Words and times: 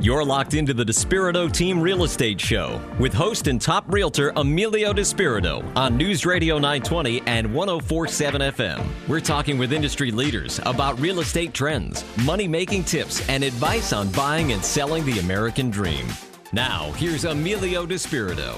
You're 0.00 0.24
locked 0.24 0.54
into 0.54 0.72
the 0.72 0.84
Despirito 0.84 1.50
Team 1.50 1.80
Real 1.80 2.04
Estate 2.04 2.40
Show 2.40 2.80
with 3.00 3.12
host 3.12 3.48
and 3.48 3.60
top 3.60 3.84
realtor 3.92 4.32
Emilio 4.36 4.92
Despirito 4.92 5.76
on 5.76 5.96
News 5.96 6.24
Radio 6.24 6.54
920 6.54 7.20
and 7.26 7.52
1047 7.52 8.40
FM. 8.42 8.86
We're 9.08 9.18
talking 9.18 9.58
with 9.58 9.72
industry 9.72 10.12
leaders 10.12 10.60
about 10.66 11.00
real 11.00 11.18
estate 11.18 11.52
trends, 11.52 12.04
money 12.24 12.46
making 12.46 12.84
tips, 12.84 13.28
and 13.28 13.42
advice 13.42 13.92
on 13.92 14.08
buying 14.12 14.52
and 14.52 14.64
selling 14.64 15.04
the 15.04 15.18
American 15.18 15.68
dream. 15.68 16.06
Now, 16.52 16.92
here's 16.92 17.24
Emilio 17.24 17.84
Despirito. 17.84 18.56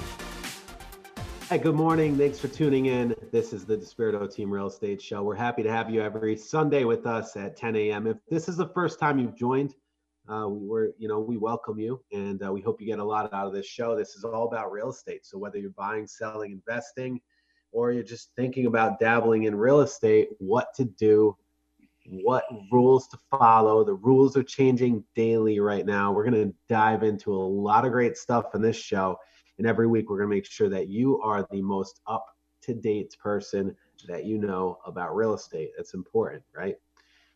Hi, 1.49 1.57
good 1.57 1.75
morning. 1.75 2.19
Thanks 2.19 2.39
for 2.39 2.49
tuning 2.49 2.85
in. 2.85 3.15
This 3.33 3.55
is 3.55 3.65
the 3.65 3.79
Despirito 3.79 4.31
Team 4.31 4.51
Real 4.51 4.67
Estate 4.67 5.01
Show. 5.01 5.23
We're 5.23 5.37
happy 5.37 5.63
to 5.63 5.73
have 5.73 5.89
you 5.89 6.03
every 6.03 6.37
Sunday 6.37 6.85
with 6.85 7.07
us 7.07 7.35
at 7.39 7.57
10 7.57 7.77
a.m. 7.77 8.07
If 8.07 8.19
this 8.29 8.47
is 8.47 8.59
the 8.59 8.69
first 8.69 9.01
time 9.01 9.19
you've 9.19 9.37
joined, 9.37 9.75
uh, 10.31 10.47
we 10.49 10.69
were, 10.69 10.93
you 10.99 11.09
know, 11.09 11.19
we 11.19 11.37
welcome 11.37 11.79
you 11.79 12.01
and 12.13 12.45
uh, 12.45 12.53
we 12.53 12.61
hope 12.61 12.81
you 12.81 12.87
get 12.87 13.01
a 13.01 13.05
lot 13.05 13.33
out 13.33 13.47
of 13.47 13.53
this 13.53 13.67
show. 13.67 13.97
This 13.97 14.15
is 14.15 14.25
all 14.25 14.47
about 14.47 14.71
real 14.71 14.91
estate. 14.91 15.27
So 15.27 15.39
whether 15.39 15.59
you're 15.59 15.71
buying, 15.71 16.07
selling, 16.07 16.53
investing, 16.53 17.21
or 17.73 17.93
you're 17.93 18.05
just 18.05 18.31
thinking 18.37 18.67
about 18.67 19.01
dabbling 19.01 19.45
in 19.45 19.55
real 19.55 19.81
estate, 19.81 20.29
what 20.39 20.73
to 20.75 20.85
do, 20.85 21.37
what 22.07 22.45
rules 22.73 23.09
to 23.09 23.19
follow. 23.31 23.85
The 23.85 23.95
rules 23.95 24.37
are 24.37 24.43
changing 24.43 25.05
daily 25.15 25.61
right 25.61 25.85
now. 25.85 26.13
We're 26.13 26.29
going 26.29 26.49
to 26.49 26.55
dive 26.69 27.03
into 27.03 27.33
a 27.33 27.37
lot 27.37 27.85
of 27.85 27.93
great 27.93 28.17
stuff 28.17 28.55
in 28.55 28.63
this 28.63 28.77
show. 28.77 29.17
And 29.59 29.67
every 29.67 29.87
week, 29.87 30.09
we're 30.09 30.17
going 30.17 30.31
to 30.31 30.35
make 30.37 30.47
sure 30.47 30.69
that 30.69 30.89
you 30.89 31.21
are 31.21 31.47
the 31.51 31.61
most 31.61 32.01
up 32.07 32.25
to 32.63 32.75
date 32.75 33.15
person 33.23 33.77
that 34.07 34.25
you 34.25 34.39
know 34.39 34.79
about 34.87 35.15
real 35.15 35.35
estate. 35.35 35.71
That's 35.77 35.95
important, 35.95 36.43
right? 36.57 36.77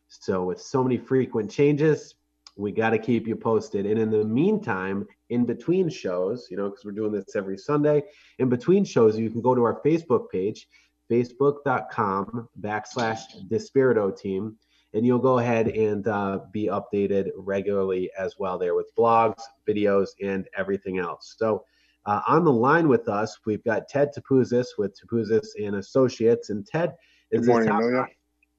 So, 0.07 0.45
with 0.45 0.61
so 0.61 0.83
many 0.83 0.97
frequent 0.97 1.51
changes, 1.51 2.15
we 2.55 2.71
got 2.71 2.91
to 2.91 2.99
keep 2.99 3.27
you 3.27 3.35
posted. 3.35 3.85
And 3.85 3.99
in 3.99 4.09
the 4.09 4.23
meantime, 4.23 5.05
in 5.29 5.45
between 5.45 5.89
shows, 5.89 6.47
you 6.49 6.57
know, 6.57 6.69
because 6.69 6.85
we're 6.85 6.91
doing 6.91 7.11
this 7.11 7.35
every 7.35 7.57
Sunday, 7.57 8.03
in 8.39 8.49
between 8.49 8.85
shows, 8.85 9.17
you 9.17 9.29
can 9.29 9.41
go 9.41 9.53
to 9.55 9.63
our 9.63 9.81
Facebook 9.81 10.29
page, 10.29 10.67
facebook.com 11.11 12.47
backslash 12.61 13.21
Despirito 13.49 14.17
team, 14.17 14.55
and 14.93 15.05
you'll 15.05 15.19
go 15.19 15.39
ahead 15.39 15.67
and 15.67 16.07
uh, 16.07 16.39
be 16.51 16.67
updated 16.67 17.31
regularly 17.35 18.09
as 18.17 18.35
well 18.39 18.57
there 18.57 18.75
with 18.75 18.95
blogs, 18.97 19.41
videos, 19.67 20.09
and 20.23 20.47
everything 20.57 20.99
else. 20.99 21.35
So, 21.37 21.65
uh, 22.05 22.21
on 22.27 22.43
the 22.43 22.53
line 22.53 22.87
with 22.87 23.09
us, 23.09 23.35
we've 23.47 23.63
got 23.63 23.89
Ted 23.89 24.11
Topouzis 24.15 24.67
with 24.77 24.95
Topouzis 24.97 25.47
and 25.59 25.77
Associates, 25.77 26.51
and 26.51 26.65
Ted 26.65 26.93
is 27.31 27.41
Good 27.41 27.47
morning, 27.47 27.69
Emilio. 27.69 28.05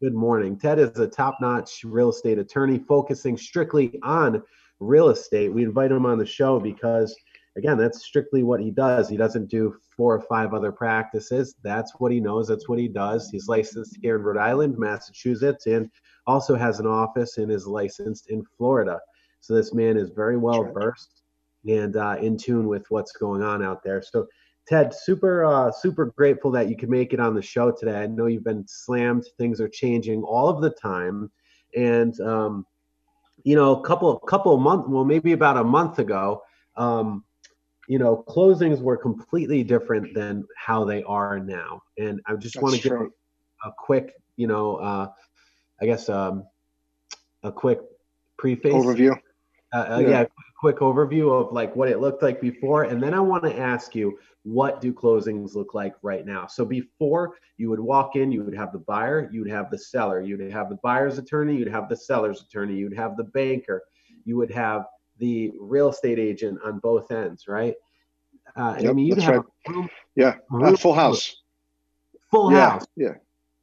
Good 0.02 0.12
morning. 0.12 0.58
Ted 0.58 0.78
is 0.78 0.98
a 0.98 1.08
top 1.08 1.38
notch 1.40 1.82
real 1.82 2.10
estate 2.10 2.38
attorney 2.38 2.78
focusing 2.78 3.34
strictly 3.34 3.98
on 4.02 4.42
real 4.78 5.08
estate. 5.08 5.50
We 5.50 5.62
invite 5.62 5.90
him 5.90 6.04
on 6.04 6.18
the 6.18 6.26
show 6.26 6.60
because, 6.60 7.16
again, 7.56 7.78
that's 7.78 8.04
strictly 8.04 8.42
what 8.42 8.60
he 8.60 8.70
does. 8.70 9.08
He 9.08 9.16
doesn't 9.16 9.48
do 9.48 9.74
four 9.96 10.14
or 10.14 10.20
five 10.20 10.52
other 10.52 10.70
practices. 10.70 11.54
That's 11.62 11.94
what 11.96 12.12
he 12.12 12.20
knows. 12.20 12.46
That's 12.46 12.68
what 12.68 12.78
he 12.78 12.88
does. 12.88 13.30
He's 13.30 13.48
licensed 13.48 13.96
here 14.02 14.16
in 14.16 14.22
Rhode 14.22 14.36
Island, 14.36 14.76
Massachusetts, 14.76 15.64
and 15.64 15.90
also 16.26 16.56
has 16.56 16.78
an 16.78 16.86
office 16.86 17.38
and 17.38 17.50
is 17.50 17.66
licensed 17.66 18.28
in 18.28 18.44
Florida. 18.58 19.00
So 19.40 19.54
this 19.54 19.72
man 19.72 19.96
is 19.96 20.10
very 20.10 20.36
well 20.36 20.70
versed 20.74 21.22
and 21.66 21.96
uh, 21.96 22.16
in 22.20 22.36
tune 22.36 22.68
with 22.68 22.84
what's 22.90 23.12
going 23.12 23.42
on 23.42 23.62
out 23.62 23.82
there. 23.82 24.02
So 24.02 24.26
Ted, 24.66 24.92
super 24.92 25.44
uh, 25.44 25.70
super 25.70 26.06
grateful 26.06 26.50
that 26.52 26.68
you 26.68 26.76
could 26.76 26.90
make 26.90 27.12
it 27.12 27.20
on 27.20 27.34
the 27.34 27.42
show 27.42 27.70
today. 27.70 28.00
I 28.00 28.06
know 28.06 28.26
you've 28.26 28.44
been 28.44 28.66
slammed; 28.66 29.24
things 29.38 29.60
are 29.60 29.68
changing 29.68 30.22
all 30.22 30.48
of 30.48 30.60
the 30.60 30.70
time, 30.70 31.30
and 31.76 32.18
um, 32.20 32.66
you 33.44 33.54
know, 33.54 33.76
a 33.76 33.80
couple 33.82 34.18
couple 34.18 34.54
of 34.54 34.60
months, 34.60 34.88
well, 34.88 35.04
maybe 35.04 35.32
about 35.32 35.56
a 35.56 35.64
month 35.64 36.00
ago, 36.00 36.42
um, 36.76 37.24
you 37.88 37.98
know, 37.98 38.24
closings 38.28 38.80
were 38.80 38.96
completely 38.96 39.62
different 39.62 40.14
than 40.14 40.44
how 40.56 40.84
they 40.84 41.02
are 41.04 41.38
now. 41.38 41.82
And 41.98 42.20
I 42.26 42.34
just 42.34 42.60
want 42.60 42.74
to 42.74 42.82
give 42.82 42.92
a, 42.92 43.04
a, 43.68 43.72
quick, 43.78 44.14
you 44.36 44.46
know, 44.46 44.76
uh, 44.76 45.08
I 45.80 45.86
guess 45.86 46.08
um, 46.08 46.44
a 47.42 47.52
quick 47.52 47.80
preface 48.36 48.72
overview. 48.72 49.16
Uh, 49.72 49.76
uh, 49.76 49.98
yeah. 50.00 50.08
yeah, 50.08 50.24
quick 50.58 50.78
overview 50.78 51.32
of 51.32 51.52
like 51.52 51.74
what 51.76 51.88
it 51.88 52.00
looked 52.00 52.22
like 52.22 52.40
before, 52.40 52.84
and 52.84 53.02
then 53.02 53.14
I 53.14 53.20
want 53.20 53.44
to 53.44 53.56
ask 53.56 53.94
you 53.94 54.18
what 54.46 54.80
do 54.80 54.92
closings 54.92 55.56
look 55.56 55.74
like 55.74 55.96
right 56.02 56.24
now? 56.24 56.46
So 56.46 56.64
before 56.64 57.34
you 57.56 57.68
would 57.68 57.80
walk 57.80 58.14
in, 58.14 58.30
you 58.30 58.44
would 58.44 58.54
have 58.54 58.70
the 58.72 58.78
buyer, 58.78 59.28
you 59.32 59.40
would 59.40 59.50
have 59.50 59.72
the 59.72 59.78
seller, 59.78 60.20
you'd 60.20 60.52
have 60.52 60.68
the 60.68 60.78
buyer's 60.84 61.18
attorney, 61.18 61.56
you'd 61.56 61.66
have 61.66 61.88
the 61.88 61.96
seller's 61.96 62.42
attorney, 62.42 62.76
you'd 62.76 62.96
have 62.96 63.16
the 63.16 63.24
banker, 63.24 63.82
you 64.24 64.36
would 64.36 64.52
have 64.52 64.84
the 65.18 65.52
real 65.58 65.88
estate 65.88 66.20
agent 66.20 66.60
on 66.64 66.78
both 66.78 67.10
ends, 67.10 67.48
right? 67.48 67.74
Uh, 68.54 68.76
yep, 68.78 68.90
I 68.90 68.92
mean, 68.92 69.06
you'd 69.06 69.18
have 69.18 69.44
right. 69.66 69.90
yeah, 70.14 70.36
room, 70.48 70.76
full 70.76 70.94
house, 70.94 71.42
full 72.30 72.52
yeah, 72.52 72.70
house. 72.70 72.86
Yeah. 72.94 73.14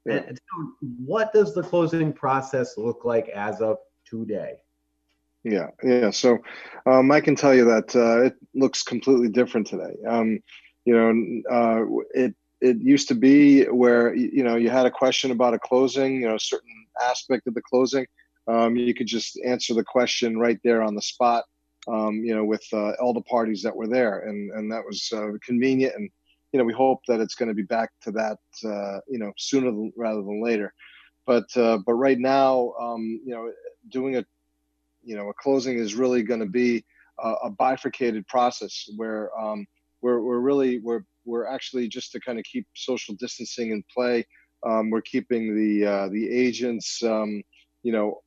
yeah. 0.05 0.31
So 0.31 0.73
what 1.05 1.31
does 1.31 1.55
the 1.55 1.63
closing 1.63 2.11
process 2.11 2.77
look 2.77 3.05
like 3.05 3.29
as 3.29 3.61
of 3.61 3.77
today? 4.05 4.57
Yeah, 5.45 5.67
yeah. 5.81 6.09
So 6.09 6.39
um, 6.85 7.11
I 7.11 7.21
can 7.21 7.35
tell 7.35 7.53
you 7.53 7.65
that 7.65 7.95
uh, 7.95 8.25
it 8.25 8.35
looks 8.53 8.83
completely 8.83 9.29
different 9.29 9.67
today. 9.67 9.95
Um, 10.07 10.39
you 10.85 10.93
know, 10.93 11.41
uh, 11.49 11.85
it 12.13 12.35
it 12.61 12.77
used 12.77 13.09
to 13.09 13.15
be 13.15 13.65
where 13.65 14.13
you 14.15 14.43
know 14.43 14.55
you 14.55 14.69
had 14.69 14.85
a 14.85 14.91
question 14.91 15.31
about 15.31 15.53
a 15.53 15.59
closing, 15.59 16.21
you 16.21 16.27
know, 16.27 16.35
a 16.35 16.39
certain 16.39 16.85
aspect 17.01 17.47
of 17.47 17.53
the 17.53 17.61
closing. 17.61 18.05
Um, 18.47 18.75
you 18.75 18.93
could 18.93 19.07
just 19.07 19.39
answer 19.45 19.73
the 19.73 19.83
question 19.83 20.37
right 20.37 20.59
there 20.63 20.81
on 20.81 20.95
the 20.95 21.01
spot. 21.01 21.45
Um, 21.87 22.23
you 22.23 22.33
know, 22.33 22.45
with 22.45 22.63
uh, 22.71 22.91
all 23.01 23.13
the 23.13 23.21
parties 23.21 23.61
that 23.63 23.75
were 23.75 23.87
there, 23.87 24.21
and 24.21 24.51
and 24.51 24.71
that 24.71 24.85
was 24.85 25.11
uh, 25.13 25.31
convenient. 25.45 25.95
And 25.95 26.09
you 26.53 26.59
know, 26.59 26.65
we 26.65 26.73
hope 26.73 27.01
that 27.07 27.19
it's 27.19 27.35
going 27.35 27.49
to 27.49 27.55
be 27.55 27.63
back 27.63 27.89
to 28.03 28.11
that, 28.11 28.37
uh, 28.63 28.99
you 29.09 29.17
know, 29.17 29.33
sooner 29.37 29.71
than, 29.71 29.91
rather 29.97 30.21
than 30.21 30.41
later. 30.41 30.73
But 31.25 31.45
uh, 31.57 31.79
but 31.85 31.95
right 31.95 32.19
now, 32.19 32.73
um, 32.79 33.19
you 33.25 33.33
know, 33.33 33.51
doing 33.89 34.17
a 34.17 34.25
you 35.03 35.15
know 35.15 35.29
a 35.29 35.33
closing 35.33 35.77
is 35.77 35.95
really 35.95 36.23
going 36.23 36.39
to 36.39 36.45
be 36.45 36.85
a, 37.19 37.33
a, 37.43 37.49
bifurcated 37.49 38.27
process 38.27 38.89
where 38.95 39.37
um, 39.37 39.65
we're, 40.03 40.19
we're 40.19 40.39
really 40.39 40.79
we're 40.79 41.03
we're 41.25 41.47
actually 41.47 41.87
just 41.87 42.11
to 42.11 42.19
kind 42.19 42.37
of 42.37 42.43
keep 42.43 42.67
social 42.75 43.15
distancing 43.15 43.71
in 43.71 43.83
play 43.91 44.25
um, 44.67 44.89
we're 44.89 45.01
keeping 45.01 45.55
the 45.55 45.85
uh, 45.85 46.09
the 46.09 46.29
agents 46.29 47.01
um, 47.03 47.41
you 47.81 47.91
know 47.91 48.21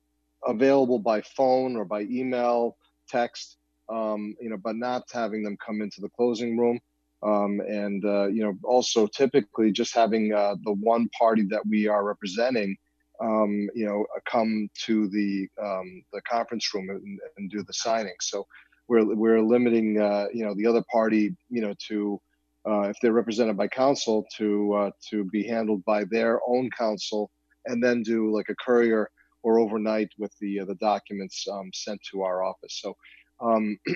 available 0.45 0.99
by 0.99 1.21
phone 1.21 1.77
or 1.77 1.85
by 1.85 2.01
email 2.01 2.75
text 3.07 3.57
um, 3.89 4.35
you 4.41 4.49
know 4.49 4.57
but 4.57 4.75
not 4.75 5.03
having 5.13 5.43
them 5.43 5.55
come 5.65 5.81
into 5.81 6.01
the 6.01 6.09
closing 6.09 6.57
room 6.57 6.79
um, 7.23 7.61
and 7.61 8.03
uh, 8.03 8.27
you 8.27 8.43
know 8.43 8.53
also 8.63 9.07
typically 9.07 9.71
just 9.71 9.93
having 9.93 10.33
uh, 10.33 10.55
the 10.63 10.73
one 10.73 11.07
party 11.17 11.43
that 11.49 11.65
we 11.69 11.87
are 11.87 12.03
representing 12.03 12.75
um, 13.19 13.67
you 13.73 13.85
know, 13.85 14.05
come 14.29 14.69
to 14.85 15.07
the 15.09 15.47
um, 15.59 16.03
the 16.13 16.21
conference 16.21 16.71
room 16.73 16.89
and, 16.89 17.19
and, 17.37 17.49
do 17.49 17.63
the 17.63 17.73
signing. 17.73 18.13
So 18.21 18.45
we're 18.87 19.15
we're 19.15 19.41
limiting, 19.41 19.99
uh, 19.99 20.27
you 20.33 20.45
know, 20.45 20.53
the 20.55 20.67
other 20.67 20.83
party, 20.91 21.35
you 21.49 21.61
know, 21.61 21.73
to 21.87 22.19
uh, 22.67 22.81
if 22.89 22.97
they're 23.01 23.13
represented 23.13 23.57
by 23.57 23.67
counsel, 23.67 24.25
to 24.37 24.73
uh, 24.73 24.91
to 25.09 25.25
be 25.25 25.43
handled 25.43 25.83
by 25.85 26.03
their 26.05 26.39
own 26.47 26.69
counsel, 26.77 27.29
and 27.65 27.83
then 27.83 28.03
do 28.03 28.33
like 28.33 28.49
a 28.49 28.55
courier 28.55 29.09
or 29.43 29.59
overnight 29.59 30.09
with 30.17 30.31
the 30.39 30.61
uh, 30.61 30.65
the 30.65 30.75
documents 30.75 31.45
um, 31.51 31.69
sent 31.73 31.99
to 32.11 32.23
our 32.23 32.43
office. 32.43 32.79
So. 32.81 32.95
Um, 33.39 33.77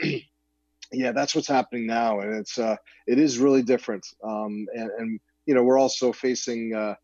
yeah, 0.92 1.12
that's 1.14 1.34
what's 1.34 1.48
happening 1.48 1.88
now, 1.88 2.20
and 2.20 2.36
it's 2.36 2.58
uh, 2.58 2.76
it 3.08 3.18
is 3.18 3.40
really 3.40 3.64
different. 3.64 4.06
Um, 4.24 4.68
and, 4.74 4.92
and 4.98 5.20
you 5.46 5.56
know, 5.56 5.64
we're 5.64 5.80
also 5.80 6.12
facing 6.12 6.76
uh, 6.76 6.96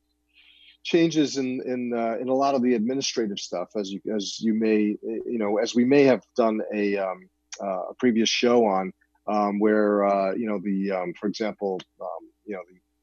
changes 0.83 1.37
in 1.37 1.61
in 1.65 1.93
uh, 1.93 2.17
in 2.19 2.29
a 2.29 2.33
lot 2.33 2.55
of 2.55 2.61
the 2.61 2.75
administrative 2.75 3.39
stuff, 3.39 3.69
as 3.75 3.91
you 3.91 4.01
as 4.13 4.39
you 4.39 4.53
may 4.53 4.95
you 5.01 5.37
know 5.37 5.57
as 5.57 5.73
we 5.73 5.85
may 5.85 6.03
have 6.03 6.23
done 6.35 6.61
a 6.73 6.97
um, 6.97 7.29
uh, 7.61 7.89
a 7.89 7.93
previous 7.99 8.29
show 8.29 8.65
on 8.65 8.91
um, 9.27 9.59
where 9.59 10.05
uh, 10.05 10.33
you 10.33 10.47
know 10.47 10.59
the 10.63 10.91
um, 10.91 11.13
for 11.19 11.27
example 11.27 11.79
um, 12.01 12.29
you 12.45 12.53
know 12.55 12.61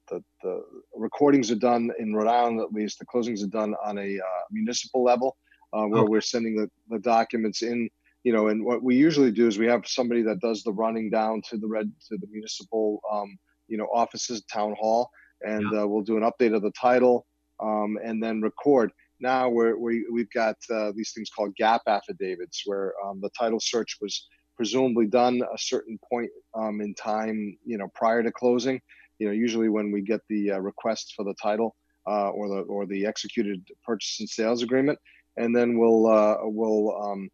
the, 0.09 0.17
the, 0.43 0.63
the 0.93 0.99
recordings 0.99 1.51
are 1.51 1.55
done 1.55 1.91
in 1.99 2.13
Rhode 2.13 2.29
Island 2.29 2.59
at 2.61 2.71
least 2.71 2.99
the 2.99 3.05
closings 3.05 3.43
are 3.43 3.47
done 3.47 3.75
on 3.83 3.97
a 3.97 4.19
uh, 4.19 4.43
municipal 4.51 5.03
level 5.03 5.37
uh, 5.73 5.83
where 5.83 6.03
oh. 6.03 6.09
we're 6.09 6.21
sending 6.21 6.55
the, 6.55 6.69
the 6.89 6.99
documents 6.99 7.61
in 7.61 7.89
you 8.23 8.33
know 8.33 8.47
and 8.47 8.63
what 8.63 8.83
we 8.83 8.95
usually 8.95 9.31
do 9.31 9.47
is 9.47 9.57
we 9.57 9.67
have 9.67 9.87
somebody 9.87 10.21
that 10.23 10.39
does 10.39 10.63
the 10.63 10.73
running 10.73 11.09
down 11.09 11.41
to 11.49 11.57
the 11.57 11.67
red 11.67 11.91
to 12.07 12.17
the 12.17 12.27
municipal 12.31 12.99
um, 13.11 13.37
you 13.67 13.77
know 13.77 13.87
offices 13.93 14.43
town 14.51 14.75
hall 14.79 15.09
and 15.41 15.65
yeah. 15.71 15.81
uh, 15.81 15.85
we'll 15.85 16.03
do 16.03 16.17
an 16.17 16.23
update 16.23 16.55
of 16.55 16.61
the 16.61 16.71
title 16.71 17.25
um, 17.61 17.97
and 18.03 18.21
then 18.21 18.41
record. 18.41 18.91
Now 19.19 19.49
we're, 19.49 19.77
we, 19.77 20.05
we've 20.11 20.31
got 20.31 20.55
uh, 20.69 20.91
these 20.95 21.13
things 21.13 21.29
called 21.29 21.55
gap 21.55 21.81
affidavits 21.87 22.63
where 22.65 22.93
um, 23.05 23.21
the 23.21 23.29
title 23.37 23.59
search 23.61 23.97
was 24.01 24.27
presumably 24.55 25.07
done 25.07 25.41
a 25.41 25.57
certain 25.57 25.99
point 26.09 26.29
um, 26.53 26.81
in 26.81 26.93
time, 26.93 27.57
you 27.65 27.77
know, 27.77 27.87
prior 27.93 28.23
to 28.23 28.31
closing. 28.31 28.81
You 29.19 29.27
know, 29.27 29.33
usually 29.33 29.69
when 29.69 29.91
we 29.91 30.01
get 30.01 30.21
the 30.29 30.51
uh, 30.51 30.59
request 30.59 31.13
for 31.15 31.23
the 31.23 31.35
title 31.41 31.75
uh, 32.07 32.29
or 32.29 32.49
the 32.49 32.61
or 32.61 32.85
the 32.85 33.05
executed 33.05 33.65
purchase 33.83 34.19
and 34.19 34.29
sales 34.29 34.61
agreement, 34.63 34.99
and 35.37 35.55
then 35.55 35.77
we'll 35.77 36.07
uh, 36.07 36.37
we'll 36.43 37.01
um, 37.01 37.29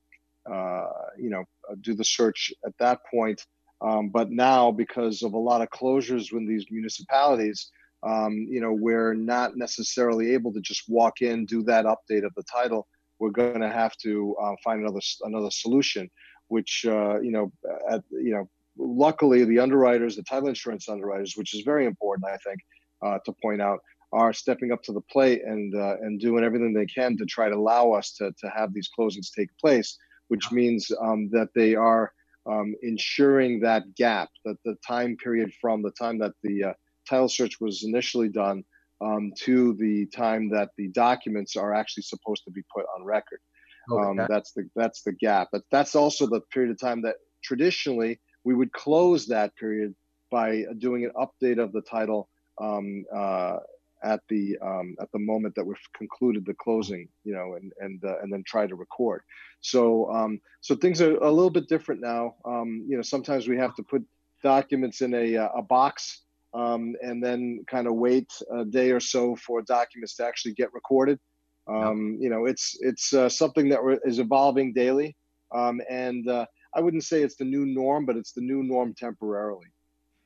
uh, 0.50 0.88
you 1.18 1.30
know, 1.30 1.44
do 1.82 1.94
the 1.94 2.04
search 2.04 2.52
at 2.66 2.78
that 2.80 3.00
point. 3.10 3.46
Um, 3.82 4.10
but 4.10 4.32
now, 4.32 4.72
because 4.72 5.24
of 5.24 5.34
a 5.34 5.38
lot 5.38 5.62
of 5.62 5.70
closures 5.70 6.32
in 6.32 6.46
these 6.48 6.66
municipalities, 6.70 7.72
um, 8.04 8.48
you 8.50 8.62
know, 8.62 8.72
we're 8.72 9.14
not 9.14 9.56
necessarily 9.56 10.34
able 10.34 10.54
to 10.54 10.62
just 10.62 10.84
walk 10.88 11.22
in, 11.22 11.46
do 11.46 11.64
that 11.64 11.86
update 11.86 12.26
of 12.26 12.34
the 12.36 12.44
title. 12.44 12.88
We're 13.20 13.32
going 13.32 13.62
to 13.62 13.70
have 13.70 13.96
to 13.98 14.36
uh, 14.42 14.54
find 14.64 14.82
another 14.82 15.02
another 15.24 15.52
solution, 15.52 16.10
which 16.52 16.86
uh, 16.86 17.20
you 17.22 17.32
know, 17.32 17.52
at, 17.90 18.04
you 18.12 18.34
know, 18.34 18.50
luckily 18.78 19.46
the 19.46 19.60
underwriters, 19.60 20.16
the 20.16 20.24
title 20.24 20.50
insurance 20.50 20.90
underwriters, 20.90 21.36
which 21.38 21.54
is 21.56 21.62
very 21.62 21.86
important, 21.86 22.26
I 22.28 22.38
think, 22.46 22.60
uh, 23.06 23.18
to 23.26 23.34
point 23.42 23.62
out, 23.62 23.80
are 24.12 24.34
stepping 24.34 24.74
up 24.74 24.84
to 24.84 24.92
the 24.92 25.06
plate 25.14 25.42
and 25.46 25.74
uh, 25.74 25.96
and 26.02 26.20
doing 26.20 26.44
everything 26.44 26.74
they 26.74 26.86
can 26.86 27.18
to 27.18 27.26
try 27.26 27.48
to 27.50 27.56
allow 27.56 27.92
us 27.92 28.12
to 28.18 28.32
to 28.42 28.48
have 28.50 28.74
these 28.74 28.90
closings 28.98 29.30
take 29.34 29.50
place, 29.64 29.98
which 30.28 30.52
means 30.52 30.92
um, 31.02 31.30
that 31.32 31.50
they 31.56 31.74
are 31.76 32.12
um, 32.46 32.76
ensuring 32.82 33.62
that 33.62 33.84
gap, 33.96 34.30
that 34.44 34.58
the 34.66 34.76
time 34.86 35.16
period 35.24 35.52
from 35.62 35.82
the 35.82 35.92
time 35.92 36.18
that 36.20 36.34
the 36.44 36.56
uh, 36.66 36.74
title 37.10 37.30
search 37.30 37.62
was 37.62 37.84
initially 37.84 38.30
done 38.30 38.64
um, 39.00 39.32
to 39.46 39.74
the 39.84 40.06
time 40.08 40.50
that 40.50 40.70
the 40.78 40.90
documents 40.90 41.56
are 41.56 41.74
actually 41.74 42.04
supposed 42.04 42.44
to 42.44 42.52
be 42.52 42.64
put 42.76 42.86
on 42.96 43.06
record. 43.06 43.40
Okay. 43.90 44.22
Um, 44.22 44.28
that's 44.30 44.52
the 44.52 44.70
that's 44.76 45.02
the 45.04 45.14
gap. 45.14 45.50
But 45.52 45.64
that's 45.72 45.96
also 45.96 46.28
the 46.28 46.42
period 46.54 46.72
of 46.72 46.80
time 46.80 47.02
that 47.04 47.16
traditionally 47.44 48.20
we 48.44 48.54
would 48.54 48.72
close 48.72 49.28
that 49.28 49.56
period 49.56 49.96
by 50.30 50.64
doing 50.80 51.06
an 51.06 51.12
update 51.16 51.62
of 51.62 51.72
the 51.74 51.82
title 51.82 52.30
um, 52.60 53.06
uh, 53.14 53.58
at 54.04 54.22
the 54.30 54.58
um, 54.62 54.96
at 55.02 55.12
the 55.12 55.20
moment 55.20 55.56
that 55.56 55.66
we've 55.66 55.78
concluded 55.96 56.46
the 56.46 56.54
closing, 56.54 57.08
you 57.24 57.34
know, 57.34 57.56
and 57.56 57.72
and 57.80 58.04
uh, 58.04 58.20
and 58.22 58.32
then 58.32 58.44
try 58.46 58.66
to 58.66 58.76
record. 58.76 59.22
So 59.62 60.12
um, 60.12 60.40
so 60.62 60.76
things 60.76 61.02
are 61.02 61.16
a 61.18 61.32
little 61.32 61.50
bit 61.50 61.68
different 61.68 62.02
now. 62.02 62.36
Um, 62.46 62.86
you 62.88 62.96
know, 62.96 63.04
sometimes 63.04 63.48
we 63.48 63.58
have 63.58 63.76
to 63.76 63.84
put 63.84 64.04
documents 64.44 65.02
in 65.02 65.14
a 65.14 65.38
uh, 65.38 65.50
a 65.58 65.62
box 65.62 66.22
um, 66.54 66.96
and 67.02 67.24
then 67.24 67.64
kind 67.70 67.88
of 67.88 67.96
wait 67.96 68.32
a 68.52 68.66
day 68.66 68.92
or 68.92 69.00
so 69.00 69.36
for 69.36 69.62
documents 69.62 70.16
to 70.16 70.26
actually 70.26 70.54
get 70.54 70.74
recorded. 70.74 71.20
Um, 71.68 72.18
You 72.20 72.30
know, 72.30 72.46
it's 72.46 72.78
it's 72.82 73.14
uh, 73.14 73.30
something 73.30 73.70
that 73.70 73.80
is 74.04 74.20
evolving 74.20 74.74
daily, 74.74 75.16
um, 75.54 75.82
and 75.90 76.28
uh, 76.28 76.46
I 76.76 76.82
wouldn't 76.82 77.04
say 77.04 77.22
it's 77.22 77.36
the 77.36 77.46
new 77.46 77.66
norm, 77.66 78.06
but 78.06 78.18
it's 78.18 78.34
the 78.34 78.42
new 78.42 78.64
norm 78.64 78.94
temporarily. 78.94 79.68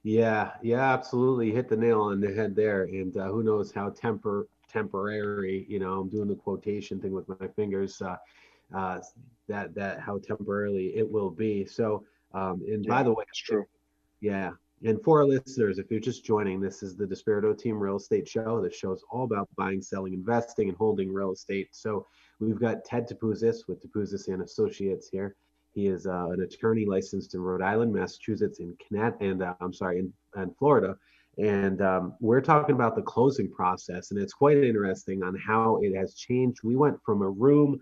Yeah, 0.03 0.51
yeah, 0.61 0.93
absolutely. 0.93 1.51
hit 1.51 1.67
the 1.67 1.75
nail 1.75 2.01
on 2.01 2.19
the 2.19 2.31
head 2.31 2.55
there. 2.55 2.83
And 2.83 3.17
uh, 3.17 3.25
who 3.25 3.41
knows 3.41 3.71
how 3.71 3.89
temper 3.89 4.47
temporary, 4.69 5.65
you 5.67 5.79
know, 5.79 5.99
I'm 6.01 6.09
doing 6.09 6.27
the 6.27 6.35
quotation 6.35 6.99
thing 6.99 7.11
with 7.11 7.27
my 7.27 7.47
fingers, 7.55 8.01
uh, 8.01 8.17
uh, 8.75 8.99
that, 9.47 9.73
that 9.75 10.01
how 10.01 10.19
temporarily 10.19 10.95
it 10.95 11.09
will 11.09 11.29
be. 11.29 11.65
So, 11.65 12.05
um, 12.33 12.61
and 12.67 12.83
yeah, 12.85 12.89
by 12.89 13.03
the 13.03 13.13
way, 13.13 13.23
it's 13.27 13.39
true. 13.39 13.65
Yeah. 14.19 14.51
And 14.83 15.01
for 15.03 15.19
our 15.19 15.25
listeners, 15.25 15.79
if 15.79 15.89
you're 15.89 15.99
just 15.99 16.25
joining, 16.25 16.59
this 16.59 16.83
is 16.83 16.95
the 16.95 17.05
Despirito 17.05 17.57
Team 17.57 17.79
Real 17.79 17.95
Estate 17.95 18.27
Show. 18.27 18.61
This 18.61 18.75
show's 18.75 19.03
all 19.09 19.23
about 19.23 19.47
buying, 19.55 19.81
selling, 19.81 20.13
investing, 20.13 20.67
and 20.69 20.77
holding 20.77 21.11
real 21.13 21.31
estate. 21.31 21.69
So 21.71 22.05
we've 22.39 22.59
got 22.59 22.83
Ted 22.83 23.07
Topouzis 23.07 23.67
with 23.67 23.81
Topouzis 23.81 24.27
and 24.27 24.43
Associates 24.43 25.07
here. 25.09 25.35
He 25.71 25.87
is 25.87 26.05
uh, 26.05 26.29
an 26.29 26.41
attorney 26.41 26.85
licensed 26.85 27.35
in 27.35 27.41
Rhode 27.41 27.61
Island, 27.61 27.93
Massachusetts, 27.93 28.59
and 28.59 28.77
Connecticut, 28.79 29.27
and 29.27 29.43
uh, 29.43 29.55
I'm 29.59 29.73
sorry, 29.73 29.99
in, 29.99 30.13
in 30.37 30.53
Florida. 30.53 30.97
And 31.37 31.81
um, 31.81 32.15
we're 32.19 32.41
talking 32.41 32.75
about 32.75 32.95
the 32.95 33.01
closing 33.01 33.51
process, 33.51 34.11
and 34.11 34.19
it's 34.19 34.33
quite 34.33 34.57
interesting 34.57 35.23
on 35.23 35.35
how 35.35 35.79
it 35.81 35.93
has 35.95 36.15
changed. 36.15 36.59
We 36.63 36.75
went 36.75 36.97
from 37.05 37.21
a 37.21 37.29
room 37.29 37.79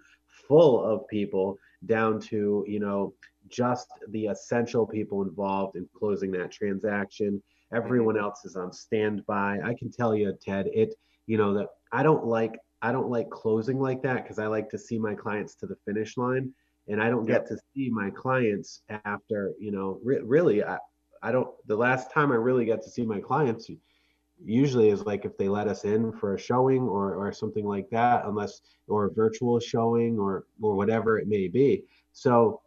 full 0.47 0.83
of 0.83 1.07
people 1.07 1.57
down 1.85 2.19
to, 2.19 2.63
you 2.67 2.79
know, 2.79 3.13
just 3.49 3.87
the 4.09 4.27
essential 4.27 4.85
people 4.85 5.21
involved 5.21 5.75
in 5.75 5.87
closing 5.97 6.31
that 6.31 6.51
transaction. 6.51 7.41
Everyone 7.73 8.15
mm-hmm. 8.15 8.25
else 8.25 8.45
is 8.45 8.55
on 8.55 8.71
standby. 8.71 9.59
I 9.63 9.73
can 9.73 9.91
tell 9.91 10.15
you, 10.15 10.33
Ted, 10.41 10.67
it, 10.73 10.95
you 11.27 11.37
know, 11.37 11.53
that 11.53 11.67
I 11.91 12.03
don't 12.03 12.25
like 12.25 12.57
I 12.81 12.91
don't 12.91 13.09
like 13.09 13.29
closing 13.29 13.79
like 13.79 14.03
that 14.03 14.23
because 14.23 14.39
I 14.39 14.47
like 14.47 14.69
to 14.71 14.77
see 14.77 14.99
my 14.99 15.15
clients 15.15 15.55
to 15.55 15.65
the 15.65 15.77
finish 15.85 16.17
line 16.17 16.51
and 16.89 17.01
I 17.01 17.09
don't 17.09 17.25
get 17.25 17.47
to 17.47 17.57
see 17.73 17.89
my 17.89 18.09
clients 18.09 18.81
after, 19.05 19.53
you 19.57 19.71
know, 19.71 19.99
re- 20.03 20.19
really, 20.21 20.63
I, 20.63 20.77
I 21.21 21.31
don't, 21.31 21.49
the 21.65 21.77
last 21.77 22.11
time 22.11 22.31
I 22.31 22.35
really 22.35 22.65
got 22.65 22.81
to 22.81 22.89
see 22.89 23.05
my 23.05 23.21
clients 23.21 23.69
usually 24.45 24.89
is 24.89 25.05
like 25.05 25.25
if 25.25 25.37
they 25.37 25.47
let 25.47 25.67
us 25.67 25.85
in 25.85 26.11
for 26.11 26.35
a 26.35 26.39
showing 26.39 26.83
or, 26.83 27.15
or 27.15 27.31
something 27.31 27.65
like 27.65 27.89
that, 27.89 28.25
unless, 28.25 28.61
or 28.87 29.05
a 29.05 29.11
virtual 29.11 29.59
showing 29.59 30.19
or, 30.19 30.45
or 30.61 30.75
whatever 30.75 31.17
it 31.17 31.27
may 31.27 31.47
be. 31.47 31.83
So 32.11 32.61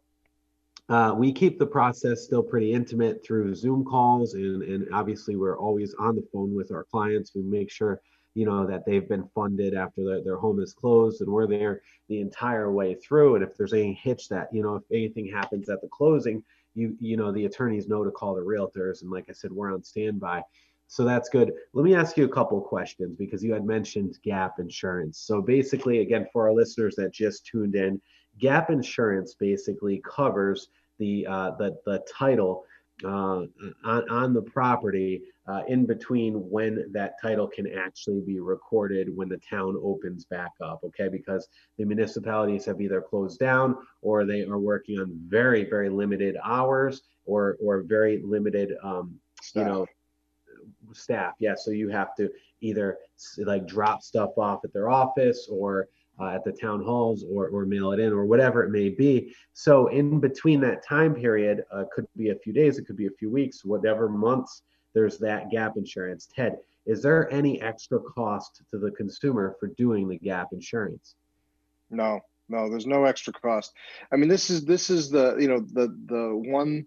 uh, 0.88 1.14
we 1.16 1.32
keep 1.32 1.58
the 1.58 1.66
process 1.66 2.22
still 2.22 2.42
pretty 2.42 2.72
intimate 2.72 3.24
through 3.24 3.54
Zoom 3.54 3.84
calls, 3.84 4.34
and, 4.34 4.62
and 4.62 4.86
obviously 4.92 5.36
we're 5.36 5.58
always 5.58 5.94
on 5.94 6.14
the 6.14 6.26
phone 6.32 6.54
with 6.54 6.70
our 6.70 6.84
clients. 6.84 7.34
We 7.34 7.42
make 7.42 7.70
sure 7.70 8.00
you 8.36 8.44
know 8.44 8.66
that 8.66 8.84
they've 8.84 9.08
been 9.08 9.26
funded 9.34 9.74
after 9.74 10.04
their, 10.04 10.22
their 10.22 10.36
home 10.36 10.60
is 10.60 10.74
closed 10.74 11.22
and 11.22 11.32
we're 11.32 11.46
there 11.46 11.80
the 12.08 12.20
entire 12.20 12.70
way 12.70 12.94
through 12.94 13.34
and 13.34 13.42
if 13.42 13.56
there's 13.56 13.72
any 13.72 13.94
hitch 13.94 14.28
that 14.28 14.48
you 14.52 14.62
know 14.62 14.76
if 14.76 14.82
anything 14.92 15.26
happens 15.26 15.70
at 15.70 15.80
the 15.80 15.88
closing 15.88 16.44
you 16.74 16.94
you 17.00 17.16
know 17.16 17.32
the 17.32 17.46
attorneys 17.46 17.88
know 17.88 18.04
to 18.04 18.10
call 18.10 18.34
the 18.34 18.40
realtors 18.42 19.00
and 19.00 19.10
like 19.10 19.24
i 19.30 19.32
said 19.32 19.50
we're 19.50 19.72
on 19.72 19.82
standby 19.82 20.42
so 20.88 21.04
that's 21.04 21.28
good. 21.28 21.52
Let 21.72 21.84
me 21.84 21.94
ask 21.94 22.16
you 22.16 22.24
a 22.24 22.28
couple 22.28 22.60
questions 22.60 23.16
because 23.16 23.42
you 23.42 23.52
had 23.52 23.64
mentioned 23.64 24.18
gap 24.22 24.58
insurance. 24.58 25.18
So 25.18 25.42
basically 25.42 26.00
again 26.00 26.26
for 26.32 26.48
our 26.48 26.54
listeners 26.54 26.94
that 26.96 27.12
just 27.12 27.46
tuned 27.46 27.74
in 27.74 28.00
gap 28.38 28.70
insurance 28.70 29.34
basically 29.34 30.02
covers 30.04 30.68
the 30.98 31.26
uh, 31.26 31.50
the, 31.58 31.76
the 31.84 32.04
title 32.12 32.64
uh, 33.04 33.42
on, 33.84 34.08
on 34.10 34.32
the 34.32 34.42
property 34.42 35.22
uh, 35.48 35.62
in 35.68 35.86
between 35.86 36.34
when 36.50 36.90
that 36.92 37.14
title 37.20 37.46
can 37.46 37.70
actually 37.72 38.20
be 38.20 38.40
recorded 38.40 39.14
when 39.14 39.28
the 39.28 39.38
town 39.38 39.76
opens 39.82 40.24
back 40.24 40.50
up, 40.62 40.80
okay? 40.82 41.08
Because 41.08 41.48
the 41.78 41.84
municipalities 41.84 42.64
have 42.64 42.80
either 42.80 43.00
closed 43.00 43.38
down 43.38 43.76
or 44.02 44.24
they 44.24 44.42
are 44.42 44.58
working 44.58 44.98
on 44.98 45.12
very, 45.28 45.68
very 45.68 45.90
limited 45.90 46.36
hours 46.42 47.02
or, 47.26 47.56
or 47.60 47.82
very 47.82 48.22
limited, 48.24 48.72
um, 48.82 49.14
you 49.54 49.64
know, 49.64 49.86
staff. 50.96 51.34
Yeah, 51.38 51.54
so 51.56 51.70
you 51.70 51.88
have 51.88 52.14
to 52.16 52.30
either 52.60 52.98
like 53.38 53.66
drop 53.66 54.02
stuff 54.02 54.38
off 54.38 54.64
at 54.64 54.72
their 54.72 54.88
office 54.88 55.48
or 55.50 55.88
uh, 56.18 56.30
at 56.30 56.44
the 56.44 56.52
town 56.52 56.82
halls 56.82 57.24
or, 57.30 57.48
or 57.48 57.66
mail 57.66 57.92
it 57.92 58.00
in 58.00 58.12
or 58.12 58.24
whatever 58.24 58.64
it 58.64 58.70
may 58.70 58.88
be. 58.88 59.34
So 59.52 59.88
in 59.88 60.18
between 60.18 60.60
that 60.62 60.84
time 60.84 61.14
period, 61.14 61.64
uh, 61.70 61.84
could 61.94 62.06
be 62.16 62.30
a 62.30 62.34
few 62.36 62.52
days, 62.52 62.78
it 62.78 62.86
could 62.86 62.96
be 62.96 63.06
a 63.06 63.10
few 63.18 63.30
weeks, 63.30 63.64
whatever 63.64 64.08
months 64.08 64.62
there's 64.94 65.18
that 65.18 65.50
gap 65.50 65.76
insurance. 65.76 66.26
Ted, 66.34 66.56
is 66.86 67.02
there 67.02 67.30
any 67.30 67.60
extra 67.60 68.00
cost 68.00 68.62
to 68.70 68.78
the 68.78 68.90
consumer 68.92 69.54
for 69.60 69.68
doing 69.76 70.08
the 70.08 70.16
gap 70.16 70.48
insurance? 70.52 71.16
No, 71.90 72.20
no, 72.48 72.70
there's 72.70 72.86
no 72.86 73.04
extra 73.04 73.34
cost. 73.34 73.74
I 74.10 74.16
mean, 74.16 74.30
this 74.30 74.48
is 74.48 74.64
this 74.64 74.88
is 74.88 75.10
the 75.10 75.36
you 75.36 75.48
know 75.48 75.60
the 75.60 75.94
the 76.06 76.30
one 76.50 76.86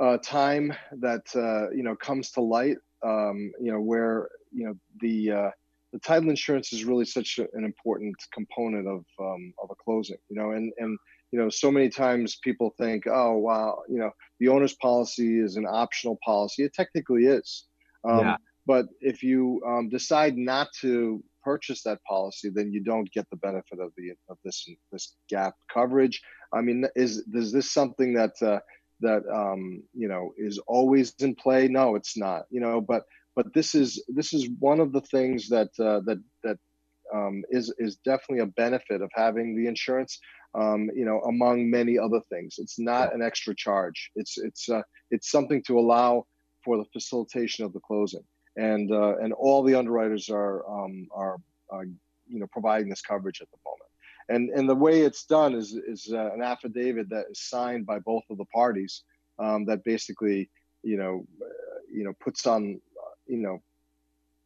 uh, 0.00 0.16
time 0.18 0.72
that 0.92 1.26
uh, 1.34 1.70
you 1.70 1.82
know 1.82 1.94
comes 1.94 2.30
to 2.32 2.40
light. 2.40 2.78
Um, 3.02 3.52
you 3.60 3.72
know 3.72 3.80
where 3.80 4.28
you 4.52 4.66
know 4.66 4.74
the 5.00 5.30
uh, 5.32 5.50
the 5.92 5.98
title 5.98 6.30
insurance 6.30 6.72
is 6.72 6.84
really 6.84 7.04
such 7.04 7.38
an 7.38 7.64
important 7.64 8.16
component 8.32 8.86
of 8.86 9.04
um, 9.18 9.52
of 9.62 9.70
a 9.70 9.74
closing. 9.74 10.18
You 10.28 10.36
know, 10.36 10.52
and 10.52 10.72
and 10.78 10.98
you 11.32 11.38
know 11.38 11.48
so 11.48 11.70
many 11.70 11.88
times 11.88 12.36
people 12.36 12.74
think 12.78 13.06
oh 13.06 13.36
wow 13.36 13.82
you 13.88 13.98
know 13.98 14.10
the 14.38 14.48
owner's 14.48 14.74
policy 14.74 15.38
is 15.38 15.56
an 15.56 15.66
optional 15.66 16.18
policy 16.24 16.64
it 16.64 16.74
technically 16.74 17.26
is 17.26 17.66
um, 18.08 18.20
yeah. 18.20 18.36
but 18.66 18.86
if 19.00 19.22
you 19.22 19.62
um, 19.66 19.88
decide 19.88 20.36
not 20.36 20.68
to 20.80 21.22
purchase 21.42 21.82
that 21.82 22.02
policy 22.04 22.50
then 22.50 22.72
you 22.72 22.82
don't 22.82 23.10
get 23.12 23.28
the 23.30 23.36
benefit 23.36 23.78
of 23.80 23.92
the 23.96 24.12
of 24.28 24.36
this 24.44 24.68
this 24.92 25.16
gap 25.28 25.54
coverage 25.72 26.20
i 26.52 26.60
mean 26.60 26.84
is 26.96 27.24
is 27.32 27.52
this 27.52 27.70
something 27.70 28.12
that 28.12 28.34
uh, 28.42 28.58
that 29.00 29.22
um, 29.32 29.82
you 29.94 30.08
know 30.08 30.32
is 30.36 30.58
always 30.66 31.14
in 31.20 31.34
play 31.34 31.68
no 31.68 31.94
it's 31.94 32.16
not 32.16 32.44
you 32.50 32.60
know 32.60 32.80
but 32.80 33.04
but 33.36 33.52
this 33.54 33.74
is 33.74 34.02
this 34.08 34.32
is 34.32 34.48
one 34.58 34.80
of 34.80 34.92
the 34.92 35.00
things 35.02 35.48
that 35.48 35.68
uh, 35.78 36.00
that 36.06 36.22
that 36.42 36.58
um, 37.14 37.42
is 37.50 37.72
is 37.78 37.96
definitely 38.04 38.40
a 38.40 38.46
benefit 38.46 39.02
of 39.02 39.10
having 39.14 39.56
the 39.56 39.66
insurance 39.66 40.18
um, 40.54 40.90
you 40.94 41.04
know, 41.04 41.20
among 41.20 41.70
many 41.70 41.98
other 41.98 42.20
things. 42.28 42.56
It's 42.58 42.78
not 42.78 43.14
an 43.14 43.22
extra 43.22 43.54
charge. 43.54 44.10
It's 44.16 44.36
it's 44.38 44.68
uh, 44.68 44.82
it's 45.10 45.30
something 45.30 45.62
to 45.66 45.78
allow 45.78 46.26
for 46.64 46.76
the 46.76 46.84
facilitation 46.92 47.64
of 47.64 47.72
the 47.72 47.80
closing, 47.80 48.24
and 48.56 48.90
uh, 48.90 49.16
and 49.18 49.32
all 49.32 49.62
the 49.62 49.74
underwriters 49.74 50.28
are 50.28 50.68
um, 50.68 51.06
are, 51.14 51.36
are 51.70 51.84
you 51.84 52.40
know 52.40 52.46
providing 52.50 52.88
this 52.88 53.02
coverage 53.02 53.40
at 53.40 53.48
the 53.50 53.58
moment. 53.64 53.89
And 54.30 54.50
and 54.50 54.68
the 54.68 54.74
way 54.74 55.02
it's 55.02 55.24
done 55.24 55.54
is 55.54 55.74
is 55.74 56.10
uh, 56.12 56.30
an 56.32 56.42
affidavit 56.42 57.08
that 57.10 57.26
is 57.30 57.40
signed 57.40 57.84
by 57.84 57.98
both 57.98 58.24
of 58.30 58.38
the 58.38 58.44
parties 58.46 59.02
um, 59.38 59.64
that 59.66 59.84
basically 59.84 60.48
you 60.82 60.96
know 60.96 61.26
uh, 61.42 61.80
you 61.92 62.04
know 62.04 62.14
puts 62.20 62.46
on 62.46 62.80
you 63.26 63.38
know 63.38 63.62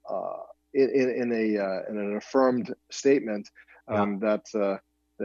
uh, 0.08 0.42
in, 0.72 1.10
in 1.22 1.32
a 1.32 1.62
uh, 1.62 1.80
in 1.88 1.98
an 1.98 2.16
affirmed 2.16 2.74
statement 2.90 3.48
um, 3.88 4.18
yeah. 4.22 4.38
that 4.52 4.80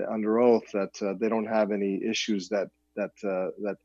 under 0.10 0.40
oath 0.40 0.70
that 0.74 1.02
uh, 1.02 1.14
they 1.20 1.30
don't 1.30 1.48
have 1.48 1.72
any 1.72 2.04
issues 2.04 2.50
that 2.50 2.70
that 2.96 3.12
uh, 3.24 3.52
that 3.64 3.78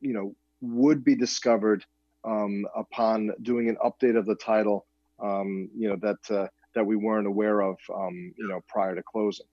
you 0.00 0.12
know 0.12 0.34
would 0.60 1.04
be 1.04 1.14
discovered 1.14 1.84
um, 2.24 2.66
upon 2.76 3.30
doing 3.42 3.68
an 3.68 3.76
update 3.84 4.16
of 4.16 4.26
the 4.26 4.36
title. 4.36 4.86
Um, 5.22 5.70
you 5.76 5.88
know 5.88 5.96
that 5.96 6.34
uh, 6.34 6.48
that 6.74 6.84
we 6.84 6.96
weren't 6.96 7.26
aware 7.26 7.60
of. 7.60 7.76
Um, 7.94 8.32
you 8.36 8.48
know 8.48 8.60
prior 8.68 8.94
to 8.94 9.02
closing. 9.02 9.46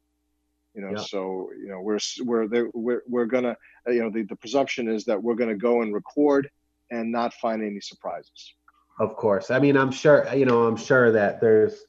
You 0.80 0.86
know, 0.86 0.92
yeah. 0.92 1.04
so 1.04 1.50
you 1.60 1.68
know 1.68 1.82
we're 1.82 2.00
we're 2.22 2.70
we're 2.74 3.02
we're 3.06 3.26
gonna 3.26 3.58
you 3.88 4.02
know 4.02 4.10
the, 4.10 4.24
the 4.24 4.36
presumption 4.38 4.88
is 4.88 5.04
that 5.06 5.22
we're 5.22 5.36
gonna 5.36 5.58
go 5.58 5.82
and 5.82 5.94
record 5.94 6.50
and 6.90 7.12
not 7.12 7.34
find 7.34 7.62
any 7.62 7.82
surprises. 7.82 8.54
Of 8.98 9.18
course. 9.18 9.52
I 9.52 9.60
mean, 9.60 9.76
I'm 9.76 9.92
sure, 9.92 10.26
you 10.34 10.46
know, 10.46 10.64
I'm 10.64 10.78
sure 10.78 11.12
that 11.12 11.42
there's, 11.42 11.84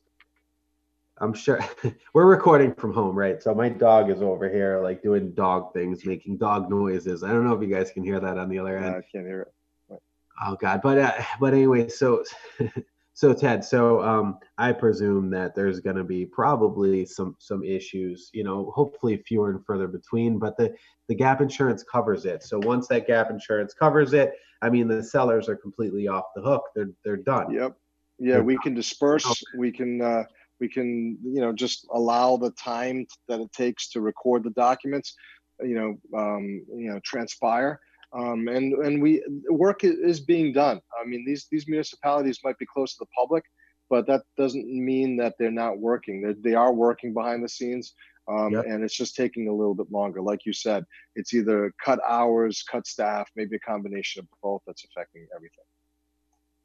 I'm 1.19 1.33
sure 1.33 1.61
we're 2.15 2.27
recording 2.27 2.75
from 2.75 2.93
home, 2.93 3.17
right? 3.17 3.41
So 3.41 3.55
my 3.55 3.69
dog 3.69 4.11
is 4.11 4.23
over 4.23 4.49
here, 4.51 4.81
like 4.83 5.05
doing 5.05 5.33
dog 5.33 5.73
things, 5.73 6.05
making 6.05 6.39
dog 6.39 6.69
noises. 6.69 7.23
I 7.23 7.29
don't 7.29 7.45
know 7.45 7.55
if 7.55 7.63
you 7.63 7.73
guys 7.73 7.93
can 7.93 8.03
hear 8.03 8.19
that 8.19 8.39
on 8.39 8.49
the 8.49 8.59
other 8.59 8.77
end. 8.77 8.89
I 8.89 9.03
can't 9.13 9.27
hear 9.27 9.43
it. 9.43 10.01
Oh 10.45 10.57
God. 10.57 10.81
But, 10.83 10.99
uh, 10.99 11.23
but 11.39 11.55
anyway, 11.55 11.89
so, 11.89 12.25
so 13.21 13.35
Ted, 13.35 13.63
so 13.63 14.01
um, 14.01 14.39
I 14.57 14.73
presume 14.73 15.29
that 15.29 15.55
there's 15.55 15.79
going 15.79 15.97
to 15.97 16.05
be 16.05 16.25
probably 16.25 17.05
some 17.05 17.37
some 17.39 17.63
issues. 17.63 18.31
You 18.33 18.45
know, 18.45 18.73
hopefully 18.75 19.23
fewer 19.29 19.51
and 19.51 19.63
further 19.67 19.89
between. 19.89 20.39
But 20.39 20.57
the 20.57 20.75
the 21.07 21.15
gap 21.15 21.43
insurance 21.43 21.83
covers 21.83 22.25
it. 22.25 22.43
So 22.43 22.59
once 22.61 22.89
that 22.89 23.07
gap 23.07 23.29
insurance 23.29 23.75
covers 23.75 24.15
it, 24.15 24.33
I 24.63 24.71
mean 24.71 24.89
the 24.89 25.05
sellers 25.05 25.51
are 25.51 25.57
completely 25.57 26.09
off 26.09 26.25
the 26.35 26.41
hook. 26.41 26.63
They're 26.75 26.93
they're 27.05 27.19
done. 27.19 27.53
Yep. 27.53 27.77
Yeah, 28.19 28.33
they're 28.37 28.43
we 28.43 28.55
done. 28.55 28.63
can 28.63 28.75
disperse. 28.75 29.27
Okay. 29.27 29.59
We 29.59 29.71
can 29.71 30.01
uh, 30.01 30.25
we 30.59 30.71
can 30.71 31.19
you 31.23 31.43
know 31.43 31.53
just 31.53 31.87
allow 31.93 32.39
the 32.39 32.53
time 32.53 33.07
that 33.29 33.39
it 33.39 33.53
takes 33.53 33.91
to 33.91 34.01
record 34.01 34.45
the 34.45 34.51
documents. 34.53 35.15
You 35.63 35.75
know, 35.75 36.19
um, 36.19 36.65
you 36.75 36.91
know, 36.91 36.99
transpire 37.05 37.81
um, 38.13 38.49
and 38.49 38.73
and 38.75 39.01
we 39.01 39.23
work 39.49 39.85
is 39.85 40.21
being 40.21 40.53
done. 40.53 40.81
I 41.01 41.07
mean, 41.07 41.25
these 41.25 41.47
these 41.51 41.69
municipalities 41.69 42.41
might 42.43 42.59
be 42.59 42.67
close 42.67 42.95
to 42.95 43.05
the 43.05 43.11
public, 43.17 43.45
but 43.89 44.07
that 44.09 44.23
doesn't 44.37 44.67
mean 44.67 45.17
that 45.19 45.35
they're 45.39 45.51
not 45.51 45.79
working. 45.79 46.23
They're, 46.23 46.35
they 46.35 46.55
are 46.55 46.73
working 46.73 47.15
behind 47.15 47.45
the 47.45 47.49
scenes, 47.49 47.95
um, 48.29 48.53
yep. 48.53 48.65
and 48.67 48.83
it's 48.83 48.97
just 48.97 49.15
taking 49.15 49.49
a 49.49 49.53
little 49.53 49.75
bit 49.75 49.93
longer. 49.93 50.21
Like 50.21 50.45
you 50.45 50.53
said, 50.53 50.85
it's 51.15 51.33
either 51.35 51.73
cut 51.85 52.01
hours, 52.09 52.65
cut 52.69 52.87
staff, 52.87 53.29
maybe 53.37 53.57
a 53.57 53.61
combination 53.61 54.21
of 54.21 54.29
both 54.43 54.63
that's 54.67 54.85
affecting 54.85 55.27
everything. 55.35 55.65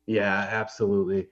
Yeah, 0.07 0.47
absolutely. 0.51 1.27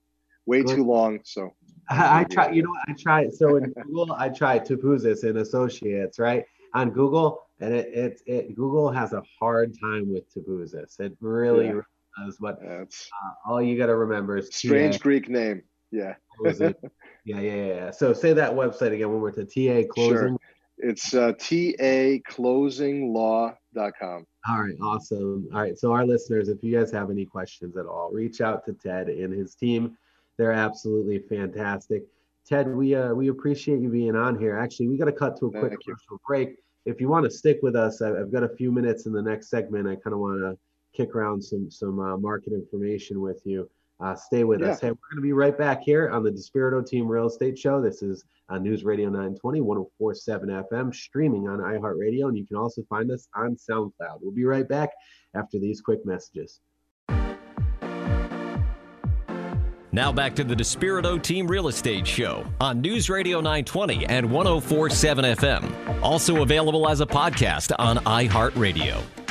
Way 0.47 0.63
Good. 0.63 0.77
too 0.77 0.85
long, 0.85 1.21
so. 1.25 1.55
I, 1.89 2.21
I 2.21 2.25
try, 2.25 2.51
you 2.51 2.63
know, 2.63 2.75
I 2.89 2.93
try. 2.99 3.29
So 3.29 3.57
in 3.57 3.73
Google, 3.83 4.13
I 4.13 4.29
try 4.29 4.59
Topouzis 4.59 5.25
and 5.25 5.39
Associates, 5.39 6.19
right? 6.19 6.45
On 6.75 6.91
Google, 6.91 7.43
and 7.61 7.75
it, 7.75 7.95
it, 7.95 8.21
it 8.27 8.57
Google 8.57 8.91
has 8.91 9.13
a 9.13 9.23
hard 9.39 9.77
time 9.81 10.13
with 10.13 10.25
Topouzis. 10.35 10.99
It 11.01 11.17
really, 11.21 11.67
yeah. 11.67 11.81
does. 12.25 12.39
But 12.41 12.59
uh, 12.67 12.85
all 13.47 13.63
you 13.63 13.79
got 13.79 13.87
to 13.87 13.97
remember 13.97 14.39
is 14.39 14.49
strange 14.53 14.99
TA. 14.99 15.03
Greek 15.03 15.29
name. 15.29 15.63
Yeah. 15.95 16.15
yeah, 16.43 16.73
yeah, 17.27 17.41
yeah. 17.41 17.91
So 17.91 18.15
say 18.15 18.33
that 18.33 18.53
website 18.53 18.95
again 18.95 19.11
when 19.11 19.21
we're 19.21 19.31
to 19.33 19.45
TA 19.45 19.87
closing. 19.93 20.17
Sure. 20.17 20.37
It's 20.83 21.15
uh, 21.15 21.33
taclosinglaw.com. 21.35 24.27
All 24.49 24.61
right, 24.61 24.75
awesome. 24.83 25.49
All 25.55 25.61
right, 25.61 25.79
so 25.79 25.93
our 25.93 26.05
listeners, 26.05 26.49
if 26.49 26.65
you 26.65 26.77
guys 26.77 26.91
have 26.91 27.09
any 27.09 27.25
questions 27.25 27.77
at 27.77 27.87
all, 27.87 28.11
reach 28.12 28.41
out 28.41 28.67
to 28.67 28.73
Ted 28.73 29.09
and 29.09 29.33
his 29.33 29.55
team. 29.55 29.97
They're 30.37 30.51
absolutely 30.51 31.21
fantastic. 31.21 32.03
Ted, 32.45 32.67
we 32.67 32.97
uh, 32.97 33.15
we 33.15 33.29
appreciate 33.29 33.81
you 33.81 33.89
being 33.89 34.17
on 34.17 34.37
here. 34.37 34.59
Actually, 34.59 34.89
we 34.89 34.99
got 34.99 35.05
to 35.05 35.12
cut 35.12 35.39
to 35.39 35.47
a 35.47 35.51
quick 35.51 35.71
Thank 35.71 35.85
commercial 35.85 36.17
you. 36.17 36.21
break. 36.27 36.57
If 36.85 37.01
you 37.01 37.09
want 37.09 37.27
to 37.27 37.31
stick 37.31 37.61
with 37.62 37.77
us, 37.77 38.03
I've 38.03 38.33
got 38.33 38.43
a 38.43 38.49
few 38.49 38.73
minutes 38.73 39.07
in 39.07 39.12
the 39.12 39.23
next 39.23 39.51
segment. 39.51 39.87
I 39.87 39.95
kind 39.95 40.12
of 40.12 40.19
want 40.19 40.41
to 40.41 40.59
kick 40.93 41.15
around 41.15 41.41
some 41.41 41.71
some 41.71 42.01
uh, 42.01 42.17
market 42.17 42.53
information 42.53 43.21
with 43.21 43.41
you. 43.45 43.71
Uh, 44.02 44.16
stay 44.16 44.42
with 44.42 44.61
yeah. 44.61 44.71
us. 44.71 44.80
Hey, 44.80 44.88
we're 44.88 44.97
going 45.11 45.16
to 45.16 45.23
be 45.23 45.32
right 45.32 45.56
back 45.56 45.82
here 45.82 46.11
on 46.11 46.25
the 46.25 46.30
Despirito 46.30 46.85
Team 46.85 47.06
Real 47.06 47.26
Estate 47.26 47.56
Show. 47.56 47.80
This 47.80 48.02
is 48.02 48.25
uh, 48.49 48.59
News 48.59 48.85
Radio 48.85 49.09
920, 49.09 49.61
1047 49.61 50.49
FM, 50.49 50.94
streaming 50.94 51.49
on 51.49 51.59
iHeartRadio, 51.59 52.26
and 52.26 52.37
you 52.37 52.44
can 52.44 52.56
also 52.56 52.82
find 52.88 53.12
us 53.12 53.28
on 53.35 53.56
SoundCloud. 53.56 54.18
We'll 54.21 54.32
be 54.32 54.44
right 54.44 54.68
back 54.68 54.90
after 55.35 55.59
these 55.61 55.80
quick 55.80 56.04
messages. 56.04 56.59
Now 59.94 60.11
back 60.11 60.35
to 60.37 60.44
the 60.44 60.54
Despirito 60.54 61.23
Team 61.23 61.47
Real 61.47 61.68
Estate 61.68 62.06
Show 62.06 62.47
on 62.61 62.80
News 62.80 63.11
Radio 63.11 63.38
920 63.38 64.06
and 64.06 64.28
1047 64.28 65.37
FM. 65.37 66.02
Also 66.02 66.42
available 66.42 66.88
as 66.88 67.02
a 67.02 67.06
podcast 67.06 67.73
on 67.78 67.99
iHeartRadio. 67.99 69.22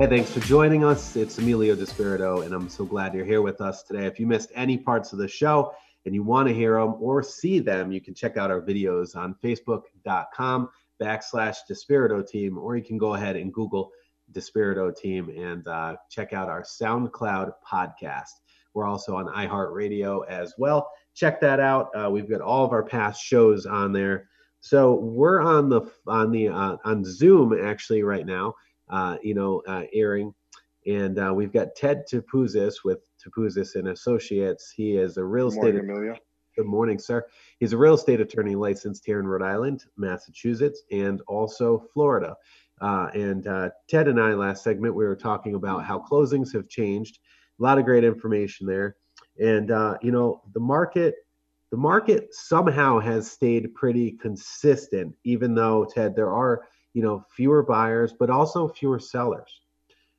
Hey, 0.00 0.06
thanks 0.06 0.30
for 0.30 0.40
joining 0.40 0.82
us. 0.82 1.14
It's 1.14 1.36
Emilio 1.36 1.76
Despirito, 1.76 2.46
and 2.46 2.54
I'm 2.54 2.70
so 2.70 2.86
glad 2.86 3.12
you're 3.12 3.26
here 3.26 3.42
with 3.42 3.60
us 3.60 3.82
today. 3.82 4.06
If 4.06 4.18
you 4.18 4.26
missed 4.26 4.50
any 4.54 4.78
parts 4.78 5.12
of 5.12 5.18
the 5.18 5.28
show 5.28 5.74
and 6.06 6.14
you 6.14 6.22
want 6.22 6.48
to 6.48 6.54
hear 6.54 6.80
them 6.80 6.94
or 6.98 7.22
see 7.22 7.58
them, 7.58 7.92
you 7.92 8.00
can 8.00 8.14
check 8.14 8.38
out 8.38 8.50
our 8.50 8.62
videos 8.62 9.14
on 9.14 9.34
facebook.com 9.44 10.70
backslash 11.02 11.58
Despirito 11.70 12.26
Team, 12.26 12.56
or 12.56 12.78
you 12.78 12.82
can 12.82 12.96
go 12.96 13.12
ahead 13.12 13.36
and 13.36 13.52
Google 13.52 13.90
Despirito 14.32 14.96
Team 14.96 15.28
and 15.36 15.68
uh, 15.68 15.96
check 16.08 16.32
out 16.32 16.48
our 16.48 16.62
SoundCloud 16.62 17.52
podcast. 17.70 18.40
We're 18.72 18.86
also 18.86 19.16
on 19.16 19.26
iHeartRadio 19.26 20.26
as 20.30 20.54
well. 20.56 20.90
Check 21.14 21.42
that 21.42 21.60
out. 21.60 21.90
Uh, 21.94 22.08
we've 22.08 22.30
got 22.30 22.40
all 22.40 22.64
of 22.64 22.72
our 22.72 22.84
past 22.84 23.22
shows 23.22 23.66
on 23.66 23.92
there. 23.92 24.30
So 24.60 24.94
we're 24.94 25.42
on 25.42 25.68
the 25.68 25.82
on 26.06 26.30
the 26.30 26.48
uh, 26.48 26.78
on 26.86 27.04
Zoom 27.04 27.52
actually 27.62 28.02
right 28.02 28.24
now 28.24 28.54
uh, 28.90 29.16
you 29.22 29.34
know, 29.34 29.62
uh, 29.66 29.84
airing. 29.92 30.34
And 30.86 31.18
uh, 31.18 31.32
we've 31.34 31.52
got 31.52 31.74
Ted 31.76 32.04
Topouzis 32.10 32.76
with 32.84 32.98
Topouzis 33.24 33.74
and 33.74 33.88
Associates. 33.88 34.72
He 34.74 34.96
is 34.96 35.16
a 35.16 35.24
real 35.24 35.48
estate. 35.48 35.74
Morning, 35.74 35.90
Emilio. 35.90 36.16
Good 36.56 36.66
morning, 36.66 36.98
sir. 36.98 37.24
He's 37.58 37.72
a 37.72 37.78
real 37.78 37.94
estate 37.94 38.20
attorney 38.20 38.54
licensed 38.54 39.04
here 39.04 39.20
in 39.20 39.26
Rhode 39.26 39.42
Island, 39.42 39.84
Massachusetts, 39.96 40.82
and 40.90 41.20
also 41.28 41.86
Florida. 41.92 42.34
Uh, 42.80 43.08
and 43.14 43.46
uh, 43.46 43.70
Ted 43.88 44.08
and 44.08 44.20
I, 44.20 44.34
last 44.34 44.64
segment, 44.64 44.94
we 44.94 45.04
were 45.04 45.16
talking 45.16 45.54
about 45.54 45.84
how 45.84 45.98
closings 45.98 46.52
have 46.54 46.68
changed. 46.68 47.18
A 47.58 47.62
lot 47.62 47.78
of 47.78 47.84
great 47.84 48.04
information 48.04 48.66
there. 48.66 48.96
And, 49.38 49.70
uh, 49.70 49.96
you 50.02 50.12
know, 50.12 50.42
the 50.54 50.60
market 50.60 51.14
the 51.70 51.76
market 51.76 52.34
somehow 52.34 52.98
has 52.98 53.30
stayed 53.30 53.72
pretty 53.74 54.12
consistent, 54.12 55.14
even 55.24 55.54
though 55.54 55.84
Ted, 55.84 56.16
there 56.16 56.32
are 56.32 56.62
you 56.94 57.02
know 57.02 57.24
fewer 57.34 57.62
buyers 57.62 58.12
but 58.18 58.30
also 58.30 58.68
fewer 58.68 58.98
sellers 58.98 59.60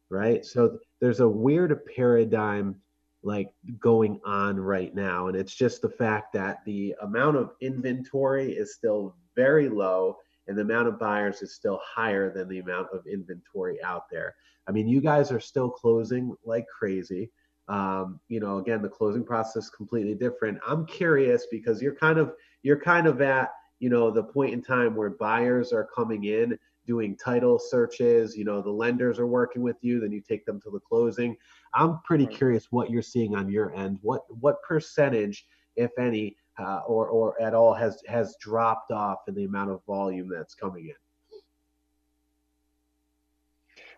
right 0.10 0.46
so 0.46 0.78
there's 1.00 1.20
a 1.20 1.28
weird 1.28 1.78
paradigm 1.96 2.76
like 3.24 3.52
going 3.80 4.20
on 4.26 4.60
right 4.60 4.96
now 4.96 5.28
and 5.28 5.38
it's 5.38 5.54
just 5.54 5.82
the 5.82 5.90
fact 5.90 6.34
that 6.34 6.64
the 6.66 6.96
amount 7.02 7.38
of 7.38 7.52
inventory 7.62 8.52
is 8.54 8.74
still 8.74 9.16
very 9.36 9.70
low 9.70 10.18
and 10.48 10.58
the 10.58 10.62
amount 10.62 10.88
of 10.88 11.00
buyers 11.00 11.42
is 11.42 11.54
still 11.54 11.80
higher 11.84 12.32
than 12.34 12.48
the 12.50 12.60
amount 12.60 12.88
of 12.94 13.06
inventory 13.08 13.82
out 13.84 14.10
there. 14.10 14.36
I 14.68 14.72
mean, 14.72 14.88
you 14.88 15.02
guys 15.02 15.32
are 15.32 15.40
still 15.40 15.70
closing 15.70 16.36
like 16.44 16.66
crazy. 16.68 17.32
Um, 17.68 18.20
you 18.28 18.40
know, 18.40 18.58
again, 18.58 18.82
the 18.82 18.90
closing 18.90 19.24
process 19.24 19.66
is 19.66 19.70
completely 19.70 20.16
different. 20.16 20.60
I'm 20.68 20.86
curious 20.86 21.46
because 21.50 21.82
you're 21.82 21.96
kind 21.96 22.20
of 22.20 22.34
you're 22.64 22.80
kind 22.80 23.08
of 23.08 23.22
at 23.22 23.52
you 23.82 23.90
know 23.90 24.12
the 24.12 24.24
point 24.24 24.54
in 24.54 24.62
time 24.62 24.96
where 24.96 25.10
buyers 25.10 25.74
are 25.74 25.88
coming 25.94 26.26
in 26.26 26.58
doing 26.86 27.18
title 27.18 27.60
searches 27.60 28.38
you 28.38 28.46
know 28.46 28.62
the 28.62 28.70
lenders 28.70 29.20
are 29.20 29.28
working 29.28 29.62
with 29.62 29.78
you 29.82 30.00
then 30.00 30.12
you 30.12 30.22
take 30.22 30.46
them 30.46 30.62
to 30.62 30.70
the 30.70 30.80
closing. 30.80 31.36
I'm 31.74 32.00
pretty 32.04 32.28
curious 32.28 32.68
what 32.72 32.90
you're 32.90 33.02
seeing 33.02 33.36
on 33.36 33.50
your 33.50 33.74
end. 33.74 33.98
What 34.02 34.22
what 34.40 34.62
percentage 34.62 35.46
if 35.76 35.92
any 35.98 36.36
uh, 36.60 36.82
or 36.86 37.08
or 37.08 37.42
at 37.42 37.54
all 37.54 37.74
has 37.74 38.02
has 38.08 38.36
dropped 38.40 38.92
off 38.92 39.20
in 39.28 39.34
the 39.36 39.46
amount 39.46 39.72
of 39.72 39.84
volume 39.86 40.30
that's 40.30 40.54
coming 40.54 40.88
in? 40.88 41.40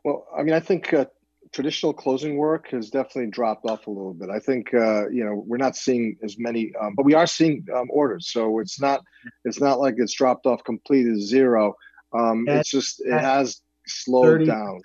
Well 0.06 0.26
i 0.38 0.44
mean 0.44 0.54
i 0.54 0.60
think 0.60 0.94
uh, 0.94 1.06
traditional 1.54 1.94
closing 1.94 2.36
work 2.36 2.70
has 2.70 2.90
definitely 2.90 3.30
dropped 3.30 3.66
off 3.66 3.88
a 3.88 3.90
little 3.90 4.14
bit. 4.14 4.30
I 4.30 4.40
think 4.40 4.74
uh, 4.74 5.08
you 5.10 5.24
know 5.24 5.44
we're 5.46 5.58
not 5.58 5.76
seeing 5.76 6.18
as 6.24 6.38
many, 6.38 6.74
um, 6.82 6.96
but 6.96 7.06
we 7.06 7.14
are 7.14 7.28
seeing 7.28 7.66
um, 7.74 7.88
orders. 7.92 8.32
So 8.32 8.60
it's 8.60 8.82
not 8.82 9.02
it's 9.46 9.62
not 9.62 9.80
like 9.80 9.96
it's 9.98 10.14
dropped 10.14 10.46
off 10.46 10.64
completely 10.64 11.22
zero. 11.22 11.76
Um, 12.12 12.46
it's 12.48 12.70
just 12.70 13.02
it 13.06 13.20
has 13.20 13.62
slowed 13.88 14.46
down. 14.48 14.82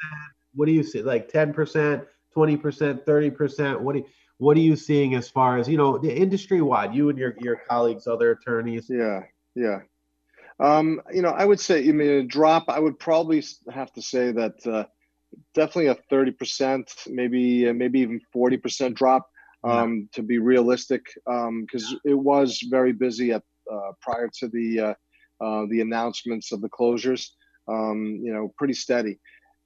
What 0.55 0.67
do 0.67 0.73
you 0.73 0.83
see? 0.83 1.03
Like 1.03 1.29
ten 1.29 1.53
percent, 1.53 2.05
twenty 2.35 2.57
percent, 2.57 3.05
thirty 3.05 3.31
percent. 3.31 3.81
What 3.81 3.95
do 3.95 4.01
you, 4.01 4.07
what 4.37 4.57
are 4.57 4.61
you 4.61 4.77
seeing 4.77 5.15
as 5.15 5.29
far 5.29 5.59
as 5.59 5.69
you 5.69 5.79
know 5.79 5.99
the 5.99 6.15
industry 6.15 6.61
wide? 6.61 6.95
You 6.95 7.09
and 7.09 7.19
your 7.19 7.35
your 7.41 7.57
colleagues, 7.69 8.07
other 8.07 8.33
attorneys. 8.33 8.87
Yeah, 8.89 9.23
yeah. 9.55 9.81
Um, 10.61 11.01
you 11.15 11.23
know, 11.23 11.31
I 11.31 11.45
would 11.45 11.61
say, 11.61 11.89
I 11.89 11.93
mean, 11.93 12.09
a 12.09 12.23
drop. 12.25 12.65
I 12.69 12.79
would 12.79 12.99
probably 12.99 13.43
have 13.73 13.93
to 13.95 14.03
say 14.03 14.33
that. 14.33 14.67
Uh, 14.67 14.85
definitely 15.55 15.89
a 15.89 15.97
30%, 16.13 16.85
maybe 17.09 17.69
uh, 17.69 17.73
maybe 17.73 18.01
even 18.01 18.21
40% 18.35 18.95
drop 18.95 19.29
um, 19.65 20.09
to 20.13 20.23
be 20.23 20.39
realistic, 20.39 21.03
because 21.15 21.93
um, 21.93 22.01
it 22.05 22.15
was 22.15 22.61
very 22.71 22.93
busy 22.93 23.33
at 23.33 23.43
uh, 23.71 23.93
prior 24.01 24.31
to 24.41 24.49
the 24.49 24.81
uh, 24.81 24.95
uh, 25.45 25.67
the 25.69 25.81
announcements 25.81 26.53
of 26.53 26.61
the 26.61 26.69
closures. 26.69 27.29
Um, 27.69 28.21
you 28.23 28.33
know, 28.33 28.53
pretty 28.57 28.73
steady, 28.73 29.19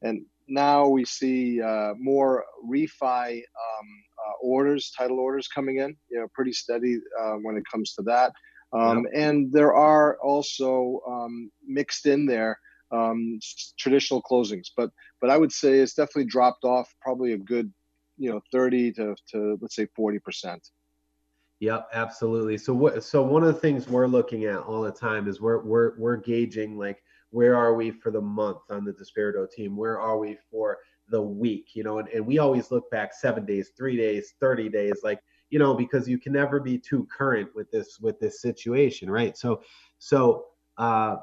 and 0.03 0.25
now 0.49 0.89
we 0.89 1.05
see 1.05 1.63
uh, 1.63 1.93
more 1.99 2.45
refi 2.69 3.37
um, 3.37 3.89
uh, 4.19 4.33
orders, 4.43 4.93
title 4.97 5.21
orders 5.21 5.47
coming 5.47 5.79
in. 5.79 5.97
You 6.11 6.21
know, 6.21 6.27
pretty 6.35 6.53
steady 6.53 6.99
when 7.43 7.57
it 7.57 7.65
comes 7.71 7.95
to 7.95 8.03
that. 8.03 8.33
Um, 8.73 9.05
yep. 9.05 9.13
And 9.15 9.53
there 9.53 9.75
are 9.75 10.19
also 10.23 11.01
um, 11.07 11.51
mixed 11.67 12.07
in 12.07 12.27
there 12.27 12.59
um, 12.93 13.39
traditional 13.79 14.23
closings. 14.23 14.69
But 14.77 14.91
but 15.21 15.31
I 15.31 15.39
would 15.39 15.53
say 15.53 15.79
it's 15.79 15.95
definitely 15.95 16.27
dropped 16.27 16.65
off 16.65 16.93
probably 17.01 17.33
a 17.33 17.39
good, 17.39 17.73
you 18.19 18.31
know, 18.31 18.41
30 18.53 18.93
to, 18.93 19.17
to 19.33 19.59
let's 19.61 19.75
say 19.75 19.87
40 19.97 20.19
percent. 20.19 20.69
Yep, 21.61 21.89
absolutely. 21.93 22.59
So 22.59 22.75
what? 22.75 23.05
So 23.05 23.23
one 23.23 23.45
of 23.45 23.55
the 23.55 23.61
things 23.61 23.89
we're 23.89 24.09
looking 24.09 24.47
at 24.47 24.59
all 24.59 24.83
the 24.83 24.91
time 24.91 25.29
is 25.29 25.41
we're 25.41 25.63
we're 25.63 25.97
we're 25.97 26.17
gauging 26.17 26.77
like 26.77 27.03
where 27.31 27.57
are 27.57 27.75
we 27.75 27.91
for 27.91 28.11
the 28.11 28.21
month 28.21 28.59
on 28.69 28.85
the 28.85 28.93
Despirito 28.93 29.51
team? 29.51 29.77
Where 29.77 30.01
are 30.01 30.19
we 30.19 30.37
for 30.51 30.79
the 31.09 31.23
week? 31.23 31.71
You 31.75 31.85
know, 31.85 31.99
and, 31.99 32.09
and 32.09 32.27
we 32.27 32.39
always 32.39 32.71
look 32.71 32.91
back 32.91 33.15
seven 33.15 33.47
days, 33.47 33.71
three 33.77 33.97
days, 33.97 34.35
thirty 34.41 34.69
days, 34.69 35.01
like 35.05 35.21
you 35.51 35.59
know, 35.59 35.75
because 35.75 36.09
you 36.09 36.19
can 36.19 36.33
never 36.33 36.59
be 36.59 36.79
too 36.79 37.07
current 37.17 37.51
with 37.55 37.71
this 37.71 38.01
with 38.01 38.19
this 38.19 38.41
situation, 38.43 39.09
right? 39.09 39.37
So 39.37 39.63
so 39.99 40.47
uh 40.79 41.17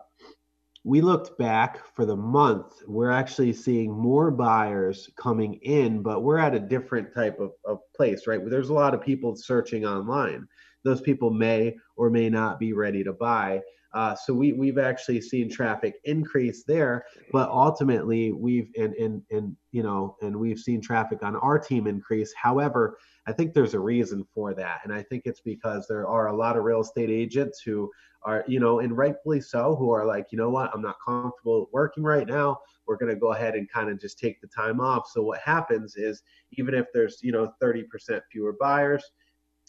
we 0.90 1.02
looked 1.02 1.38
back 1.38 1.86
for 1.94 2.04
the 2.04 2.16
month 2.16 2.82
we're 2.88 3.12
actually 3.12 3.54
seeing 3.54 3.92
more 3.92 4.32
buyers 4.32 5.08
coming 5.16 5.54
in 5.62 6.02
but 6.02 6.24
we're 6.24 6.40
at 6.40 6.56
a 6.56 6.60
different 6.60 7.14
type 7.14 7.40
of, 7.40 7.52
of 7.64 7.78
place 7.96 8.26
right? 8.26 8.40
There's 8.50 8.70
a 8.70 8.74
lot 8.74 8.94
of 8.94 9.02
people 9.02 9.36
searching 9.36 9.86
online. 9.86 10.48
Those 10.84 11.02
people 11.02 11.30
may 11.30 11.76
or 11.98 12.10
may 12.10 12.30
not 12.30 12.58
be 12.58 12.74
ready 12.74 13.04
to 13.04 13.14
buy. 13.14 13.62
Uh, 13.94 14.16
so 14.16 14.34
we 14.34 14.54
we've 14.54 14.78
actually 14.78 15.20
seen 15.20 15.50
traffic 15.50 15.96
increase 16.06 16.64
there, 16.64 17.04
but 17.32 17.50
ultimately 17.50 18.32
we've 18.32 18.70
and 18.78 18.94
and 18.94 19.22
and 19.32 19.56
you 19.72 19.84
know 19.84 20.16
and 20.22 20.36
we've 20.36 20.60
seen 20.60 20.80
traffic 20.80 21.24
on 21.24 21.36
our 21.36 21.60
team 21.60 21.88
increase. 21.88 22.32
However, 22.42 22.98
I 23.30 23.34
think 23.34 23.54
there's 23.54 23.76
a 23.76 23.80
reason 23.80 24.26
for 24.34 24.56
that, 24.56 24.80
and 24.84 24.92
I 24.92 25.04
think 25.04 25.24
it's 25.26 25.42
because 25.42 25.88
there 25.88 26.08
are 26.08 26.28
a 26.28 26.36
lot 26.36 26.58
of 26.58 26.64
real 26.64 26.82
estate 26.82 27.12
agents 27.12 27.62
who 27.62 27.92
are 28.24 28.44
you 28.48 28.60
know 28.60 28.80
and 28.80 28.98
rightfully 28.98 29.40
so 29.40 29.76
who 29.76 29.92
are 29.92 30.06
like 30.06 30.26
you 30.32 30.38
know 30.38 30.50
what 30.50 30.72
I'm 30.74 30.82
not 30.82 30.96
comfortable 31.06 31.70
working 31.72 32.04
right 32.04 32.28
now. 32.28 32.58
We're 32.88 32.98
going 32.98 33.14
to 33.14 33.20
go 33.20 33.34
ahead 33.34 33.54
and 33.54 33.70
kind 33.72 33.90
of 33.90 34.00
just 34.00 34.18
take 34.18 34.42
the 34.42 34.48
time 34.48 34.82
off. 34.82 35.08
So 35.14 35.22
what 35.22 35.40
happens 35.40 35.96
is 35.96 36.24
even 36.54 36.74
if 36.74 36.88
there's 36.94 37.20
you 37.22 37.32
know 37.32 37.54
30% 37.62 37.86
fewer 38.32 38.56
buyers 38.60 39.04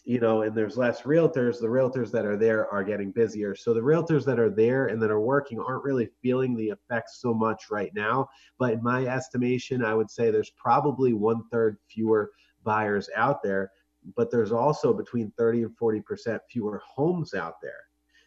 you 0.03 0.19
know, 0.19 0.41
and 0.41 0.55
there's 0.55 0.77
less 0.77 1.01
realtors, 1.01 1.59
the 1.59 1.67
realtors 1.67 2.11
that 2.11 2.25
are 2.25 2.37
there 2.37 2.67
are 2.71 2.83
getting 2.83 3.11
busier. 3.11 3.55
So 3.55 3.73
the 3.73 3.81
realtors 3.81 4.25
that 4.25 4.39
are 4.39 4.49
there 4.49 4.87
and 4.87 5.01
that 5.01 5.11
are 5.11 5.21
working 5.21 5.59
aren't 5.59 5.83
really 5.83 6.09
feeling 6.23 6.55
the 6.55 6.69
effects 6.69 7.19
so 7.21 7.33
much 7.33 7.65
right 7.69 7.91
now. 7.93 8.27
But 8.57 8.73
in 8.73 8.83
my 8.83 9.05
estimation, 9.05 9.85
I 9.85 9.93
would 9.93 10.09
say 10.09 10.31
there's 10.31 10.51
probably 10.57 11.13
one 11.13 11.43
third 11.51 11.77
fewer 11.87 12.31
buyers 12.63 13.09
out 13.15 13.43
there, 13.43 13.71
but 14.15 14.31
there's 14.31 14.51
also 14.51 14.93
between 14.93 15.31
30 15.37 15.63
and 15.63 15.77
40% 15.77 16.39
fewer 16.49 16.81
homes 16.85 17.33
out 17.33 17.55
there. 17.61 17.73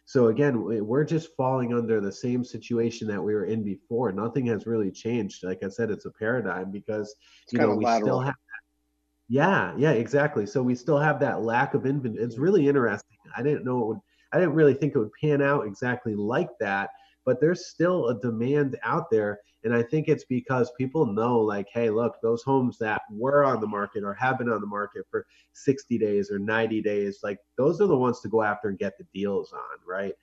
So 0.07 0.27
again, 0.27 0.61
we're 0.63 1.03
just 1.03 1.35
falling 1.35 1.73
under 1.73 1.99
the 1.99 2.11
same 2.11 2.43
situation 2.43 3.07
that 3.07 3.21
we 3.21 3.33
were 3.33 3.45
in 3.45 3.63
before. 3.63 4.11
Nothing 4.11 4.45
has 4.47 4.67
really 4.67 4.91
changed. 4.91 5.43
Like 5.43 5.63
I 5.63 5.69
said, 5.69 5.89
it's 5.89 6.05
a 6.05 6.11
paradigm 6.11 6.71
because 6.71 7.15
it's 7.43 7.53
you 7.53 7.59
know 7.59 7.75
we 7.75 7.85
lateral. 7.85 8.05
still 8.05 8.19
have 8.19 8.35
yeah, 9.27 9.73
yeah, 9.75 9.91
exactly. 9.91 10.45
So 10.45 10.61
we 10.61 10.75
still 10.75 10.99
have 10.99 11.19
that 11.21 11.41
lack 11.41 11.73
of 11.73 11.87
inventory. 11.87 12.23
It's 12.23 12.37
really 12.37 12.67
interesting. 12.67 13.17
I 13.35 13.41
didn't 13.41 13.65
know 13.65 13.81
it 13.81 13.87
would. 13.87 13.99
I 14.31 14.39
didn't 14.39 14.53
really 14.53 14.73
think 14.73 14.93
it 14.93 14.99
would 14.99 15.13
pan 15.19 15.41
out 15.41 15.65
exactly 15.65 16.13
like 16.13 16.49
that. 16.59 16.89
But 17.25 17.41
there's 17.41 17.67
still 17.67 18.07
a 18.07 18.19
demand 18.19 18.77
out 18.83 19.09
there, 19.09 19.39
and 19.63 19.73
I 19.73 19.81
think 19.81 20.07
it's 20.07 20.25
because 20.25 20.71
people 20.77 21.07
know, 21.07 21.39
like, 21.39 21.67
hey, 21.73 21.89
look, 21.89 22.15
those 22.21 22.43
homes 22.43 22.77
that 22.77 23.01
were 23.09 23.43
on 23.43 23.59
the 23.59 23.67
market 23.67 24.03
or 24.03 24.13
have 24.13 24.37
been 24.37 24.49
on 24.49 24.61
the 24.61 24.67
market 24.67 25.05
for 25.09 25.25
60 25.53 25.97
days 25.97 26.29
or 26.31 26.37
90 26.37 26.81
days, 26.81 27.19
like 27.23 27.39
those 27.57 27.81
are 27.81 27.87
the 27.87 27.97
ones 27.97 28.21
to 28.21 28.29
go 28.29 28.43
after 28.43 28.69
and 28.69 28.77
get 28.77 28.97
the 28.97 29.05
deals 29.13 29.51
on, 29.53 29.79
right? 29.87 30.13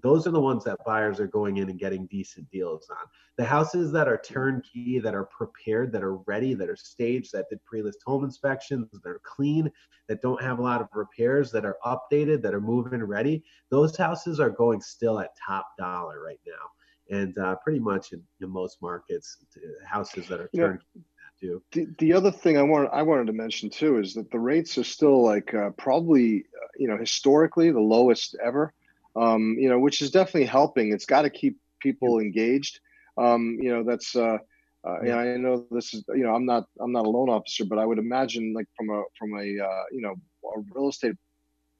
Those 0.00 0.26
are 0.26 0.30
the 0.30 0.40
ones 0.40 0.64
that 0.64 0.84
buyers 0.86 1.20
are 1.20 1.26
going 1.26 1.58
in 1.58 1.68
and 1.68 1.78
getting 1.78 2.06
decent 2.06 2.50
deals 2.50 2.88
on. 2.90 3.06
The 3.36 3.44
houses 3.44 3.92
that 3.92 4.08
are 4.08 4.20
turnkey, 4.24 4.98
that 4.98 5.14
are 5.14 5.26
prepared, 5.26 5.92
that 5.92 6.02
are 6.02 6.16
ready, 6.16 6.54
that 6.54 6.70
are 6.70 6.76
staged, 6.76 7.32
that 7.32 7.48
did 7.50 7.62
pre-list 7.64 7.98
home 8.06 8.24
inspections, 8.24 8.88
that 8.90 9.08
are 9.08 9.20
clean, 9.22 9.70
that 10.08 10.22
don't 10.22 10.42
have 10.42 10.58
a 10.58 10.62
lot 10.62 10.80
of 10.80 10.88
repairs, 10.94 11.52
that 11.52 11.64
are 11.64 11.76
updated, 11.84 12.42
that 12.42 12.54
are 12.54 12.60
move-in 12.60 13.04
ready, 13.04 13.44
those 13.70 13.96
houses 13.96 14.40
are 14.40 14.50
going 14.50 14.80
still 14.80 15.20
at 15.20 15.30
top 15.46 15.68
dollar 15.78 16.22
right 16.22 16.40
now. 16.46 17.16
And 17.18 17.36
uh, 17.36 17.56
pretty 17.56 17.80
much 17.80 18.12
in, 18.12 18.22
in, 18.40 18.48
most 18.48 18.80
markets, 18.80 19.36
houses 19.84 20.28
that 20.28 20.40
are 20.40 20.48
turnkey. 20.54 20.84
Yeah. 20.94 21.56
The, 21.72 21.88
the 21.98 22.12
other 22.12 22.30
thing 22.30 22.56
I 22.56 22.62
wanted 22.62 22.90
I 22.92 23.02
wanted 23.02 23.26
to 23.26 23.32
mention 23.32 23.68
too 23.68 23.98
is 23.98 24.14
that 24.14 24.30
the 24.30 24.38
rates 24.38 24.78
are 24.78 24.84
still 24.84 25.24
like 25.24 25.52
uh, 25.52 25.70
probably 25.70 26.44
uh, 26.62 26.68
you 26.78 26.86
know 26.86 26.96
historically 26.96 27.72
the 27.72 27.80
lowest 27.80 28.36
ever 28.42 28.72
um, 29.16 29.56
you 29.58 29.68
know, 29.68 29.78
which 29.78 30.02
is 30.02 30.10
definitely 30.10 30.46
helping. 30.46 30.92
It's 30.92 31.06
got 31.06 31.22
to 31.22 31.30
keep 31.30 31.58
people 31.80 32.18
engaged. 32.18 32.80
Um, 33.18 33.58
you 33.60 33.70
know, 33.70 33.84
that's 33.84 34.16
uh, 34.16 34.38
uh, 34.86 35.02
yeah. 35.04 35.16
I 35.16 35.36
know 35.36 35.66
this 35.70 35.94
is 35.94 36.04
you 36.08 36.24
know 36.24 36.34
I'm 36.34 36.46
not 36.46 36.64
I'm 36.80 36.92
not 36.92 37.06
a 37.06 37.10
loan 37.10 37.28
officer, 37.28 37.64
but 37.64 37.78
I 37.78 37.86
would 37.86 37.98
imagine 37.98 38.54
like 38.54 38.66
from 38.76 38.90
a 38.90 39.02
from 39.18 39.34
a 39.34 39.64
uh, 39.64 39.84
you 39.92 40.00
know 40.00 40.14
a 40.56 40.60
real 40.74 40.88
estate 40.88 41.16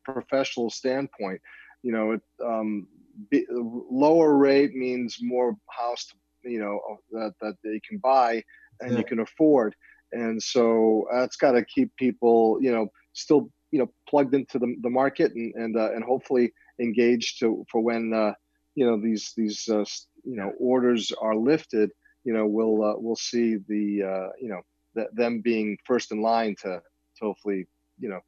professional 0.04 0.70
standpoint, 0.70 1.40
you 1.82 1.92
know, 1.92 2.12
it, 2.12 2.20
um, 2.44 2.86
be, 3.30 3.46
lower 3.50 4.36
rate 4.36 4.74
means 4.74 5.18
more 5.20 5.56
house 5.70 6.06
to, 6.06 6.50
you 6.50 6.60
know 6.60 6.80
that 7.12 7.34
that 7.40 7.54
they 7.62 7.80
can 7.88 7.98
buy 7.98 8.42
and 8.80 8.92
yeah. 8.92 8.98
you 8.98 9.04
can 9.04 9.20
afford, 9.20 9.74
and 10.12 10.42
so 10.42 11.06
that's 11.12 11.36
got 11.36 11.52
to 11.52 11.64
keep 11.64 11.94
people 11.96 12.58
you 12.60 12.72
know 12.72 12.88
still 13.12 13.48
you 13.70 13.78
know 13.78 13.90
plugged 14.08 14.34
into 14.34 14.58
the, 14.58 14.74
the 14.82 14.90
market 14.90 15.32
and 15.34 15.54
and 15.54 15.76
uh, 15.76 15.92
and 15.92 16.04
hopefully 16.04 16.52
engaged 16.82 17.38
to 17.40 17.64
for 17.70 17.80
when 17.80 18.12
uh, 18.12 18.34
you 18.74 18.86
know 18.86 19.00
these 19.00 19.32
these 19.36 19.68
uh, 19.68 19.84
you 20.24 20.36
know 20.36 20.52
orders 20.58 21.12
are 21.20 21.36
lifted. 21.36 21.90
You 22.24 22.32
know, 22.32 22.46
we'll 22.46 22.84
uh, 22.84 22.94
we'll 22.96 23.16
see 23.16 23.56
the 23.68 24.02
uh, 24.02 24.28
you 24.40 24.48
know 24.48 24.60
th- 24.94 25.08
them 25.12 25.40
being 25.40 25.78
first 25.84 26.12
in 26.12 26.22
line 26.22 26.54
to 26.62 26.80
to 27.18 27.24
hopefully 27.24 27.66
you 27.98 28.08
know 28.08 28.20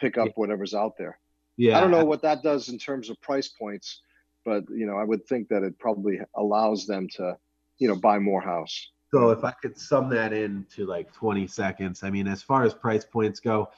pick 0.00 0.18
up 0.18 0.28
whatever's 0.36 0.74
out 0.74 0.96
there. 0.98 1.18
Yeah, 1.56 1.76
I 1.76 1.80
don't 1.80 1.90
know 1.90 2.04
what 2.04 2.22
that 2.22 2.42
does 2.42 2.68
in 2.68 2.78
terms 2.78 3.10
of 3.10 3.20
price 3.20 3.48
points, 3.48 4.00
but 4.44 4.64
you 4.70 4.86
know, 4.86 4.96
I 4.96 5.04
would 5.04 5.26
think 5.26 5.48
that 5.48 5.62
it 5.62 5.78
probably 5.78 6.20
allows 6.36 6.86
them 6.86 7.08
to 7.16 7.36
you 7.78 7.88
know 7.88 7.96
buy 7.96 8.18
more 8.18 8.40
house. 8.40 8.90
So 9.12 9.28
if 9.30 9.44
I 9.44 9.50
could 9.50 9.78
sum 9.78 10.08
that 10.10 10.32
into 10.32 10.86
like 10.86 11.12
20 11.12 11.46
seconds, 11.46 12.02
I 12.02 12.08
mean, 12.08 12.26
as 12.26 12.42
far 12.42 12.64
as 12.64 12.72
price 12.72 13.04
points 13.04 13.40
go, 13.40 13.68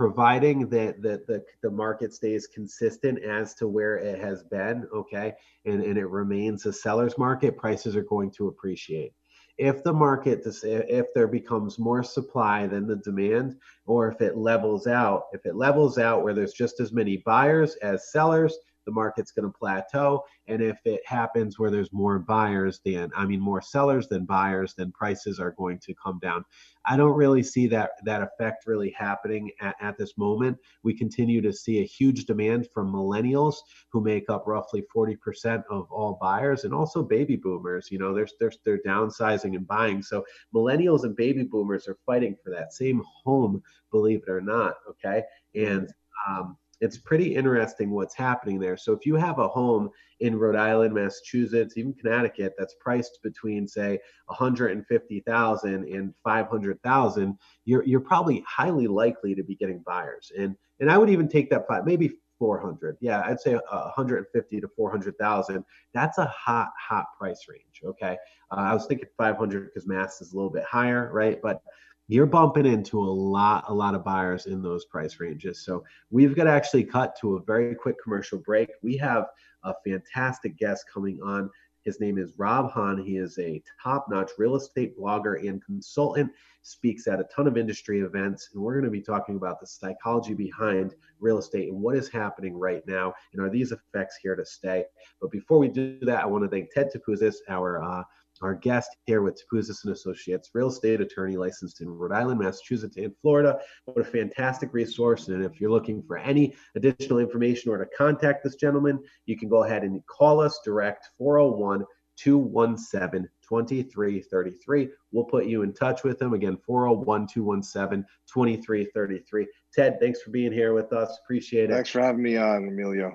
providing 0.00 0.66
that 0.66 1.02
the, 1.02 1.22
the, 1.28 1.44
the 1.62 1.70
market 1.70 2.14
stays 2.14 2.46
consistent 2.46 3.22
as 3.22 3.52
to 3.52 3.68
where 3.68 3.98
it 3.98 4.18
has 4.18 4.42
been, 4.42 4.88
okay, 4.94 5.34
and, 5.66 5.82
and 5.82 5.98
it 5.98 6.06
remains 6.06 6.64
a 6.64 6.72
seller's 6.72 7.18
market, 7.18 7.54
prices 7.58 7.94
are 7.94 8.04
going 8.04 8.30
to 8.30 8.48
appreciate. 8.48 9.12
If 9.58 9.84
the 9.84 9.92
market, 9.92 10.40
if 10.64 11.06
there 11.14 11.28
becomes 11.28 11.78
more 11.78 12.02
supply 12.02 12.66
than 12.66 12.86
the 12.86 12.96
demand, 12.96 13.56
or 13.84 14.10
if 14.10 14.22
it 14.22 14.38
levels 14.38 14.86
out, 14.86 15.24
if 15.34 15.44
it 15.44 15.54
levels 15.54 15.98
out 15.98 16.22
where 16.22 16.32
there's 16.32 16.54
just 16.54 16.80
as 16.80 16.94
many 16.94 17.18
buyers 17.18 17.74
as 17.82 18.10
sellers, 18.10 18.56
the 18.86 18.92
market's 18.92 19.32
going 19.32 19.50
to 19.50 19.58
plateau. 19.58 20.24
And 20.46 20.62
if 20.62 20.78
it 20.84 21.00
happens 21.06 21.58
where 21.58 21.70
there's 21.70 21.92
more 21.92 22.18
buyers 22.18 22.80
than, 22.84 23.10
I 23.16 23.24
mean, 23.26 23.40
more 23.40 23.62
sellers 23.62 24.08
than 24.08 24.24
buyers, 24.24 24.74
then 24.76 24.92
prices 24.92 25.38
are 25.38 25.52
going 25.52 25.78
to 25.80 25.94
come 25.94 26.18
down. 26.20 26.44
I 26.86 26.96
don't 26.96 27.16
really 27.16 27.42
see 27.42 27.66
that 27.68 27.90
that 28.04 28.22
effect 28.22 28.66
really 28.66 28.94
happening 28.98 29.50
at, 29.60 29.76
at 29.80 29.98
this 29.98 30.16
moment. 30.16 30.58
We 30.82 30.94
continue 30.94 31.40
to 31.42 31.52
see 31.52 31.80
a 31.80 31.86
huge 31.86 32.24
demand 32.24 32.68
from 32.72 32.92
millennials 32.92 33.56
who 33.92 34.00
make 34.00 34.30
up 34.30 34.44
roughly 34.46 34.84
40% 34.94 35.62
of 35.70 35.90
all 35.90 36.18
buyers 36.20 36.64
and 36.64 36.74
also 36.74 37.02
baby 37.02 37.36
boomers. 37.36 37.90
You 37.90 37.98
know, 37.98 38.14
they're, 38.14 38.28
they're, 38.38 38.52
they're 38.64 38.82
downsizing 38.86 39.56
and 39.56 39.66
buying. 39.66 40.02
So 40.02 40.24
millennials 40.54 41.04
and 41.04 41.14
baby 41.14 41.44
boomers 41.44 41.86
are 41.86 41.98
fighting 42.06 42.36
for 42.42 42.50
that 42.50 42.72
same 42.72 43.02
home, 43.24 43.62
believe 43.90 44.22
it 44.26 44.30
or 44.30 44.40
not. 44.40 44.74
Okay. 44.88 45.22
And 45.54 45.92
um, 46.28 46.56
it's 46.80 46.98
pretty 46.98 47.34
interesting 47.34 47.90
what's 47.90 48.14
happening 48.14 48.58
there. 48.58 48.76
So 48.76 48.92
if 48.92 49.04
you 49.04 49.16
have 49.16 49.38
a 49.38 49.48
home 49.48 49.90
in 50.20 50.38
Rhode 50.38 50.56
Island, 50.56 50.94
Massachusetts, 50.94 51.76
even 51.76 51.94
Connecticut 51.94 52.54
that's 52.58 52.74
priced 52.80 53.18
between 53.22 53.68
say 53.68 53.98
150,000 54.26 55.74
and 55.74 56.14
500,000, 56.24 57.38
you're 57.64 57.84
you're 57.84 58.00
probably 58.00 58.42
highly 58.46 58.86
likely 58.86 59.34
to 59.34 59.42
be 59.42 59.54
getting 59.54 59.82
buyers. 59.86 60.32
And 60.36 60.56
and 60.80 60.90
I 60.90 60.98
would 60.98 61.10
even 61.10 61.28
take 61.28 61.50
that 61.50 61.66
five, 61.68 61.84
maybe 61.84 62.14
400. 62.38 62.96
Yeah, 63.00 63.22
I'd 63.24 63.38
say 63.40 63.54
150 63.54 64.60
to 64.60 64.68
400,000. 64.74 65.64
That's 65.92 66.18
a 66.18 66.24
hot 66.24 66.70
hot 66.78 67.06
price 67.18 67.46
range, 67.48 67.82
okay? 67.84 68.16
Uh, 68.50 68.60
I 68.60 68.74
was 68.74 68.86
thinking 68.86 69.08
500 69.18 69.66
because 69.66 69.86
Mass 69.86 70.20
is 70.20 70.32
a 70.32 70.36
little 70.36 70.50
bit 70.50 70.64
higher, 70.64 71.10
right? 71.12 71.38
But 71.42 71.62
you're 72.10 72.26
bumping 72.26 72.66
into 72.66 72.98
a 72.98 73.02
lot 73.02 73.64
a 73.68 73.72
lot 73.72 73.94
of 73.94 74.04
buyers 74.04 74.46
in 74.46 74.60
those 74.62 74.84
price 74.84 75.20
ranges. 75.20 75.64
So 75.64 75.84
we've 76.10 76.34
got 76.34 76.44
to 76.44 76.50
actually 76.50 76.82
cut 76.82 77.16
to 77.20 77.36
a 77.36 77.42
very 77.42 77.74
quick 77.74 77.96
commercial 78.02 78.38
break. 78.38 78.70
We 78.82 78.96
have 78.96 79.26
a 79.62 79.74
fantastic 79.86 80.58
guest 80.58 80.86
coming 80.92 81.20
on. 81.22 81.50
His 81.84 82.00
name 82.00 82.18
is 82.18 82.32
rob 82.36 82.72
hahn. 82.72 82.98
He 82.98 83.16
is 83.16 83.38
a 83.38 83.62
top-notch 83.82 84.32
real 84.38 84.56
estate 84.56 84.98
blogger 84.98 85.48
and 85.48 85.64
consultant 85.64 86.32
speaks 86.62 87.06
at 87.06 87.20
a 87.20 87.24
ton 87.34 87.46
of 87.46 87.56
industry 87.56 88.00
events 88.00 88.50
and 88.52 88.62
we're 88.62 88.74
going 88.74 88.84
to 88.84 88.90
be 88.90 89.00
talking 89.00 89.36
about 89.36 89.60
the 89.60 89.66
psychology 89.66 90.34
behind 90.34 90.94
real 91.20 91.38
estate 91.38 91.70
and 91.70 91.80
what 91.80 91.96
is 91.96 92.08
happening 92.08 92.58
right 92.58 92.86
now 92.86 93.14
and 93.32 93.40
are 93.40 93.48
these 93.48 93.72
effects 93.72 94.18
here 94.20 94.34
to 94.34 94.44
stay? 94.44 94.84
But 95.22 95.30
before 95.30 95.58
we 95.58 95.68
do 95.68 95.98
that 96.02 96.22
i 96.22 96.26
want 96.26 96.44
to 96.44 96.50
thank 96.50 96.70
ted 96.72 96.90
Topouzis, 96.92 97.36
our 97.48 97.82
uh, 97.82 98.02
our 98.42 98.54
guest 98.54 98.96
here 99.06 99.22
with 99.22 99.40
Topouzis 99.40 99.84
and 99.84 99.92
Associates, 99.92 100.50
real 100.54 100.68
estate 100.68 101.00
attorney 101.00 101.36
licensed 101.36 101.80
in 101.80 101.88
Rhode 101.88 102.12
Island, 102.12 102.40
Massachusetts, 102.40 102.96
and 102.96 103.12
Florida. 103.20 103.58
What 103.84 103.98
a 104.00 104.04
fantastic 104.04 104.72
resource. 104.72 105.28
And 105.28 105.44
if 105.44 105.60
you're 105.60 105.70
looking 105.70 106.02
for 106.02 106.18
any 106.18 106.54
additional 106.74 107.18
information 107.18 107.70
or 107.70 107.78
to 107.78 107.86
contact 107.96 108.44
this 108.44 108.56
gentleman, 108.56 108.98
you 109.26 109.36
can 109.36 109.48
go 109.48 109.64
ahead 109.64 109.82
and 109.82 110.04
call 110.06 110.40
us 110.40 110.60
direct 110.64 111.10
401 111.18 111.84
217 112.16 113.28
2333. 113.48 114.88
We'll 115.12 115.24
put 115.24 115.46
you 115.46 115.62
in 115.62 115.72
touch 115.72 116.04
with 116.04 116.20
him. 116.20 116.34
Again, 116.34 116.56
401 116.66 117.26
217 117.26 118.04
2333. 118.32 119.46
Ted, 119.72 119.98
thanks 120.00 120.22
for 120.22 120.30
being 120.30 120.52
here 120.52 120.74
with 120.74 120.92
us. 120.92 121.18
Appreciate 121.24 121.70
it. 121.70 121.74
Thanks 121.74 121.90
for 121.90 122.00
having 122.00 122.22
me 122.22 122.36
on, 122.36 122.68
Emilio. 122.68 123.14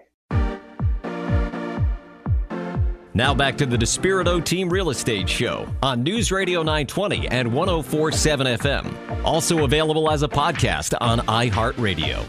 Now 3.15 3.34
back 3.34 3.56
to 3.60 3.65
the 3.65 3.78
Despirito 3.78 4.43
Team 4.43 4.67
Real 4.67 4.89
Estate 4.89 5.30
Show 5.30 5.73
on 5.82 6.04
News 6.04 6.34
Radio 6.34 6.60
920 6.60 7.30
and 7.30 7.54
1047 7.54 8.47
FM. 8.58 9.23
Also 9.23 9.63
available 9.63 10.12
as 10.12 10.21
a 10.21 10.28
podcast 10.28 10.93
on 10.99 11.19
iHeartRadio. 11.19 12.25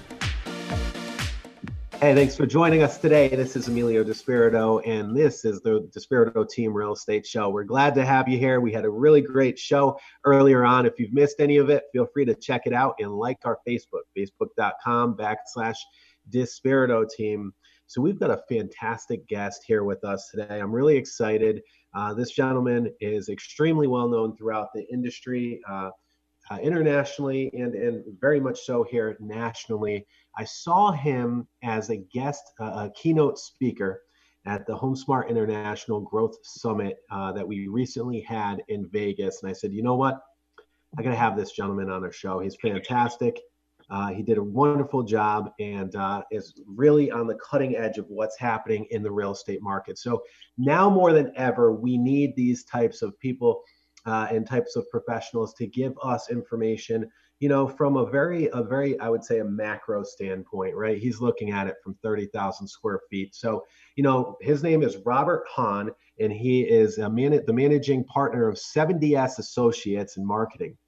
Hey, 1.94 2.14
thanks 2.14 2.36
for 2.36 2.46
joining 2.46 2.84
us 2.84 2.98
today. 2.98 3.26
This 3.26 3.56
is 3.56 3.66
Emilio 3.66 4.04
Despirito, 4.04 4.80
and 4.86 5.16
this 5.16 5.44
is 5.44 5.60
the 5.62 5.90
Despirito 5.92 6.48
Team 6.48 6.72
Real 6.72 6.92
Estate 6.92 7.26
Show. 7.26 7.50
We're 7.50 7.64
glad 7.64 7.92
to 7.96 8.04
have 8.04 8.28
you 8.28 8.38
here. 8.38 8.60
We 8.60 8.70
had 8.70 8.84
a 8.84 8.90
really 8.90 9.22
great 9.22 9.58
show 9.58 9.98
earlier 10.24 10.64
on. 10.64 10.86
If 10.86 11.00
you've 11.00 11.12
missed 11.12 11.40
any 11.40 11.56
of 11.56 11.68
it, 11.68 11.82
feel 11.92 12.06
free 12.06 12.26
to 12.26 12.34
check 12.36 12.62
it 12.64 12.72
out 12.72 12.94
and 13.00 13.10
like 13.10 13.38
our 13.44 13.58
Facebook, 13.66 14.04
facebook.com 14.16 15.16
backslash 15.16 15.78
Despirito 16.30 17.10
Team. 17.10 17.52
So 17.88 18.02
we've 18.02 18.18
got 18.18 18.30
a 18.30 18.42
fantastic 18.48 19.26
guest 19.28 19.62
here 19.66 19.84
with 19.84 20.04
us 20.04 20.28
today. 20.30 20.60
I'm 20.60 20.72
really 20.72 20.96
excited. 20.96 21.62
Uh, 21.94 22.14
this 22.14 22.32
gentleman 22.32 22.92
is 23.00 23.28
extremely 23.28 23.86
well 23.86 24.08
known 24.08 24.36
throughout 24.36 24.68
the 24.74 24.84
industry, 24.92 25.60
uh, 25.68 25.90
uh, 26.50 26.58
internationally, 26.62 27.50
and, 27.54 27.74
and 27.74 28.04
very 28.20 28.40
much 28.40 28.60
so 28.60 28.84
here 28.84 29.16
nationally. 29.20 30.06
I 30.36 30.44
saw 30.44 30.92
him 30.92 31.46
as 31.62 31.90
a 31.90 31.96
guest, 31.96 32.42
uh, 32.60 32.88
a 32.88 32.92
keynote 32.94 33.38
speaker 33.38 34.02
at 34.46 34.66
the 34.66 34.76
HomeSmart 34.76 35.28
International 35.28 36.00
Growth 36.00 36.36
Summit 36.42 36.96
uh, 37.10 37.32
that 37.32 37.46
we 37.46 37.66
recently 37.68 38.20
had 38.20 38.62
in 38.68 38.88
Vegas. 38.88 39.42
And 39.42 39.50
I 39.50 39.52
said, 39.52 39.72
you 39.72 39.82
know 39.82 39.96
what? 39.96 40.20
I 40.98 41.02
got 41.02 41.10
to 41.10 41.16
have 41.16 41.36
this 41.36 41.52
gentleman 41.52 41.90
on 41.90 42.04
our 42.04 42.12
show. 42.12 42.38
He's 42.38 42.56
fantastic. 42.56 43.40
Uh, 43.88 44.08
he 44.08 44.22
did 44.22 44.38
a 44.38 44.42
wonderful 44.42 45.02
job 45.02 45.52
and 45.60 45.94
uh, 45.94 46.22
is 46.30 46.60
really 46.66 47.10
on 47.10 47.26
the 47.26 47.36
cutting 47.36 47.76
edge 47.76 47.98
of 47.98 48.06
what's 48.08 48.38
happening 48.38 48.86
in 48.90 49.02
the 49.02 49.10
real 49.10 49.32
estate 49.32 49.62
market. 49.62 49.96
So 49.98 50.22
now 50.58 50.90
more 50.90 51.12
than 51.12 51.32
ever, 51.36 51.72
we 51.72 51.96
need 51.96 52.34
these 52.34 52.64
types 52.64 53.02
of 53.02 53.18
people 53.20 53.62
uh, 54.04 54.28
and 54.30 54.46
types 54.46 54.76
of 54.76 54.88
professionals 54.90 55.54
to 55.54 55.66
give 55.66 55.92
us 56.02 56.30
information. 56.30 57.08
You 57.38 57.48
know, 57.48 57.68
from 57.68 57.96
a 57.96 58.06
very, 58.06 58.48
a 58.54 58.62
very, 58.62 58.98
I 58.98 59.08
would 59.10 59.22
say, 59.22 59.40
a 59.40 59.44
macro 59.44 60.02
standpoint, 60.02 60.74
right? 60.74 60.96
He's 60.98 61.20
looking 61.20 61.50
at 61.50 61.66
it 61.66 61.76
from 61.84 61.94
30,000 62.02 62.66
square 62.66 63.00
feet. 63.10 63.34
So, 63.34 63.64
you 63.94 64.02
know, 64.02 64.36
his 64.40 64.62
name 64.62 64.82
is 64.82 64.96
Robert 65.04 65.44
Hahn, 65.46 65.90
and 66.18 66.32
he 66.32 66.62
is 66.62 66.96
a 66.96 67.10
man- 67.10 67.44
the 67.46 67.52
managing 67.52 68.04
partner 68.04 68.48
of 68.48 68.56
7DS 68.56 69.38
Associates 69.38 70.16
in 70.16 70.26
Marketing. 70.26 70.78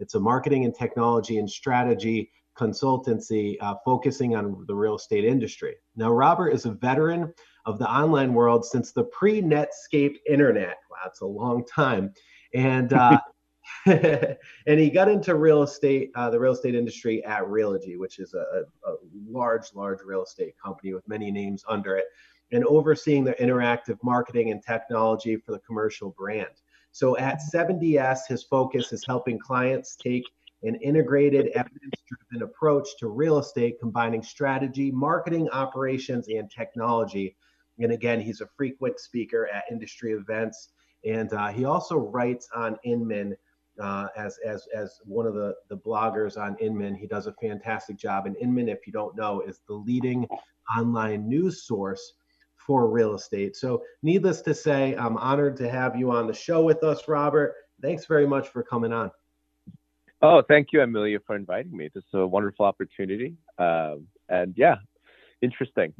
It's 0.00 0.14
a 0.14 0.20
marketing 0.20 0.64
and 0.64 0.74
technology 0.74 1.38
and 1.38 1.50
strategy 1.50 2.30
consultancy 2.58 3.56
uh, 3.60 3.74
focusing 3.84 4.34
on 4.34 4.64
the 4.66 4.74
real 4.74 4.96
estate 4.96 5.24
industry. 5.24 5.76
Now, 5.96 6.10
Robert 6.10 6.50
is 6.50 6.64
a 6.64 6.72
veteran 6.72 7.32
of 7.66 7.78
the 7.78 7.88
online 7.88 8.34
world 8.34 8.64
since 8.64 8.92
the 8.92 9.04
pre 9.04 9.40
Netscape 9.42 10.16
internet. 10.28 10.78
Wow, 10.90 10.96
that's 11.04 11.20
a 11.20 11.26
long 11.26 11.64
time. 11.66 12.12
And 12.54 12.92
uh, 12.92 13.20
and 13.86 14.80
he 14.80 14.90
got 14.90 15.08
into 15.08 15.34
real 15.34 15.62
estate, 15.62 16.10
uh, 16.14 16.30
the 16.30 16.38
real 16.38 16.52
estate 16.52 16.74
industry 16.74 17.24
at 17.24 17.42
Realogy, 17.42 17.98
which 17.98 18.18
is 18.18 18.34
a, 18.34 18.64
a, 18.86 18.94
large, 19.26 19.74
large 19.74 20.00
real 20.04 20.22
estate 20.22 20.54
company 20.62 20.94
with 20.94 21.06
many 21.08 21.30
names 21.30 21.64
under 21.68 21.96
it, 21.96 22.06
and 22.52 22.64
overseeing 22.64 23.24
the 23.24 23.34
interactive 23.34 23.98
marketing 24.02 24.50
and 24.50 24.62
technology 24.62 25.36
for 25.36 25.52
the 25.52 25.58
commercial 25.60 26.10
brand. 26.18 26.48
So 26.92 27.16
at 27.18 27.40
7DS, 27.54 28.20
his 28.28 28.42
focus 28.44 28.92
is 28.92 29.04
helping 29.06 29.38
clients 29.38 29.96
take 29.96 30.24
an 30.62 30.74
integrated 30.76 31.48
evidence 31.48 31.94
driven 32.08 32.48
approach 32.48 32.88
to 32.98 33.08
real 33.08 33.38
estate, 33.38 33.78
combining 33.80 34.22
strategy, 34.22 34.90
marketing, 34.90 35.48
operations, 35.50 36.28
and 36.28 36.50
technology. 36.50 37.36
And 37.78 37.92
again, 37.92 38.20
he's 38.20 38.40
a 38.40 38.48
frequent 38.56 38.98
speaker 38.98 39.48
at 39.52 39.64
industry 39.70 40.12
events. 40.12 40.70
And 41.04 41.32
uh, 41.32 41.48
he 41.48 41.64
also 41.64 41.96
writes 41.96 42.48
on 42.54 42.76
Inman 42.84 43.36
uh, 43.80 44.08
as, 44.16 44.38
as, 44.44 44.66
as 44.74 44.98
one 45.04 45.26
of 45.26 45.34
the, 45.34 45.54
the 45.68 45.76
bloggers 45.76 46.36
on 46.36 46.56
Inman. 46.58 46.94
He 46.94 47.06
does 47.06 47.28
a 47.28 47.34
fantastic 47.40 47.96
job. 47.96 48.26
And 48.26 48.36
Inman, 48.36 48.68
if 48.68 48.86
you 48.86 48.92
don't 48.92 49.16
know, 49.16 49.42
is 49.42 49.60
the 49.68 49.74
leading 49.74 50.26
online 50.76 51.28
news 51.28 51.62
source 51.62 52.14
for 52.56 52.90
real 52.90 53.14
estate. 53.14 53.56
So, 53.56 53.82
needless 54.02 54.42
to 54.42 54.54
say, 54.54 54.94
I'm 54.96 55.16
honored 55.16 55.56
to 55.58 55.70
have 55.70 55.96
you 55.96 56.10
on 56.10 56.26
the 56.26 56.34
show 56.34 56.62
with 56.64 56.82
us, 56.82 57.06
Robert. 57.06 57.54
Thanks 57.80 58.04
very 58.06 58.26
much 58.26 58.48
for 58.48 58.62
coming 58.64 58.92
on. 58.92 59.10
Oh, 60.20 60.42
thank 60.42 60.68
you, 60.72 60.80
Emilio, 60.80 61.20
for 61.26 61.36
inviting 61.36 61.76
me. 61.76 61.90
This 61.94 62.04
is 62.04 62.14
a 62.14 62.26
wonderful 62.26 62.66
opportunity. 62.66 63.36
Um, 63.58 64.08
and 64.28 64.52
yeah, 64.56 64.76
interesting. 65.42 65.92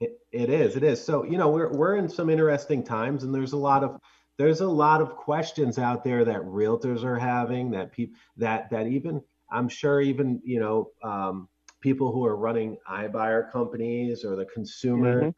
It, 0.00 0.18
it 0.30 0.50
is. 0.50 0.76
It 0.76 0.84
is. 0.84 1.04
So, 1.04 1.24
you 1.24 1.36
know, 1.36 1.48
we're, 1.48 1.72
we're 1.72 1.96
in 1.96 2.08
some 2.08 2.30
interesting 2.30 2.84
times 2.84 3.24
and 3.24 3.34
there's 3.34 3.54
a 3.54 3.56
lot 3.56 3.82
of, 3.82 3.98
there's 4.38 4.60
a 4.60 4.68
lot 4.68 5.00
of 5.00 5.16
questions 5.16 5.78
out 5.78 6.04
there 6.04 6.24
that 6.24 6.42
realtors 6.42 7.02
are 7.02 7.18
having 7.18 7.70
that 7.70 7.90
people 7.90 8.16
that, 8.36 8.70
that 8.70 8.86
even, 8.86 9.22
I'm 9.50 9.68
sure 9.68 10.00
even, 10.00 10.40
you 10.44 10.60
know, 10.60 10.90
um, 11.02 11.48
people 11.80 12.12
who 12.12 12.24
are 12.24 12.36
running 12.36 12.76
iBuyer 12.90 13.50
companies 13.50 14.24
or 14.24 14.36
the 14.36 14.44
consumer. 14.44 15.22
Mm-hmm. 15.22 15.30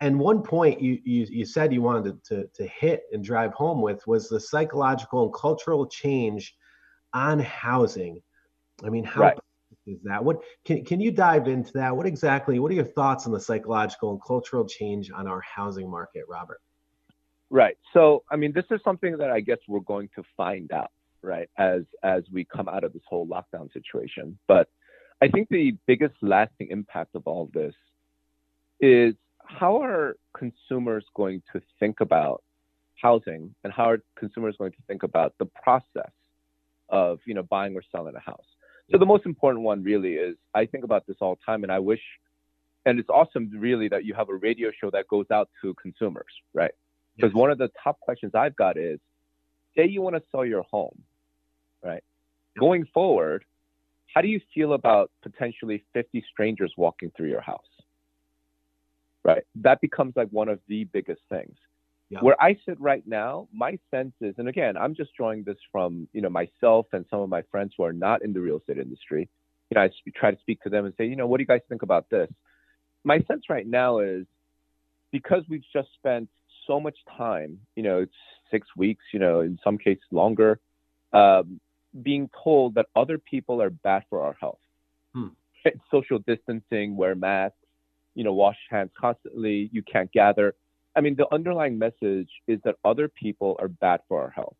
And 0.00 0.18
one 0.18 0.42
point 0.42 0.82
you, 0.82 0.98
you, 1.04 1.26
you 1.30 1.44
said 1.46 1.72
you 1.72 1.80
wanted 1.80 2.24
to, 2.24 2.36
to, 2.36 2.48
to 2.56 2.66
hit 2.68 3.04
and 3.12 3.24
drive 3.24 3.54
home 3.54 3.80
with 3.80 4.06
was 4.06 4.28
the 4.28 4.40
psychological 4.40 5.24
and 5.24 5.32
cultural 5.32 5.86
change 5.86 6.54
on 7.14 7.38
housing. 7.38 8.20
I 8.84 8.90
mean, 8.90 9.04
how 9.04 9.20
right. 9.22 9.38
is 9.86 9.98
that? 10.02 10.22
What 10.22 10.40
can 10.64 10.84
can 10.84 11.00
you 11.00 11.12
dive 11.12 11.46
into 11.46 11.72
that? 11.74 11.96
What 11.96 12.06
exactly? 12.06 12.58
What 12.58 12.70
are 12.72 12.74
your 12.74 12.84
thoughts 12.84 13.26
on 13.26 13.32
the 13.32 13.40
psychological 13.40 14.10
and 14.10 14.20
cultural 14.26 14.66
change 14.66 15.10
on 15.10 15.26
our 15.26 15.40
housing 15.40 15.88
market, 15.88 16.24
Robert? 16.28 16.60
Right. 17.50 17.76
So, 17.92 18.24
I 18.30 18.36
mean, 18.36 18.52
this 18.52 18.64
is 18.70 18.80
something 18.82 19.16
that 19.18 19.30
I 19.30 19.40
guess 19.40 19.58
we're 19.68 19.80
going 19.80 20.08
to 20.16 20.24
find 20.36 20.72
out, 20.72 20.90
right, 21.22 21.48
as 21.56 21.82
as 22.02 22.24
we 22.32 22.44
come 22.44 22.68
out 22.68 22.84
of 22.84 22.92
this 22.92 23.02
whole 23.08 23.26
lockdown 23.26 23.72
situation. 23.72 24.38
But 24.48 24.68
I 25.22 25.28
think 25.28 25.48
the 25.48 25.76
biggest 25.86 26.16
lasting 26.20 26.68
impact 26.70 27.14
of 27.14 27.22
all 27.26 27.48
this 27.54 27.74
is 28.80 29.14
how 29.46 29.82
are 29.82 30.16
consumers 30.36 31.04
going 31.14 31.42
to 31.52 31.60
think 31.78 32.00
about 32.00 32.42
housing 33.00 33.54
and 33.62 33.72
how 33.72 33.90
are 33.90 33.98
consumers 34.18 34.56
going 34.58 34.72
to 34.72 34.82
think 34.88 35.02
about 35.02 35.34
the 35.38 35.46
process 35.46 36.10
of 36.88 37.18
you 37.26 37.34
know 37.34 37.42
buying 37.42 37.74
or 37.74 37.82
selling 37.90 38.14
a 38.14 38.20
house 38.20 38.44
so 38.90 38.98
the 38.98 39.06
most 39.06 39.24
important 39.24 39.64
one 39.64 39.82
really 39.82 40.14
is 40.14 40.36
I 40.54 40.66
think 40.66 40.84
about 40.84 41.06
this 41.06 41.16
all 41.20 41.36
the 41.36 41.40
time, 41.44 41.62
and 41.62 41.72
I 41.72 41.78
wish, 41.78 42.00
and 42.84 42.98
it's 42.98 43.08
awesome 43.08 43.50
really 43.56 43.88
that 43.88 44.04
you 44.04 44.14
have 44.14 44.28
a 44.28 44.34
radio 44.34 44.70
show 44.78 44.90
that 44.90 45.08
goes 45.08 45.26
out 45.32 45.48
to 45.62 45.74
consumers, 45.74 46.32
right? 46.52 46.72
Because 47.16 47.30
yes. 47.30 47.36
one 47.36 47.50
of 47.50 47.58
the 47.58 47.70
top 47.82 47.98
questions 48.00 48.32
I've 48.34 48.56
got 48.56 48.76
is, 48.76 48.98
say 49.76 49.86
you 49.86 50.02
want 50.02 50.16
to 50.16 50.22
sell 50.30 50.44
your 50.44 50.62
home, 50.70 51.02
right? 51.82 52.02
Going 52.58 52.86
forward, 52.92 53.44
how 54.14 54.20
do 54.20 54.28
you 54.28 54.40
feel 54.54 54.74
about 54.74 55.10
potentially 55.22 55.82
50 55.94 56.24
strangers 56.30 56.72
walking 56.76 57.10
through 57.16 57.30
your 57.30 57.40
house? 57.40 57.62
Right? 59.24 59.42
That 59.56 59.80
becomes 59.80 60.12
like 60.14 60.28
one 60.28 60.50
of 60.50 60.60
the 60.68 60.84
biggest 60.84 61.22
things. 61.30 61.56
Yeah. 62.14 62.20
Where 62.20 62.40
I 62.40 62.56
sit 62.64 62.80
right 62.80 63.02
now, 63.06 63.48
my 63.52 63.76
sense 63.90 64.12
is, 64.20 64.36
and 64.38 64.48
again, 64.48 64.76
I'm 64.76 64.94
just 64.94 65.10
drawing 65.16 65.42
this 65.42 65.56
from 65.72 66.06
you 66.12 66.20
know 66.20 66.30
myself 66.30 66.86
and 66.92 67.04
some 67.10 67.20
of 67.20 67.28
my 67.28 67.42
friends 67.50 67.72
who 67.76 67.82
are 67.82 67.92
not 67.92 68.22
in 68.22 68.32
the 68.32 68.40
real 68.40 68.58
estate 68.58 68.78
industry. 68.78 69.28
You 69.70 69.74
know, 69.74 69.82
I 69.82 69.90
try 70.14 70.30
to 70.30 70.38
speak 70.38 70.62
to 70.62 70.68
them 70.68 70.84
and 70.84 70.94
say, 70.96 71.06
you 71.06 71.16
know, 71.16 71.26
what 71.26 71.38
do 71.38 71.42
you 71.42 71.48
guys 71.48 71.62
think 71.68 71.82
about 71.82 72.08
this? 72.10 72.30
My 73.02 73.18
sense 73.26 73.46
right 73.48 73.66
now 73.66 73.98
is 73.98 74.26
because 75.10 75.42
we've 75.48 75.64
just 75.72 75.88
spent 75.98 76.28
so 76.68 76.78
much 76.78 76.96
time, 77.18 77.58
you 77.74 77.82
know, 77.82 78.02
it's 78.02 78.14
six 78.48 78.68
weeks, 78.76 79.02
you 79.12 79.18
know, 79.18 79.40
in 79.40 79.58
some 79.64 79.76
cases 79.76 80.04
longer, 80.12 80.60
um, 81.12 81.60
being 82.00 82.30
told 82.44 82.76
that 82.76 82.86
other 82.94 83.18
people 83.18 83.60
are 83.60 83.70
bad 83.70 84.04
for 84.08 84.20
our 84.20 84.36
health. 84.40 84.60
Hmm. 85.14 85.28
Social 85.90 86.20
distancing, 86.20 86.96
wear 86.96 87.16
masks, 87.16 87.56
you 88.14 88.22
know, 88.22 88.34
wash 88.34 88.58
hands 88.70 88.92
constantly, 88.96 89.68
you 89.72 89.82
can't 89.82 90.12
gather 90.12 90.54
I 90.96 91.00
mean, 91.00 91.16
the 91.16 91.32
underlying 91.32 91.78
message 91.78 92.30
is 92.46 92.60
that 92.64 92.76
other 92.84 93.08
people 93.08 93.56
are 93.58 93.68
bad 93.68 94.00
for 94.08 94.20
our 94.22 94.30
health. 94.30 94.56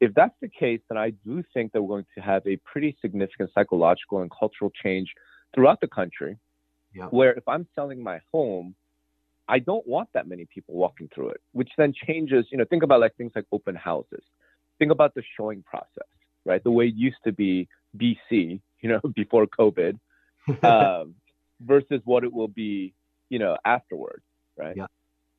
If 0.00 0.14
that's 0.14 0.34
the 0.40 0.48
case, 0.48 0.80
then 0.88 0.98
I 0.98 1.10
do 1.10 1.44
think 1.54 1.72
that 1.72 1.82
we're 1.82 1.96
going 1.96 2.06
to 2.16 2.20
have 2.20 2.46
a 2.46 2.56
pretty 2.56 2.96
significant 3.00 3.50
psychological 3.54 4.20
and 4.22 4.30
cultural 4.30 4.70
change 4.82 5.14
throughout 5.54 5.80
the 5.80 5.86
country. 5.86 6.38
Yeah. 6.94 7.06
Where 7.06 7.32
if 7.32 7.46
I'm 7.46 7.66
selling 7.74 8.02
my 8.02 8.20
home, 8.32 8.74
I 9.48 9.58
don't 9.58 9.86
want 9.86 10.08
that 10.14 10.26
many 10.26 10.46
people 10.46 10.74
walking 10.74 11.08
through 11.14 11.30
it, 11.30 11.40
which 11.52 11.70
then 11.76 11.92
changes, 12.06 12.46
you 12.50 12.58
know, 12.58 12.64
think 12.64 12.82
about 12.82 13.00
like 13.00 13.16
things 13.16 13.32
like 13.34 13.46
open 13.52 13.74
houses. 13.74 14.22
Think 14.78 14.92
about 14.92 15.14
the 15.14 15.22
showing 15.36 15.62
process, 15.62 16.08
right? 16.44 16.62
The 16.62 16.70
way 16.70 16.86
it 16.86 16.94
used 16.94 17.22
to 17.24 17.32
be 17.32 17.68
BC, 17.96 18.60
you 18.80 18.88
know, 18.88 19.00
before 19.14 19.46
COVID, 19.46 19.98
um, 20.62 21.14
versus 21.60 22.00
what 22.04 22.24
it 22.24 22.32
will 22.32 22.48
be, 22.48 22.94
you 23.28 23.38
know, 23.38 23.56
afterwards, 23.64 24.24
right? 24.56 24.76
Yeah. 24.76 24.86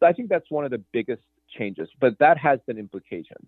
So 0.04 0.08
I 0.10 0.12
think 0.12 0.28
that's 0.28 0.52
one 0.52 0.66
of 0.66 0.72
the 0.72 0.84
biggest 0.92 1.22
changes, 1.58 1.88
but 2.02 2.20
that 2.20 2.38
has 2.38 2.60
been 2.68 2.78
implications. 2.78 3.48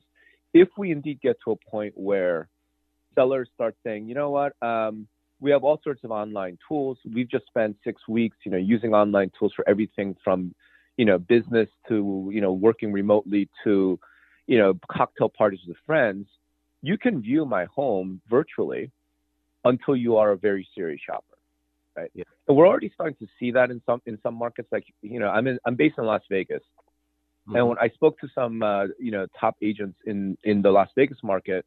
If 0.53 0.69
we 0.77 0.89
indeed 0.89 1.19
get 1.21 1.35
to 1.43 1.51
a 1.51 1.55
point 1.69 1.93
where 1.97 2.47
sellers 3.13 3.49
start 3.53 3.75
saying, 3.83 4.07
you 4.07 4.15
know 4.15 4.29
what, 4.29 4.53
um, 4.61 5.05
we 5.41 5.51
have 5.51 5.65
all 5.65 5.81
sorts 5.83 6.05
of 6.05 6.11
online 6.11 6.57
tools. 6.65 6.97
We've 7.13 7.29
just 7.29 7.45
spent 7.47 7.75
six 7.83 8.07
weeks, 8.07 8.37
you 8.45 8.51
know, 8.53 8.57
using 8.57 8.93
online 8.93 9.33
tools 9.37 9.51
for 9.53 9.67
everything 9.67 10.15
from, 10.23 10.55
you 10.95 11.03
know, 11.03 11.17
business 11.17 11.67
to, 11.89 12.29
you 12.31 12.39
know, 12.39 12.53
working 12.53 12.93
remotely 12.93 13.49
to, 13.65 13.99
you 14.47 14.57
know, 14.57 14.79
cocktail 14.89 15.27
parties 15.27 15.59
with 15.67 15.75
friends. 15.85 16.25
You 16.81 16.97
can 16.97 17.21
view 17.21 17.45
my 17.45 17.65
home 17.65 18.21
virtually 18.29 18.91
until 19.65 19.97
you 19.97 20.15
are 20.15 20.31
a 20.31 20.37
very 20.37 20.65
serious 20.73 21.01
shopper 21.05 21.34
right? 21.95 22.11
Yeah. 22.13 22.23
And 22.47 22.55
we're 22.57 22.67
already 22.67 22.91
starting 22.93 23.15
to 23.19 23.27
see 23.39 23.51
that 23.51 23.71
in 23.71 23.81
some 23.85 24.01
in 24.05 24.19
some 24.21 24.35
markets. 24.35 24.69
Like 24.71 24.85
you 25.01 25.19
know, 25.19 25.29
I'm 25.29 25.47
in 25.47 25.59
I'm 25.65 25.75
based 25.75 25.95
in 25.97 26.05
Las 26.05 26.21
Vegas, 26.29 26.61
mm-hmm. 27.47 27.55
and 27.55 27.69
when 27.69 27.77
I 27.79 27.89
spoke 27.89 28.19
to 28.19 28.27
some 28.33 28.61
uh, 28.63 28.85
you 28.99 29.11
know 29.11 29.27
top 29.39 29.55
agents 29.61 29.97
in 30.05 30.37
in 30.43 30.61
the 30.61 30.71
Las 30.71 30.89
Vegas 30.95 31.17
market, 31.23 31.65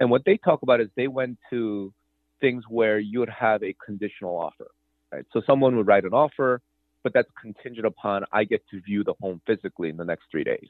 and 0.00 0.10
what 0.10 0.24
they 0.24 0.36
talk 0.36 0.62
about 0.62 0.80
is 0.80 0.88
they 0.96 1.08
went 1.08 1.38
to 1.50 1.92
things 2.40 2.64
where 2.68 2.98
you 2.98 3.20
would 3.20 3.30
have 3.30 3.62
a 3.62 3.74
conditional 3.84 4.36
offer, 4.36 4.68
right? 5.12 5.24
So 5.32 5.42
someone 5.46 5.76
would 5.76 5.86
write 5.86 6.04
an 6.04 6.12
offer, 6.12 6.60
but 7.02 7.12
that's 7.14 7.30
contingent 7.40 7.86
upon 7.86 8.24
I 8.32 8.44
get 8.44 8.62
to 8.70 8.80
view 8.80 9.04
the 9.04 9.14
home 9.20 9.40
physically 9.46 9.88
in 9.88 9.96
the 9.96 10.04
next 10.04 10.24
three 10.30 10.44
days. 10.44 10.68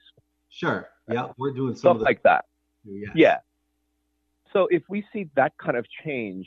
Sure. 0.50 0.88
Yeah, 1.10 1.28
we're 1.38 1.52
doing 1.52 1.74
some 1.74 1.96
stuff 1.96 2.02
like 2.02 2.22
that. 2.24 2.44
Yes. 2.84 3.10
Yeah. 3.14 3.38
So 4.52 4.68
if 4.70 4.82
we 4.88 5.04
see 5.12 5.30
that 5.34 5.52
kind 5.56 5.78
of 5.78 5.86
change 6.04 6.46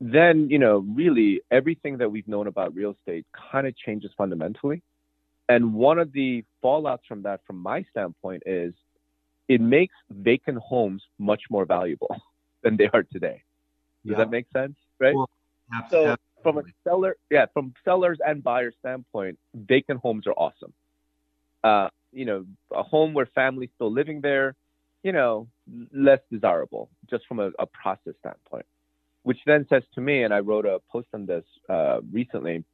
then 0.00 0.48
you 0.50 0.58
know 0.58 0.78
really 0.78 1.40
everything 1.50 1.98
that 1.98 2.10
we've 2.10 2.28
known 2.28 2.46
about 2.46 2.74
real 2.74 2.92
estate 2.92 3.26
kind 3.50 3.66
of 3.66 3.76
changes 3.76 4.10
fundamentally. 4.16 4.82
And 5.48 5.74
one 5.74 5.98
of 5.98 6.12
the 6.12 6.44
fallouts 6.62 7.06
from 7.08 7.22
that 7.22 7.40
from 7.46 7.56
my 7.56 7.84
standpoint 7.90 8.42
is 8.46 8.74
it 9.48 9.60
makes 9.60 9.94
vacant 10.10 10.58
homes 10.58 11.02
much 11.18 11.42
more 11.50 11.64
valuable 11.64 12.14
than 12.62 12.76
they 12.76 12.88
are 12.92 13.02
today. 13.02 13.42
Does 14.04 14.12
yeah. 14.12 14.18
that 14.18 14.30
make 14.30 14.46
sense? 14.52 14.76
Right? 15.00 15.14
Well, 15.14 15.30
so 15.90 16.16
from 16.42 16.58
a 16.58 16.62
seller 16.84 17.16
yeah 17.30 17.46
from 17.52 17.74
sellers 17.84 18.18
and 18.24 18.42
buyers 18.42 18.74
standpoint 18.78 19.38
vacant 19.54 20.00
homes 20.00 20.26
are 20.26 20.32
awesome. 20.32 20.72
Uh, 21.64 21.88
you 22.12 22.24
know 22.24 22.44
a 22.72 22.82
home 22.82 23.12
where 23.14 23.26
family's 23.34 23.70
still 23.74 23.92
living 23.92 24.20
there 24.20 24.54
you 25.02 25.12
know 25.12 25.48
less 25.92 26.20
desirable 26.30 26.88
just 27.10 27.26
from 27.26 27.40
a, 27.40 27.50
a 27.58 27.66
process 27.66 28.14
standpoint 28.20 28.64
which 29.28 29.40
then 29.44 29.66
says 29.68 29.82
to 29.94 30.00
me, 30.00 30.22
and 30.22 30.32
I 30.32 30.38
wrote 30.38 30.64
a 30.64 30.80
post 30.90 31.08
on 31.12 31.26
this 31.26 31.44
uh, 31.68 32.00
recently. 32.10 32.64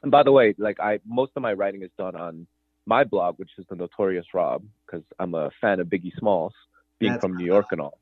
And 0.00 0.12
by 0.12 0.22
the 0.22 0.30
way, 0.30 0.54
like 0.58 0.78
I, 0.78 1.00
most 1.04 1.32
of 1.34 1.42
my 1.42 1.54
writing 1.54 1.82
is 1.82 1.90
done 1.98 2.14
on 2.14 2.46
my 2.86 3.02
blog, 3.02 3.36
which 3.40 3.50
is 3.58 3.66
the 3.68 3.74
Notorious 3.74 4.26
Rob, 4.32 4.62
because 4.86 5.04
I'm 5.18 5.34
a 5.34 5.50
fan 5.60 5.80
of 5.80 5.88
Biggie 5.88 6.16
Smalls, 6.16 6.52
being 7.00 7.14
That's 7.14 7.20
from 7.20 7.36
New 7.36 7.44
York 7.54 7.66
and 7.72 7.80
all. 7.80 7.98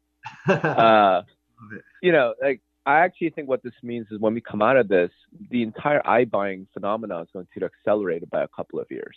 uh, 0.46 1.22
you 2.03 2.12
know, 2.12 2.35
like 2.42 2.61
I 2.85 2.98
actually 2.98 3.31
think 3.31 3.48
what 3.48 3.62
this 3.62 3.72
means 3.83 4.09
is 4.11 4.20
when 4.20 4.35
we 4.35 4.42
come 4.42 4.61
out 4.61 4.77
of 4.77 4.88
this, 4.88 5.11
the 5.51 5.62
entire 5.62 6.03
iBuying 6.03 6.66
phenomenon 6.75 7.22
is 7.22 7.29
going 7.33 7.48
to 7.57 7.64
accelerate 7.64 8.29
by 8.29 8.42
a 8.42 8.48
couple 8.48 8.79
of 8.79 8.88
years. 8.90 9.16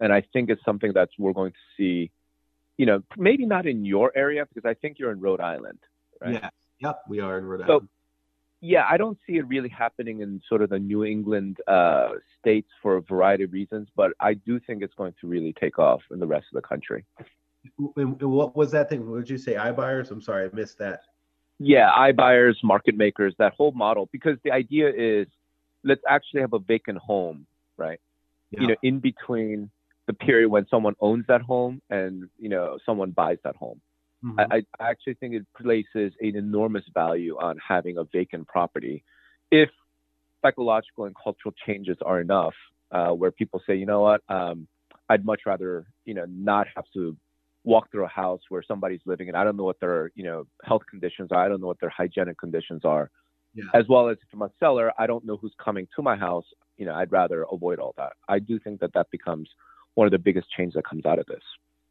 And 0.00 0.14
I 0.14 0.22
think 0.32 0.48
it's 0.48 0.64
something 0.64 0.94
that 0.94 1.10
we're 1.18 1.34
going 1.34 1.52
to 1.52 1.66
see, 1.76 2.10
you 2.78 2.86
know, 2.86 3.02
maybe 3.18 3.44
not 3.44 3.66
in 3.66 3.84
your 3.84 4.12
area 4.16 4.46
because 4.46 4.66
I 4.66 4.72
think 4.72 4.98
you're 4.98 5.12
in 5.12 5.20
Rhode 5.20 5.42
Island, 5.42 5.80
right? 6.22 6.32
Yeah. 6.32 6.48
Yep, 6.80 7.02
we 7.08 7.20
are 7.20 7.38
in 7.38 7.44
Rhode 7.44 7.62
Island. 7.62 7.82
So, 7.82 7.88
yeah, 8.60 8.86
I 8.88 8.96
don't 8.96 9.18
see 9.26 9.36
it 9.36 9.46
really 9.48 9.68
happening 9.68 10.20
in 10.20 10.40
sort 10.48 10.62
of 10.62 10.70
the 10.70 10.78
New 10.78 11.04
England 11.04 11.58
uh, 11.66 12.10
states 12.40 12.68
for 12.82 12.96
a 12.96 13.02
variety 13.02 13.44
of 13.44 13.52
reasons, 13.52 13.88
but 13.94 14.12
I 14.20 14.34
do 14.34 14.58
think 14.60 14.82
it's 14.82 14.94
going 14.94 15.14
to 15.20 15.26
really 15.26 15.54
take 15.58 15.78
off 15.78 16.00
in 16.10 16.18
the 16.18 16.26
rest 16.26 16.46
of 16.52 16.62
the 16.62 16.66
country. 16.66 17.04
And 17.96 18.20
what 18.20 18.56
was 18.56 18.70
that 18.72 18.88
thing? 18.88 19.10
What 19.10 19.18
did 19.18 19.30
you 19.30 19.38
say? 19.38 19.54
iBuyers? 19.54 20.10
I'm 20.10 20.22
sorry, 20.22 20.46
I 20.46 20.54
missed 20.54 20.78
that. 20.78 21.02
Yeah, 21.58 21.90
iBuyers, 21.90 22.56
market 22.62 22.96
makers, 22.96 23.34
that 23.38 23.54
whole 23.54 23.72
model. 23.72 24.08
Because 24.12 24.38
the 24.44 24.52
idea 24.52 24.90
is, 24.94 25.26
let's 25.84 26.02
actually 26.08 26.42
have 26.42 26.52
a 26.52 26.58
vacant 26.58 26.98
home, 26.98 27.46
right? 27.76 28.00
Yeah. 28.50 28.60
You 28.60 28.66
know, 28.68 28.76
in 28.82 29.00
between 29.00 29.70
the 30.06 30.12
period 30.12 30.48
when 30.48 30.66
someone 30.68 30.94
owns 31.00 31.24
that 31.28 31.42
home 31.42 31.82
and 31.90 32.28
you 32.38 32.48
know 32.48 32.78
someone 32.86 33.10
buys 33.10 33.38
that 33.44 33.56
home. 33.56 33.80
Mm-hmm. 34.24 34.40
I, 34.52 34.62
I 34.80 34.90
actually 34.90 35.14
think 35.14 35.34
it 35.34 35.46
places 35.60 36.12
an 36.20 36.36
enormous 36.36 36.84
value 36.92 37.36
on 37.38 37.58
having 37.66 37.98
a 37.98 38.04
vacant 38.04 38.48
property 38.48 39.04
if 39.50 39.70
psychological 40.42 41.04
and 41.04 41.14
cultural 41.22 41.54
changes 41.66 41.96
are 42.04 42.20
enough 42.20 42.54
uh, 42.92 43.10
where 43.10 43.30
people 43.30 43.60
say, 43.66 43.76
you 43.76 43.86
know 43.86 44.00
what, 44.00 44.22
um, 44.28 44.66
I'd 45.08 45.24
much 45.24 45.42
rather, 45.46 45.86
you 46.04 46.14
know, 46.14 46.24
not 46.28 46.66
have 46.74 46.84
to 46.94 47.16
walk 47.64 47.90
through 47.90 48.04
a 48.04 48.08
house 48.08 48.40
where 48.48 48.62
somebody's 48.62 49.00
living 49.06 49.28
and 49.28 49.36
I 49.36 49.44
don't 49.44 49.56
know 49.56 49.64
what 49.64 49.80
their, 49.80 50.12
you 50.14 50.24
know, 50.24 50.46
health 50.64 50.82
conditions 50.88 51.30
are. 51.32 51.44
I 51.44 51.48
don't 51.48 51.60
know 51.60 51.66
what 51.66 51.80
their 51.80 51.90
hygienic 51.90 52.38
conditions 52.38 52.82
are. 52.84 53.10
Yeah. 53.54 53.64
As 53.74 53.86
well 53.88 54.08
as 54.08 54.18
if 54.18 54.28
I'm 54.32 54.42
a 54.42 54.50
seller, 54.60 54.92
I 54.98 55.06
don't 55.06 55.24
know 55.24 55.36
who's 55.36 55.54
coming 55.62 55.88
to 55.96 56.02
my 56.02 56.16
house. 56.16 56.44
You 56.76 56.86
know, 56.86 56.94
I'd 56.94 57.10
rather 57.10 57.46
avoid 57.50 57.78
all 57.78 57.94
that. 57.96 58.12
I 58.28 58.38
do 58.38 58.58
think 58.58 58.80
that 58.80 58.92
that 58.94 59.10
becomes 59.10 59.48
one 59.94 60.06
of 60.06 60.10
the 60.10 60.18
biggest 60.18 60.48
changes 60.50 60.74
that 60.74 60.84
comes 60.84 61.06
out 61.06 61.18
of 61.18 61.26
this. 61.26 61.42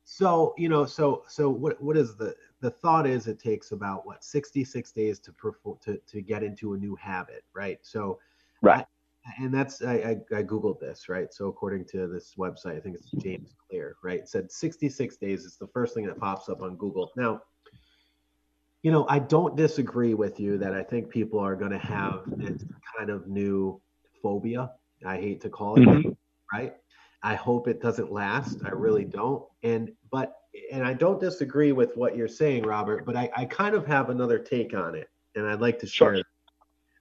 So 0.05 0.53
you 0.57 0.69
know, 0.69 0.85
so 0.85 1.23
so 1.27 1.49
what 1.49 1.81
what 1.81 1.97
is 1.97 2.15
the 2.15 2.35
the 2.61 2.69
thought 2.69 3.07
is 3.07 3.27
it 3.27 3.39
takes 3.39 3.71
about 3.71 4.05
what 4.05 4.23
66 4.23 4.91
days 4.91 5.19
to 5.19 5.33
perform 5.33 5.77
to 5.83 5.97
to 5.97 6.21
get 6.21 6.43
into 6.43 6.73
a 6.73 6.77
new 6.77 6.95
habit, 6.95 7.43
right? 7.53 7.79
So 7.81 8.19
right. 8.61 8.85
I, 9.25 9.43
and 9.43 9.51
that's 9.53 9.81
I, 9.81 9.93
I, 9.93 10.37
I 10.37 10.43
googled 10.43 10.79
this 10.79 11.09
right. 11.09 11.33
So 11.33 11.47
according 11.47 11.85
to 11.85 12.07
this 12.07 12.35
website, 12.37 12.77
I 12.77 12.79
think 12.79 12.95
it's 12.95 13.11
James 13.11 13.55
Clear, 13.67 13.95
right? 14.03 14.19
It 14.19 14.29
said 14.29 14.51
66 14.51 15.17
days 15.17 15.43
is 15.45 15.57
the 15.57 15.67
first 15.67 15.95
thing 15.95 16.05
that 16.05 16.19
pops 16.19 16.47
up 16.49 16.61
on 16.61 16.75
Google. 16.77 17.11
Now, 17.17 17.41
You 18.83 18.91
know, 18.91 19.07
I 19.09 19.17
don't 19.19 19.55
disagree 19.55 20.13
with 20.13 20.39
you 20.39 20.59
that 20.59 20.73
I 20.75 20.83
think 20.83 21.09
people 21.09 21.39
are 21.39 21.55
going 21.55 21.71
to 21.71 21.79
have 21.79 22.21
this 22.37 22.63
kind 22.95 23.09
of 23.09 23.27
new 23.27 23.81
phobia. 24.21 24.71
I 25.05 25.17
hate 25.17 25.41
to 25.41 25.49
call 25.49 25.77
it, 25.77 25.87
mm-hmm. 25.87 26.11
right? 26.53 26.75
I 27.25 27.33
hope 27.35 27.67
it 27.67 27.81
doesn't 27.81 28.11
last. 28.11 28.59
I 28.65 28.69
really 28.69 29.03
mm-hmm. 29.03 29.17
don't. 29.17 29.43
And 29.63 29.91
but 30.11 30.35
and 30.71 30.85
I 30.85 30.93
don't 30.93 31.19
disagree 31.19 31.71
with 31.71 31.97
what 31.97 32.15
you're 32.15 32.27
saying, 32.27 32.63
Robert, 32.63 33.05
but 33.05 33.15
I, 33.15 33.29
I 33.35 33.45
kind 33.45 33.75
of 33.75 33.85
have 33.87 34.09
another 34.09 34.39
take 34.39 34.73
on 34.73 34.95
it, 34.95 35.09
and 35.35 35.47
I'd 35.47 35.59
like 35.59 35.79
to 35.79 35.87
share. 35.87 36.15
Sure. 36.15 36.23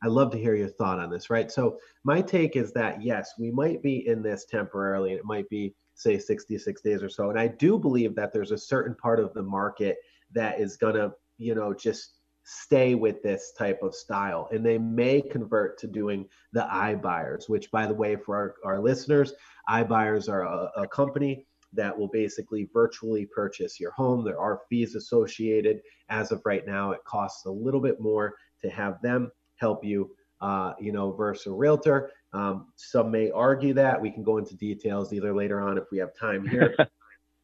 I'd 0.03 0.11
love 0.11 0.31
to 0.33 0.39
hear 0.39 0.55
your 0.55 0.69
thought 0.69 0.99
on 0.99 1.11
this, 1.11 1.31
right? 1.31 1.51
So 1.51 1.79
my 2.05 2.21
take 2.21 2.57
is 2.57 2.73
that 2.73 3.03
yes, 3.03 3.33
we 3.39 3.51
might 3.51 3.83
be 3.83 4.07
in 4.07 4.23
this 4.23 4.45
temporarily, 4.45 5.11
and 5.11 5.19
it 5.19 5.25
might 5.25 5.49
be 5.49 5.75
say 5.95 6.19
66 6.19 6.83
days 6.83 7.03
or 7.03 7.09
so. 7.09 7.31
And 7.31 7.39
I 7.39 7.47
do 7.47 7.79
believe 7.79 8.15
that 8.17 8.33
there's 8.33 8.51
a 8.51 8.59
certain 8.59 8.97
part 8.97 9.21
of 9.21 9.33
the 9.33 9.43
market 9.43 9.99
that 10.35 10.59
is 10.59 10.77
gonna 10.77 11.13
you 11.39 11.55
know, 11.55 11.75
just 11.75 12.15
stay 12.45 12.95
with 12.95 13.23
this 13.23 13.53
type 13.57 13.83
of 13.83 13.95
style 13.95 14.49
and 14.53 14.65
they 14.65 14.77
may 14.77 15.21
convert 15.21 15.79
to 15.79 15.87
doing 15.87 16.27
the 16.53 16.67
iBuyers, 16.71 17.49
which 17.49 17.71
by 17.71 17.87
the 17.87 17.95
way, 17.95 18.17
for 18.17 18.37
our, 18.37 18.55
our 18.65 18.83
listeners, 18.83 19.33
iBuyers 19.69 20.29
are 20.29 20.43
a, 20.43 20.71
a 20.83 20.89
company 20.89 21.47
that 21.73 21.97
will 21.97 22.09
basically 22.09 22.69
virtually 22.73 23.27
purchase 23.27 23.81
your 23.81 23.91
home. 23.93 24.25
There 24.25 24.39
are 24.39 24.61
fees 24.69 24.95
associated. 24.95 25.81
As 26.09 26.33
of 26.33 26.43
right 26.45 26.67
now, 26.67 26.93
it 26.93 27.05
costs 27.05 27.47
a 27.47 27.51
little 27.51 27.81
bit 27.81 28.01
more 28.01 28.35
to 28.63 28.71
have 28.71 29.01
them 29.03 29.31
help 29.57 29.85
you, 29.85 30.11
uh, 30.41 30.75
you 30.79 30.93
know, 30.93 31.13
versus 31.13 31.47
a 31.47 31.53
realtor. 31.53 32.11
Um, 32.33 32.69
some 32.77 33.11
may 33.11 33.31
argue 33.31 33.75
that. 33.75 34.01
We 34.01 34.11
can 34.11 34.23
go 34.23 34.39
into 34.39 34.57
details 34.57 35.13
either 35.13 35.35
later 35.35 35.61
on 35.61 35.79
if 35.79 35.85
we 35.91 35.99
have 35.99 36.11
time 36.19 36.47
here 36.49 36.77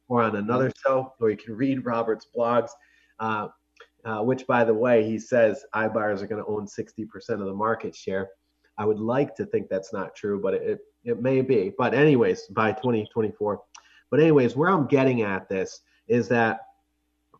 or 0.07 0.21
on 0.21 0.35
another 0.35 0.71
show, 0.85 1.13
or 1.19 1.29
you 1.29 1.37
can 1.37 1.55
read 1.55 1.85
Robert's 1.85 2.27
blogs. 2.35 2.69
Uh, 3.19 3.49
uh, 4.03 4.19
which, 4.19 4.47
by 4.47 4.63
the 4.63 4.73
way, 4.73 5.03
he 5.03 5.19
says 5.19 5.63
iBuyers 5.75 6.21
are 6.21 6.27
going 6.27 6.43
to 6.43 6.49
own 6.49 6.65
60% 6.65 7.07
of 7.29 7.45
the 7.45 7.53
market 7.53 7.95
share. 7.95 8.29
I 8.77 8.85
would 8.85 8.99
like 8.99 9.35
to 9.35 9.45
think 9.45 9.69
that's 9.69 9.93
not 9.93 10.15
true, 10.15 10.41
but 10.41 10.55
it, 10.55 10.63
it 10.63 10.79
may 11.03 11.41
be. 11.41 11.71
But, 11.77 11.93
anyways, 11.93 12.47
by 12.47 12.71
2024. 12.71 13.61
But, 14.09 14.19
anyways, 14.19 14.55
where 14.55 14.69
I'm 14.69 14.87
getting 14.87 15.21
at 15.21 15.49
this 15.49 15.81
is 16.07 16.27
that 16.29 16.61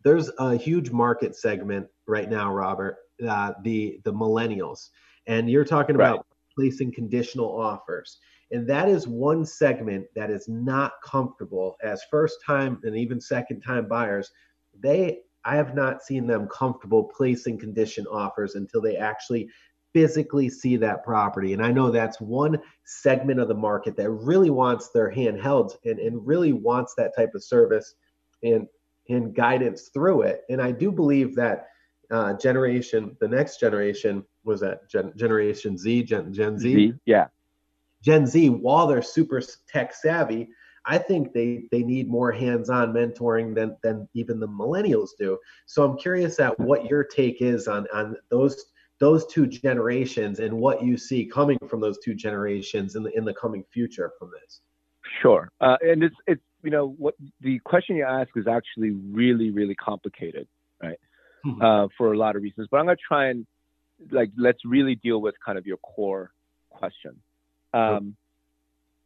there's 0.03 0.31
a 0.39 0.55
huge 0.55 0.91
market 0.91 1.35
segment 1.35 1.87
right 2.07 2.29
now, 2.29 2.53
Robert, 2.53 2.97
uh, 3.27 3.53
the, 3.63 3.99
the 4.03 4.13
millennials. 4.13 4.89
And 5.27 5.49
you're 5.49 5.65
talking 5.65 5.95
about 5.95 6.17
right. 6.17 6.25
placing 6.55 6.93
conditional 6.93 7.49
offers. 7.59 8.17
And 8.51 8.67
that 8.67 8.89
is 8.89 9.07
one 9.07 9.45
segment 9.45 10.07
that 10.15 10.29
is 10.29 10.47
not 10.47 10.93
comfortable 11.03 11.77
as 11.81 12.03
first 12.09 12.39
time 12.45 12.79
and 12.83 12.97
even 12.97 13.21
second 13.21 13.61
time 13.61 13.87
buyers. 13.87 14.31
They 14.77 15.19
I 15.43 15.55
have 15.55 15.73
not 15.73 16.03
seen 16.03 16.27
them 16.27 16.47
comfortable 16.47 17.03
placing 17.03 17.57
condition 17.57 18.05
offers 18.07 18.55
until 18.55 18.81
they 18.81 18.97
actually 18.97 19.49
physically 19.93 20.49
see 20.49 20.77
that 20.77 21.03
property. 21.03 21.53
And 21.53 21.63
I 21.63 21.71
know 21.71 21.91
that's 21.91 22.19
one 22.21 22.59
segment 22.85 23.39
of 23.39 23.47
the 23.47 23.55
market 23.55 23.95
that 23.97 24.09
really 24.09 24.49
wants 24.49 24.89
their 24.89 25.09
hand 25.09 25.41
held 25.41 25.77
and, 25.85 25.99
and 25.99 26.25
really 26.25 26.53
wants 26.53 26.93
that 26.95 27.15
type 27.15 27.35
of 27.35 27.43
service 27.43 27.95
and 28.43 28.67
and 29.09 29.35
guidance 29.35 29.89
through 29.93 30.21
it. 30.21 30.43
And 30.49 30.61
I 30.61 30.71
do 30.71 30.91
believe 30.91 31.35
that 31.35 31.67
uh, 32.11 32.33
generation, 32.33 33.17
the 33.19 33.27
next 33.27 33.59
generation, 33.59 34.23
was 34.43 34.61
that 34.61 34.89
gen, 34.89 35.13
Generation 35.15 35.77
Z, 35.77 36.03
Gen, 36.03 36.33
Gen 36.33 36.57
Z? 36.57 36.73
Z? 36.73 36.93
Yeah. 37.05 37.27
Gen 38.01 38.25
Z, 38.25 38.49
while 38.49 38.87
they're 38.87 39.01
super 39.01 39.41
tech 39.67 39.93
savvy, 39.93 40.49
I 40.85 40.97
think 40.97 41.33
they 41.33 41.67
they 41.71 41.83
need 41.83 42.09
more 42.09 42.31
hands-on 42.31 42.93
mentoring 42.93 43.53
than 43.53 43.77
than 43.83 44.07
even 44.13 44.39
the 44.39 44.47
millennials 44.47 45.09
do. 45.17 45.37
So 45.67 45.83
I'm 45.83 45.97
curious 45.97 46.39
at 46.39 46.59
what 46.59 46.85
your 46.85 47.03
take 47.03 47.41
is 47.41 47.67
on 47.67 47.87
on 47.93 48.15
those 48.29 48.65
those 49.01 49.25
two 49.25 49.47
generations 49.47 50.39
and 50.39 50.53
what 50.53 50.83
you 50.83 50.95
see 50.95 51.25
coming 51.25 51.57
from 51.67 51.81
those 51.81 51.97
two 52.05 52.13
generations 52.13 52.95
in 52.95 53.01
the 53.01 53.11
in 53.17 53.25
the 53.25 53.33
coming 53.33 53.65
future 53.73 54.11
from 54.17 54.29
this. 54.31 54.61
Sure, 55.21 55.49
uh, 55.59 55.77
and 55.81 56.03
it's 56.03 56.15
it's 56.27 56.41
you 56.63 56.69
know 56.69 56.95
what 56.99 57.15
the 57.41 57.59
question 57.65 57.95
you 57.95 58.05
ask 58.05 58.29
is 58.35 58.47
actually 58.47 58.91
really 58.91 59.49
really 59.49 59.75
complicated, 59.75 60.47
right? 60.81 60.99
Mm-hmm. 61.45 61.61
Uh, 61.61 61.87
for 61.97 62.13
a 62.13 62.17
lot 62.17 62.35
of 62.35 62.43
reasons, 62.43 62.67
but 62.69 62.77
I'm 62.77 62.85
gonna 62.85 62.97
try 63.05 63.29
and 63.29 63.47
like 64.11 64.29
let's 64.37 64.63
really 64.63 64.95
deal 64.95 65.19
with 65.19 65.33
kind 65.43 65.57
of 65.57 65.65
your 65.65 65.77
core 65.77 66.31
question. 66.69 67.15
Um, 67.73 68.15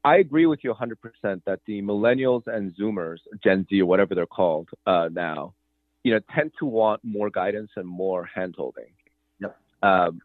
I 0.04 0.18
agree 0.18 0.46
with 0.46 0.60
you 0.64 0.74
100% 0.74 1.42
that 1.46 1.60
the 1.66 1.82
millennials 1.82 2.44
and 2.48 2.76
Zoomers, 2.76 3.20
Gen 3.44 3.66
Z 3.70 3.82
or 3.82 3.86
whatever 3.86 4.14
they're 4.14 4.28
called 4.28 4.70
uh, 4.86 5.10
now, 5.12 5.56
you 6.04 6.14
know, 6.14 6.20
tend 6.36 6.52
to 6.60 6.66
want 6.66 7.02
more 7.04 7.30
guidance 7.30 7.72
and 7.76 7.88
more 7.88 8.30
handholding. 8.38 8.92
Um, 9.82 10.22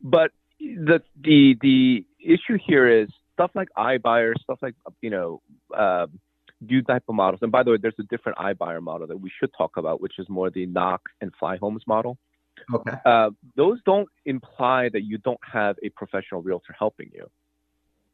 but 0.00 0.32
the 0.58 1.02
the 1.20 1.56
the 1.60 2.04
issue 2.20 2.58
here 2.64 2.88
is 2.88 3.08
stuff 3.32 3.50
like 3.54 3.68
iBuyer, 3.76 4.34
stuff 4.40 4.58
like 4.62 4.74
you 5.00 5.10
know, 5.10 5.42
uh, 5.76 6.06
do 6.66 6.82
type 6.82 7.04
of 7.08 7.14
models. 7.14 7.40
And 7.42 7.52
by 7.52 7.62
the 7.62 7.72
way, 7.72 7.78
there's 7.80 7.94
a 7.98 8.04
different 8.04 8.38
iBuyer 8.38 8.82
model 8.82 9.06
that 9.06 9.20
we 9.20 9.30
should 9.38 9.50
talk 9.56 9.76
about, 9.76 10.00
which 10.00 10.18
is 10.18 10.28
more 10.28 10.50
the 10.50 10.66
Knock 10.66 11.08
and 11.20 11.32
fly 11.38 11.56
homes 11.56 11.82
model. 11.86 12.18
Okay. 12.72 12.92
Uh, 13.04 13.30
those 13.56 13.80
don't 13.84 14.08
imply 14.24 14.88
that 14.90 15.02
you 15.02 15.18
don't 15.18 15.40
have 15.42 15.76
a 15.82 15.88
professional 15.90 16.42
realtor 16.42 16.74
helping 16.78 17.10
you. 17.12 17.28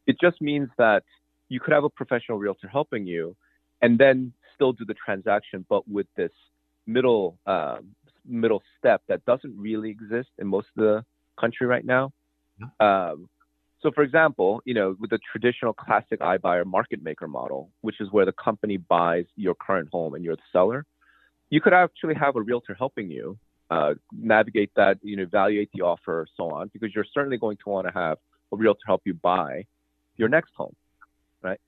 It 0.06 0.16
just 0.20 0.40
means 0.40 0.68
that 0.78 1.04
you 1.48 1.60
could 1.60 1.74
have 1.74 1.84
a 1.84 1.90
professional 1.90 2.38
realtor 2.38 2.68
helping 2.68 3.06
you 3.06 3.36
and 3.82 3.98
then 3.98 4.32
still 4.54 4.72
do 4.72 4.84
the 4.84 4.94
transaction, 4.94 5.64
but 5.68 5.86
with 5.88 6.06
this 6.16 6.32
middle 6.86 7.38
um, 7.46 7.94
middle 8.28 8.62
step 8.78 9.02
that 9.08 9.24
doesn't 9.24 9.56
really 9.58 9.90
exist 9.90 10.28
in 10.38 10.46
most 10.46 10.68
of 10.76 10.82
the 10.84 11.04
country 11.40 11.66
right 11.66 11.84
now. 11.84 12.12
Yeah. 12.60 13.10
Um, 13.10 13.28
so, 13.80 13.92
for 13.92 14.02
example, 14.02 14.60
you 14.64 14.74
know, 14.74 14.96
with 14.98 15.10
the 15.10 15.18
traditional 15.30 15.72
classic 15.72 16.20
iBuyer 16.20 16.66
market 16.66 17.02
maker 17.02 17.28
model, 17.28 17.70
which 17.80 18.00
is 18.00 18.10
where 18.10 18.24
the 18.24 18.32
company 18.32 18.76
buys 18.76 19.24
your 19.36 19.54
current 19.54 19.88
home 19.92 20.14
and 20.14 20.24
you're 20.24 20.36
the 20.36 20.42
seller, 20.52 20.84
you 21.50 21.60
could 21.60 21.72
actually 21.72 22.14
have 22.14 22.36
a 22.36 22.42
realtor 22.42 22.74
helping 22.74 23.10
you 23.10 23.38
uh, 23.70 23.94
navigate 24.12 24.70
that, 24.74 24.98
you 25.02 25.16
know, 25.16 25.22
evaluate 25.22 25.70
the 25.72 25.82
offer, 25.82 26.26
so 26.36 26.50
on, 26.50 26.70
because 26.72 26.94
you're 26.94 27.06
certainly 27.12 27.38
going 27.38 27.56
to 27.58 27.68
want 27.68 27.86
to 27.86 27.92
have 27.92 28.18
a 28.52 28.56
realtor 28.56 28.80
help 28.86 29.02
you 29.04 29.14
buy 29.14 29.64
your 30.16 30.28
next 30.28 30.52
home, 30.56 30.74
right? 31.42 31.60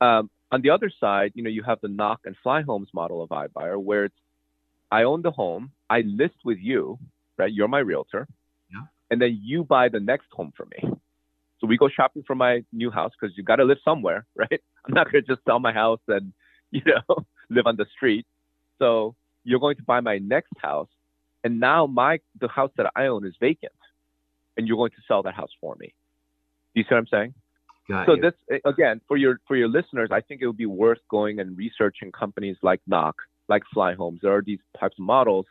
Um, 0.00 0.30
on 0.52 0.62
the 0.62 0.70
other 0.70 0.90
side, 1.00 1.32
you 1.34 1.42
know, 1.42 1.50
you 1.50 1.62
have 1.62 1.78
the 1.82 1.88
Knock 1.88 2.20
and 2.24 2.36
fly 2.42 2.62
homes 2.62 2.88
model 2.94 3.22
of 3.22 3.30
iBuyer, 3.30 3.82
where 3.82 4.04
it's 4.04 4.14
I 4.90 5.02
own 5.02 5.22
the 5.22 5.30
home, 5.30 5.72
I 5.90 6.00
list 6.00 6.36
with 6.44 6.58
you, 6.58 6.98
right? 7.36 7.52
You're 7.52 7.68
my 7.68 7.80
realtor, 7.80 8.26
yeah. 8.70 8.82
and 9.10 9.20
then 9.20 9.38
you 9.42 9.64
buy 9.64 9.88
the 9.88 10.00
next 10.00 10.26
home 10.32 10.52
for 10.56 10.66
me. 10.66 10.90
So 11.60 11.66
we 11.66 11.76
go 11.76 11.88
shopping 11.88 12.22
for 12.26 12.34
my 12.34 12.64
new 12.72 12.90
house 12.90 13.12
because 13.18 13.36
you 13.36 13.42
got 13.42 13.56
to 13.56 13.64
live 13.64 13.78
somewhere, 13.84 14.26
right? 14.36 14.60
I'm 14.86 14.94
not 14.94 15.10
going 15.10 15.24
to 15.24 15.34
just 15.34 15.44
sell 15.44 15.60
my 15.60 15.72
house 15.72 16.00
and 16.08 16.32
you 16.70 16.82
know 16.86 17.24
live 17.50 17.66
on 17.66 17.76
the 17.76 17.86
street. 17.96 18.26
So 18.78 19.14
you're 19.44 19.60
going 19.60 19.76
to 19.76 19.82
buy 19.82 20.00
my 20.00 20.18
next 20.18 20.52
house, 20.58 20.88
and 21.44 21.60
now 21.60 21.86
my 21.86 22.20
the 22.40 22.48
house 22.48 22.70
that 22.76 22.90
I 22.96 23.06
own 23.06 23.26
is 23.26 23.34
vacant, 23.40 23.72
and 24.56 24.66
you're 24.66 24.76
going 24.76 24.90
to 24.90 25.02
sell 25.06 25.22
that 25.24 25.34
house 25.34 25.50
for 25.60 25.76
me. 25.78 25.94
Do 26.74 26.80
you 26.80 26.84
see 26.84 26.94
what 26.94 26.98
I'm 26.98 27.06
saying? 27.06 27.34
Got 27.88 28.06
so 28.06 28.14
you. 28.14 28.20
this 28.20 28.60
again 28.64 29.00
for 29.08 29.16
your 29.16 29.40
for 29.46 29.56
your 29.56 29.68
listeners, 29.68 30.10
I 30.12 30.20
think 30.20 30.42
it 30.42 30.46
would 30.46 30.58
be 30.58 30.66
worth 30.66 30.98
going 31.10 31.40
and 31.40 31.56
researching 31.56 32.12
companies 32.12 32.56
like 32.62 32.80
Knock, 32.86 33.16
like 33.48 33.62
Fly 33.72 33.94
Homes. 33.94 34.20
There 34.22 34.34
are 34.34 34.42
these 34.42 34.58
types 34.78 34.96
of 34.98 35.04
models, 35.04 35.46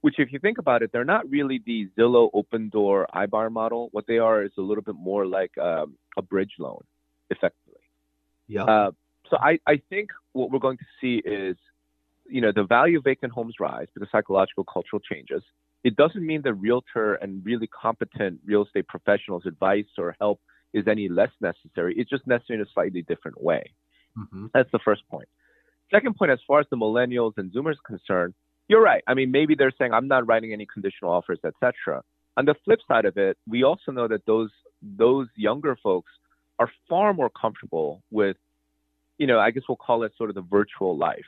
which 0.00 0.16
if 0.18 0.32
you 0.32 0.38
think 0.38 0.58
about 0.58 0.82
it, 0.82 0.90
they're 0.92 1.04
not 1.04 1.28
really 1.28 1.60
the 1.64 1.88
Zillow 1.96 2.30
Opendoor 2.32 3.06
iBuyer 3.14 3.50
model. 3.50 3.88
What 3.92 4.06
they 4.06 4.18
are 4.18 4.42
is 4.42 4.52
a 4.58 4.62
little 4.62 4.82
bit 4.82 4.94
more 4.94 5.26
like 5.26 5.56
um, 5.58 5.96
a 6.16 6.22
bridge 6.22 6.52
loan, 6.58 6.82
effectively. 7.30 7.80
Yeah. 8.46 8.64
Uh, 8.64 8.90
so 9.30 9.36
I, 9.36 9.58
I 9.66 9.80
think 9.90 10.10
what 10.32 10.50
we're 10.50 10.58
going 10.58 10.78
to 10.78 10.84
see 11.00 11.16
is, 11.24 11.56
you 12.28 12.40
know, 12.40 12.52
the 12.52 12.64
value 12.64 12.98
of 12.98 13.04
vacant 13.04 13.32
homes 13.32 13.54
rise 13.60 13.86
because 13.94 14.08
psychological 14.10 14.64
cultural 14.64 15.00
changes. 15.00 15.42
It 15.84 15.96
doesn't 15.96 16.26
mean 16.26 16.42
that 16.42 16.54
realtor 16.54 17.14
and 17.14 17.44
really 17.44 17.68
competent 17.68 18.40
real 18.44 18.64
estate 18.64 18.88
professionals' 18.88 19.46
advice 19.46 19.86
or 19.96 20.16
help 20.20 20.40
is 20.72 20.86
any 20.88 21.08
less 21.08 21.30
necessary. 21.40 21.94
It's 21.96 22.10
just 22.10 22.26
necessary 22.26 22.58
in 22.60 22.66
a 22.66 22.70
slightly 22.72 23.02
different 23.02 23.42
way. 23.42 23.72
Mm-hmm. 24.18 24.46
That's 24.52 24.70
the 24.72 24.80
first 24.84 25.02
point. 25.08 25.28
Second 25.90 26.16
point, 26.16 26.30
as 26.30 26.38
far 26.46 26.60
as 26.60 26.66
the 26.70 26.76
millennials 26.76 27.32
and 27.36 27.52
Zoomers 27.52 27.76
concerned, 27.86 28.34
you're 28.68 28.82
right. 28.82 29.02
I 29.06 29.14
mean, 29.14 29.30
maybe 29.30 29.54
they're 29.54 29.72
saying 29.78 29.92
I'm 29.92 30.08
not 30.08 30.26
writing 30.26 30.52
any 30.52 30.66
conditional 30.66 31.10
offers, 31.12 31.38
etc. 31.44 32.02
On 32.36 32.44
the 32.44 32.54
flip 32.64 32.80
side 32.86 33.06
of 33.06 33.16
it, 33.16 33.38
we 33.46 33.64
also 33.64 33.92
know 33.92 34.08
that 34.08 34.26
those 34.26 34.50
those 34.82 35.26
younger 35.34 35.76
folks 35.82 36.12
are 36.58 36.70
far 36.88 37.12
more 37.14 37.30
comfortable 37.30 38.02
with, 38.10 38.36
you 39.16 39.26
know, 39.26 39.38
I 39.38 39.50
guess 39.50 39.64
we'll 39.68 39.76
call 39.76 40.02
it 40.04 40.12
sort 40.16 40.28
of 40.28 40.34
the 40.34 40.42
virtual 40.42 40.96
life, 40.96 41.24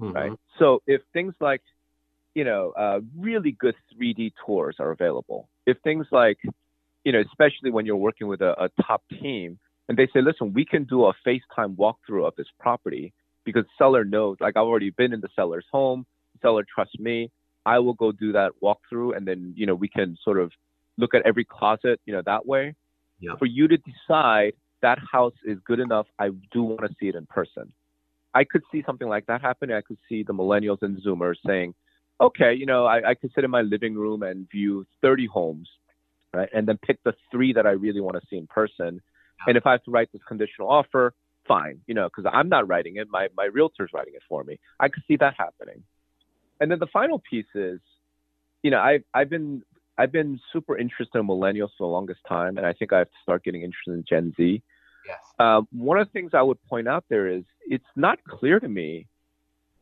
mm-hmm. 0.00 0.12
right? 0.12 0.32
So 0.58 0.82
if 0.86 1.00
things 1.12 1.34
like, 1.40 1.62
you 2.34 2.44
know, 2.44 2.72
uh, 2.76 3.00
really 3.18 3.52
good 3.52 3.74
3D 3.94 4.32
tours 4.44 4.76
are 4.78 4.90
available, 4.90 5.48
if 5.66 5.78
things 5.82 6.06
like 6.12 6.38
you 7.04 7.12
know, 7.12 7.20
especially 7.20 7.70
when 7.70 7.86
you're 7.86 7.96
working 7.96 8.26
with 8.26 8.40
a, 8.40 8.64
a 8.64 8.68
top 8.82 9.02
team 9.20 9.58
and 9.88 9.96
they 9.96 10.06
say, 10.12 10.20
listen, 10.20 10.52
we 10.52 10.64
can 10.64 10.84
do 10.84 11.06
a 11.06 11.14
FaceTime 11.26 11.76
walkthrough 11.76 12.26
of 12.26 12.34
this 12.36 12.46
property 12.58 13.12
because 13.44 13.64
seller 13.78 14.04
knows, 14.04 14.36
like 14.40 14.56
I've 14.56 14.64
already 14.64 14.90
been 14.90 15.12
in 15.12 15.20
the 15.20 15.28
seller's 15.34 15.66
home, 15.70 16.06
seller 16.42 16.64
trusts 16.72 16.98
me. 16.98 17.30
I 17.66 17.78
will 17.78 17.94
go 17.94 18.10
do 18.12 18.32
that 18.32 18.52
walkthrough, 18.62 19.16
and 19.16 19.26
then 19.26 19.54
you 19.56 19.66
know 19.66 19.74
we 19.74 19.88
can 19.88 20.16
sort 20.24 20.38
of 20.38 20.52
look 20.96 21.14
at 21.14 21.22
every 21.26 21.44
closet, 21.44 22.00
you 22.04 22.12
know, 22.12 22.22
that 22.26 22.46
way. 22.46 22.74
Yep. 23.20 23.38
For 23.38 23.46
you 23.46 23.68
to 23.68 23.76
decide 23.76 24.52
that 24.82 24.98
house 24.98 25.34
is 25.44 25.58
good 25.64 25.80
enough, 25.80 26.06
I 26.18 26.30
do 26.52 26.62
want 26.62 26.80
to 26.82 26.94
see 26.98 27.08
it 27.08 27.14
in 27.14 27.26
person. 27.26 27.72
I 28.34 28.44
could 28.44 28.62
see 28.70 28.82
something 28.86 29.08
like 29.08 29.26
that 29.26 29.40
happening. 29.40 29.76
I 29.76 29.82
could 29.82 29.98
see 30.08 30.22
the 30.22 30.32
millennials 30.32 30.78
and 30.82 31.02
Zoomers 31.02 31.36
saying, 31.46 31.74
okay, 32.20 32.54
you 32.54 32.66
know, 32.66 32.86
I, 32.86 33.10
I 33.10 33.14
could 33.14 33.32
sit 33.34 33.44
in 33.44 33.50
my 33.50 33.62
living 33.62 33.94
room 33.94 34.22
and 34.22 34.48
view 34.50 34.86
30 35.02 35.26
homes, 35.26 35.68
right? 36.32 36.48
And 36.54 36.66
then 36.66 36.78
pick 36.78 37.02
the 37.02 37.14
three 37.30 37.52
that 37.54 37.66
I 37.66 37.70
really 37.70 38.00
want 38.00 38.16
to 38.20 38.26
see 38.28 38.36
in 38.36 38.46
person. 38.46 39.00
And 39.46 39.56
if 39.56 39.66
I 39.66 39.72
have 39.72 39.82
to 39.84 39.90
write 39.90 40.10
this 40.12 40.22
conditional 40.28 40.70
offer, 40.70 41.14
fine, 41.50 41.80
you 41.88 41.94
know, 41.94 42.08
because 42.08 42.30
I'm 42.32 42.48
not 42.48 42.68
writing 42.68 42.96
it. 42.96 43.08
My, 43.10 43.26
my 43.36 43.46
realtor's 43.46 43.90
writing 43.92 44.14
it 44.14 44.22
for 44.28 44.44
me. 44.44 44.60
I 44.78 44.88
could 44.88 45.02
see 45.08 45.16
that 45.16 45.34
happening. 45.36 45.82
And 46.60 46.70
then 46.70 46.78
the 46.78 46.86
final 46.86 47.20
piece 47.28 47.52
is, 47.56 47.80
you 48.62 48.70
know, 48.70 48.80
I've, 48.80 49.02
I've 49.12 49.28
been 49.28 49.62
I've 49.98 50.12
been 50.12 50.40
super 50.52 50.78
interested 50.78 51.18
in 51.18 51.26
millennials 51.26 51.70
for 51.76 51.86
the 51.86 51.92
longest 51.98 52.20
time, 52.26 52.56
and 52.56 52.66
I 52.66 52.72
think 52.72 52.92
I 52.92 52.98
have 52.98 53.08
to 53.08 53.16
start 53.22 53.44
getting 53.44 53.62
interested 53.62 53.92
in 53.92 54.04
Gen 54.08 54.32
Z. 54.36 54.62
Yes. 55.06 55.18
Um, 55.38 55.66
one 55.72 55.98
of 55.98 56.06
the 56.06 56.12
things 56.12 56.30
I 56.32 56.42
would 56.42 56.62
point 56.62 56.88
out 56.88 57.04
there 57.10 57.26
is 57.26 57.42
it's 57.66 57.92
not 57.96 58.18
clear 58.24 58.60
to 58.60 58.68
me 58.68 59.08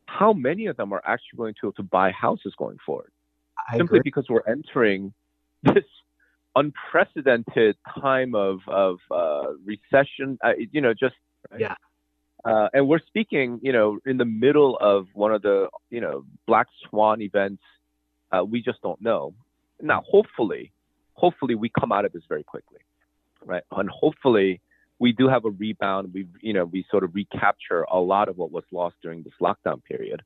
how 0.07 0.33
many 0.33 0.65
of 0.65 0.75
them 0.75 0.91
are 0.91 1.01
actually 1.05 1.37
going 1.37 1.53
to 1.61 1.71
to 1.73 1.83
buy 1.83 2.11
houses 2.11 2.53
going 2.57 2.77
forward. 2.85 3.11
I 3.69 3.77
simply 3.77 3.99
agree. 3.99 4.09
because 4.09 4.25
we're 4.29 4.47
entering 4.47 5.13
this 5.63 5.85
unprecedented 6.55 7.77
time 8.01 8.33
of 8.35 8.59
of 8.67 8.97
uh, 9.11 9.53
recession. 9.63 10.37
Uh, 10.43 10.53
you 10.71 10.81
know, 10.81 10.93
just 10.93 11.15
right? 11.51 11.61
yeah. 11.61 11.75
Uh, 12.45 12.69
and 12.73 12.87
we're 12.87 13.01
speaking, 13.07 13.59
you 13.61 13.73
know, 13.73 13.99
in 14.05 14.17
the 14.17 14.25
middle 14.25 14.77
of 14.77 15.07
one 15.13 15.33
of 15.33 15.41
the, 15.41 15.67
you 15.89 15.99
know, 15.99 16.23
black 16.47 16.67
swan 16.87 17.21
events. 17.21 17.61
Uh, 18.31 18.43
we 18.43 18.61
just 18.61 18.81
don't 18.81 19.01
know. 19.01 19.33
Now, 19.81 20.03
hopefully, 20.07 20.71
hopefully 21.13 21.55
we 21.55 21.69
come 21.69 21.91
out 21.91 22.05
of 22.05 22.13
this 22.13 22.23
very 22.29 22.43
quickly, 22.43 22.79
right? 23.45 23.63
And 23.71 23.89
hopefully 23.89 24.61
we 24.99 25.11
do 25.11 25.27
have 25.27 25.45
a 25.45 25.49
rebound. 25.49 26.13
We, 26.13 26.27
you 26.41 26.53
know, 26.53 26.65
we 26.65 26.85
sort 26.91 27.03
of 27.03 27.15
recapture 27.15 27.83
a 27.83 27.99
lot 27.99 28.29
of 28.29 28.37
what 28.37 28.51
was 28.51 28.63
lost 28.71 28.95
during 29.01 29.23
this 29.23 29.33
lockdown 29.41 29.83
period. 29.83 30.21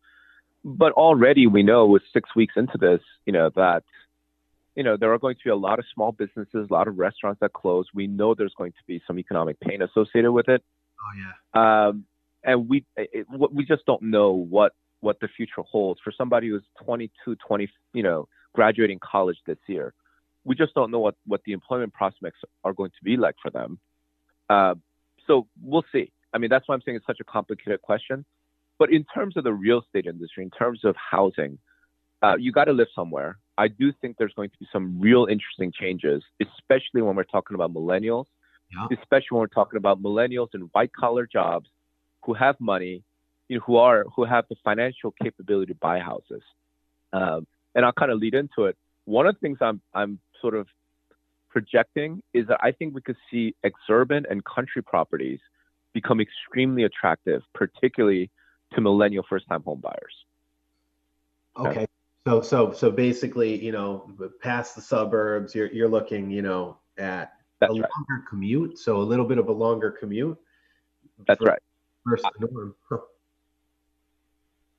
But 0.64 0.94
already 0.94 1.48
we 1.48 1.64
know 1.64 1.86
with 1.88 2.04
six 2.14 2.36
weeks 2.36 2.54
into 2.58 2.78
this, 2.78 3.02
you 3.26 3.34
know, 3.34 3.50
that, 3.56 3.84
you 4.76 4.84
know, 4.84 4.98
there 4.98 5.14
are 5.14 5.20
going 5.20 5.36
to 5.36 5.44
be 5.44 5.50
a 5.50 5.56
lot 5.56 5.80
of 5.80 5.86
small 5.94 6.12
businesses, 6.12 6.68
a 6.70 6.74
lot 6.74 6.88
of 6.88 6.98
restaurants 6.98 7.40
that 7.42 7.54
close. 7.54 7.86
We 7.94 8.08
know 8.08 8.34
there's 8.34 8.56
going 8.58 8.72
to 8.72 8.84
be 8.88 9.02
some 9.06 9.20
economic 9.20 9.60
pain 9.60 9.82
associated 9.82 10.32
with 10.32 10.50
it. 10.50 10.64
Oh 11.04 11.12
yeah. 11.18 11.88
Um, 11.88 12.06
and 12.44 12.68
we 12.68 12.86
it, 12.96 13.26
we 13.52 13.66
just 13.66 13.86
don't 13.86 14.04
know 14.04 14.32
what 14.32 14.74
what 15.04 15.20
the 15.20 15.28
future 15.28 15.62
holds 15.62 16.00
for 16.02 16.14
somebody 16.18 16.48
who's 16.48 16.64
22, 16.86 17.36
20, 17.46 17.70
you 17.94 18.02
know, 18.02 18.28
graduating 18.54 19.00
college 19.00 19.38
this 19.46 19.58
year. 19.68 19.94
We 20.46 20.56
just 20.56 20.74
don't 20.74 20.92
know 20.92 21.00
what, 21.00 21.16
what 21.28 21.42
the 21.46 21.52
employment 21.52 21.94
prospects 21.94 22.40
are 22.64 22.72
going 22.72 22.92
to 22.92 23.04
be 23.04 23.18
like 23.18 23.36
for 23.42 23.52
them. 23.52 23.80
Uh, 24.50 24.76
so 25.28 25.48
we'll 25.62 25.84
see. 25.92 26.12
I 26.34 26.38
mean, 26.38 26.50
that's 26.50 26.68
why 26.68 26.76
I'm 26.76 26.82
saying 26.86 26.98
it's 26.98 27.06
such 27.06 27.20
a 27.20 27.26
complicated 27.26 27.82
question. 27.82 28.26
But 28.80 28.92
in 28.92 29.04
terms 29.14 29.38
of 29.38 29.44
the 29.44 29.54
real 29.54 29.82
estate 29.82 30.06
industry, 30.06 30.44
in 30.44 30.50
terms 30.50 30.80
of 30.84 30.96
housing, 30.96 31.60
uh, 32.22 32.36
you 32.38 32.52
got 32.52 32.66
to 32.66 32.74
live 32.74 32.88
somewhere. 32.96 33.38
I 33.58 33.68
do 33.68 33.94
think 34.02 34.18
there's 34.18 34.34
going 34.34 34.50
to 34.50 34.58
be 34.58 34.68
some 34.72 35.00
real 35.00 35.28
interesting 35.30 35.72
changes, 35.78 36.24
especially 36.42 37.02
when 37.02 37.16
we're 37.16 37.24
talking 37.26 37.56
about 37.56 37.74
millennials, 37.74 38.26
yeah. 38.76 38.88
especially 39.00 39.28
when 39.32 39.42
we're 39.42 39.48
talking 39.48 39.78
about 39.78 40.02
millennials 40.02 40.50
and 40.54 40.70
white 40.74 40.94
collar 40.94 41.28
jobs 41.28 41.70
who 42.26 42.34
have 42.34 42.60
money, 42.60 43.04
you 43.50 43.58
know, 43.58 43.64
who 43.66 43.78
are 43.78 44.06
who 44.16 44.24
have 44.24 44.46
the 44.50 44.56
financial 44.64 45.14
capability 45.22 45.74
to 45.74 45.80
buy 45.80 46.00
houses. 46.00 46.42
Um, 47.12 47.48
and 47.76 47.86
I'll 47.86 47.94
kind 47.94 48.12
of 48.12 48.20
lead 48.20 48.34
into 48.34 48.66
it. 48.66 48.78
One 49.06 49.28
of 49.28 49.36
the 49.36 49.40
things 49.40 49.58
I'm 49.62 49.82
I'm 49.94 50.20
sort 50.42 50.56
of 50.56 50.68
projecting 51.50 52.22
is 52.34 52.48
that 52.48 52.60
I 52.62 52.72
think 52.72 52.96
we 52.96 53.02
could 53.02 53.18
see 53.30 53.56
exurban 53.64 54.26
and 54.30 54.44
country 54.44 54.82
properties 54.82 55.40
become 55.94 56.20
extremely 56.20 56.84
attractive, 56.84 57.44
particularly 57.54 58.32
to 58.74 58.82
millennial 58.82 59.24
first-time 59.30 59.62
home 59.62 59.80
buyers. 59.80 60.16
Okay. 61.58 61.86
So 62.26 62.42
so 62.42 62.72
so 62.72 62.90
basically, 62.90 63.64
you 63.64 63.72
know, 63.72 64.10
past 64.42 64.76
the 64.76 64.82
suburbs, 64.82 65.54
you're 65.54 65.72
you're 65.72 65.90
looking, 65.90 66.32
you 66.32 66.42
know, 66.42 66.78
at 66.98 67.34
That's 67.68 67.78
a 67.78 67.82
right. 67.82 67.90
longer 67.98 68.26
commute, 68.30 68.78
so 68.78 68.98
a 68.98 69.04
little 69.04 69.26
bit 69.26 69.38
of 69.38 69.48
a 69.48 69.52
longer 69.52 69.92
commute. 69.92 70.38
That's 71.28 71.42
right. 71.42 71.60
Versus 72.06 72.26
the 72.40 72.48
norm. 72.48 72.76
Huh. 72.90 72.98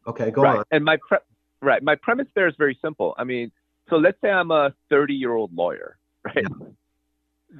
Okay, 0.06 0.30
go 0.30 0.42
right. 0.42 0.58
on. 0.58 0.64
And 0.70 0.84
my 0.84 0.98
pre- 1.08 1.18
right, 1.62 1.82
my 1.82 1.94
premise 1.94 2.26
there 2.34 2.46
is 2.46 2.54
very 2.58 2.78
simple. 2.82 3.14
I 3.16 3.24
mean, 3.24 3.50
so 3.88 3.96
let's 3.96 4.20
say 4.20 4.30
I'm 4.30 4.50
a 4.50 4.74
30 4.90 5.14
year 5.14 5.34
old 5.34 5.54
lawyer, 5.54 5.96
right? 6.24 6.44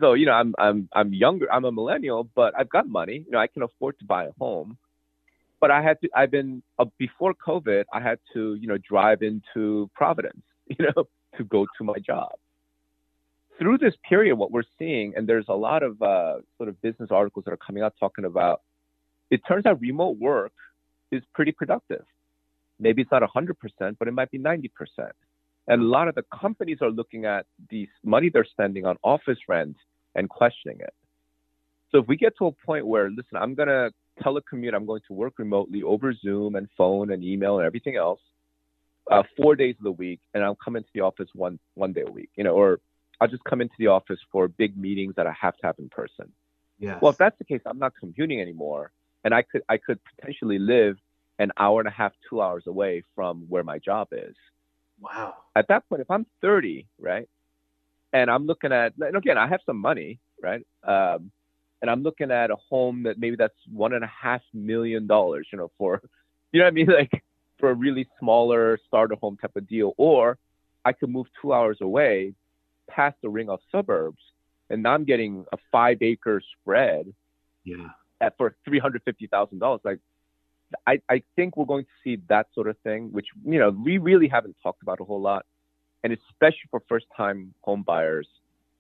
So 0.01 0.13
you 0.13 0.27
know, 0.27 0.33
I'm 0.33 0.55
I'm 0.59 0.89
I'm 0.93 1.15
younger. 1.15 1.51
I'm 1.51 1.65
a 1.65 1.73
millennial, 1.73 2.29
but 2.35 2.53
I've 2.59 2.69
got 2.69 2.87
money. 2.87 3.25
You 3.25 3.33
know, 3.33 3.39
I 3.39 3.47
can 3.47 3.63
afford 3.63 3.99
to 4.01 4.05
buy 4.05 4.25
a 4.27 4.33
home. 4.39 4.77
But 5.61 5.71
I 5.71 5.81
had 5.81 6.01
to. 6.03 6.11
I've 6.15 6.31
been 6.31 6.63
uh, 6.79 6.85
before 6.99 7.33
COVID. 7.35 7.85
I 7.93 8.01
had 8.01 8.19
to, 8.35 8.55
you 8.57 8.67
know, 8.67 8.77
drive 8.77 9.23
into 9.23 9.91
Providence, 9.95 10.43
you 10.67 10.85
know, 10.85 11.09
to 11.39 11.45
go 11.45 11.67
to 11.79 11.85
my 11.85 11.99
job. 11.99 12.33
Through 13.59 13.79
this 13.79 13.95
period, 14.09 14.37
what 14.37 14.51
we're 14.51 14.65
seeing, 14.79 15.15
and 15.17 15.29
there's 15.29 15.47
a 15.49 15.55
lot 15.55 15.83
of 15.83 16.01
uh, 16.03 16.39
sort 16.57 16.69
of 16.69 16.81
business 16.83 17.11
articles 17.11 17.45
that 17.45 17.53
are 17.53 17.59
coming 17.59 17.83
out 17.83 17.95
talking 18.01 18.25
about. 18.25 18.63
It 19.31 19.43
turns 19.47 19.65
out 19.67 19.81
remote 19.81 20.19
work 20.19 20.53
is 21.13 21.23
pretty 21.35 21.53
productive 21.53 22.05
maybe 22.79 23.03
it's 23.03 23.11
not 23.11 23.23
100%, 23.23 23.55
but 23.99 24.09
it 24.09 24.13
might 24.13 24.31
be 24.31 24.39
90%. 24.39 24.71
And 25.67 25.83
a 25.83 25.85
lot 25.85 26.09
of 26.09 26.15
the 26.15 26.25
companies 26.41 26.79
are 26.83 26.91
looking 26.91 27.25
at 27.25 27.47
the 27.71 27.89
money 28.05 28.29
they're 28.29 28.45
spending 28.45 28.85
on 28.85 28.97
office 29.03 29.39
rent 29.49 29.77
and 30.15 30.29
questioning 30.29 30.79
it. 30.81 30.93
So 31.91 31.99
if 31.99 32.07
we 32.07 32.17
get 32.17 32.37
to 32.39 32.47
a 32.47 32.53
point 32.53 32.87
where, 32.87 33.09
listen, 33.09 33.37
I'm 33.37 33.55
going 33.55 33.69
to 33.69 33.91
telecommute, 34.23 34.75
I'm 34.75 34.85
going 34.85 35.01
to 35.09 35.15
work 35.15 35.35
remotely 35.39 35.83
over 35.83 36.13
Zoom 36.13 36.57
and 36.57 36.69
phone 36.77 37.13
and 37.13 37.25
email 37.25 37.59
and 37.59 37.67
everything 37.67 37.97
else, 37.97 38.21
uh, 39.11 39.23
four 39.37 39.55
days 39.55 39.75
of 39.79 39.85
the 39.85 39.93
week, 39.93 40.21
and 40.35 40.45
I'll 40.45 40.59
come 40.63 40.77
into 40.77 40.89
the 40.95 41.01
office 41.01 41.29
one 41.35 41.59
one 41.75 41.93
day 41.93 42.05
a 42.07 42.11
week, 42.11 42.31
you 42.37 42.45
know, 42.45 42.55
or 42.55 42.81
I'll 43.25 43.31
just 43.31 43.45
come 43.45 43.63
into 43.63 43.75
the 43.79 43.87
office 43.87 44.19
for 44.31 44.49
big 44.49 44.77
meetings 44.77 45.15
that 45.17 45.27
I 45.27 45.33
have 45.41 45.57
to 45.57 45.67
have 45.67 45.77
in 45.79 45.89
person. 45.89 46.31
Yes. 46.79 46.99
Well, 47.01 47.11
if 47.11 47.17
that's 47.17 47.39
the 47.39 47.45
case, 47.45 47.63
I'm 47.65 47.79
not 47.79 47.95
commuting 47.99 48.39
anymore, 48.39 48.93
and 49.25 49.33
I 49.33 49.41
could 49.41 49.63
I 49.67 49.79
could 49.79 49.99
potentially 50.05 50.59
live 50.59 50.99
an 51.39 51.51
hour 51.57 51.81
and 51.81 51.89
a 51.89 51.91
half, 51.91 52.13
two 52.29 52.43
hours 52.43 52.65
away 52.67 53.03
from 53.15 53.47
where 53.49 53.65
my 53.65 53.79
job 53.79 54.09
is. 54.13 54.37
wow. 55.01 55.37
At 55.57 55.69
that 55.69 55.89
point, 55.89 56.03
if 56.03 56.11
I'm 56.11 56.27
30, 56.43 56.87
right, 57.01 57.27
and 58.13 58.31
I'm 58.31 58.45
looking 58.45 58.73
at, 58.73 58.93
and 59.01 59.17
again, 59.17 59.39
I 59.39 59.49
have 59.49 59.61
some 59.65 59.79
money, 59.79 60.21
right, 60.43 60.67
um, 60.87 61.33
and 61.81 61.91
I'm 61.91 62.03
looking 62.03 62.31
at 62.31 62.51
a 62.51 62.57
home 62.57 63.05
that 63.05 63.19
maybe 63.19 63.37
that's 63.37 63.55
one 63.73 63.95
and 63.95 64.05
a 64.05 64.13
half 64.23 64.43
million 64.53 65.07
dollars, 65.07 65.49
you 65.51 65.57
know, 65.57 65.71
for, 65.79 66.03
you 66.53 66.61
know 66.61 66.67
what 66.67 66.73
I 66.73 66.75
mean, 66.75 66.89
like 66.89 67.25
for 67.59 67.71
a 67.71 67.75
really 67.75 68.07
smaller 68.21 68.79
starter 68.87 69.15
home 69.15 69.39
type 69.39 69.57
of 69.57 69.67
deal, 69.67 69.95
or 69.97 70.37
I 70.85 70.93
could 70.93 71.09
move 71.09 71.27
two 71.41 71.55
hours 71.55 71.79
away, 71.81 72.35
past 72.89 73.17
the 73.23 73.29
ring 73.29 73.49
of 73.51 73.61
suburbs, 73.71 74.23
and 74.71 74.83
now 74.83 74.95
I'm 74.95 75.05
getting 75.05 75.45
a 75.53 75.57
five 75.73 75.99
acre 76.03 76.41
spread 76.61 77.13
Yeah. 77.65 77.89
at 78.21 78.37
for 78.37 78.57
three 78.65 78.79
hundred 78.79 79.03
fifty 79.05 79.27
thousand 79.27 79.59
dollars. 79.59 79.81
Like, 79.85 80.01
I 80.87 81.01
I 81.09 81.23
think 81.37 81.57
we're 81.57 81.67
going 81.67 81.85
to 81.85 81.91
see 82.03 82.23
that 82.29 82.47
sort 82.55 82.69
of 82.69 82.77
thing, 82.79 83.13
which 83.13 83.27
you 83.45 83.59
know 83.59 83.71
we 83.71 83.99
really 83.99 84.29
haven't 84.29 84.57
talked 84.63 84.83
about 84.83 85.01
a 85.01 85.05
whole 85.05 85.21
lot, 85.21 85.45
and 86.03 86.13
especially 86.13 86.69
for 86.71 86.81
first 86.89 87.07
time 87.17 87.55
home 87.63 87.83
buyers, 87.83 88.29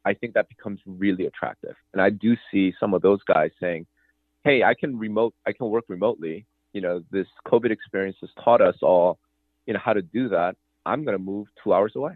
I 0.04 0.14
think 0.14 0.34
that 0.34 0.48
becomes 0.48 0.80
really 0.86 1.26
attractive. 1.26 1.76
And 1.92 2.00
I 2.02 2.10
do 2.10 2.36
see 2.50 2.74
some 2.80 2.94
of 2.94 3.02
those 3.02 3.22
guys 3.24 3.50
saying, 3.60 3.86
"Hey, 4.44 4.62
I 4.62 4.74
can 4.74 4.98
remote, 4.98 5.34
I 5.46 5.52
can 5.52 5.68
work 5.68 5.84
remotely. 5.88 6.46
You 6.72 6.80
know, 6.80 7.04
this 7.10 7.28
COVID 7.46 7.70
experience 7.70 8.16
has 8.20 8.30
taught 8.42 8.60
us 8.60 8.76
all, 8.82 9.18
you 9.66 9.72
know, 9.74 9.78
how 9.78 9.92
to 9.92 10.02
do 10.02 10.28
that. 10.30 10.56
I'm 10.84 11.04
going 11.04 11.16
to 11.16 11.22
move 11.22 11.46
two 11.62 11.72
hours 11.72 11.92
away. 11.94 12.14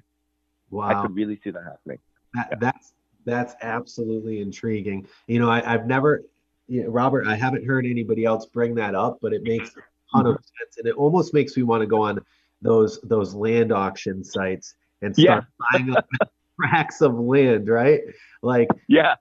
I 0.72 0.76
Wow. 0.76 1.02
could 1.02 1.14
really 1.14 1.36
see 1.42 1.50
that 1.50 1.64
happening. 1.64 1.98
That, 2.34 2.48
Yeah. 2.50 2.58
That's 2.60 2.92
that's 3.24 3.54
absolutely 3.60 4.40
intriguing. 4.40 5.06
You 5.26 5.38
know, 5.38 5.50
I, 5.50 5.74
I've 5.74 5.86
never, 5.86 6.22
you 6.66 6.84
know, 6.84 6.88
Robert, 6.88 7.26
I 7.26 7.36
haven't 7.36 7.66
heard 7.66 7.84
anybody 7.84 8.24
else 8.24 8.46
bring 8.46 8.74
that 8.76 8.94
up, 8.94 9.18
but 9.20 9.34
it 9.34 9.42
makes 9.42 9.70
a 9.70 9.80
ton 10.16 10.26
of 10.26 10.34
mm-hmm. 10.34 10.42
sense, 10.42 10.78
and 10.78 10.86
it 10.86 10.94
almost 10.94 11.34
makes 11.34 11.56
me 11.56 11.62
want 11.62 11.82
to 11.82 11.86
go 11.86 12.02
on 12.02 12.20
those 12.62 13.00
those 13.02 13.34
land 13.34 13.72
auction 13.72 14.24
sites 14.24 14.74
and 15.02 15.14
start 15.14 15.44
buying 15.72 15.94
up 15.94 16.06
tracts 16.60 17.02
of 17.02 17.14
land, 17.18 17.68
right? 17.68 18.00
Like, 18.42 18.68
Yeah. 18.88 19.16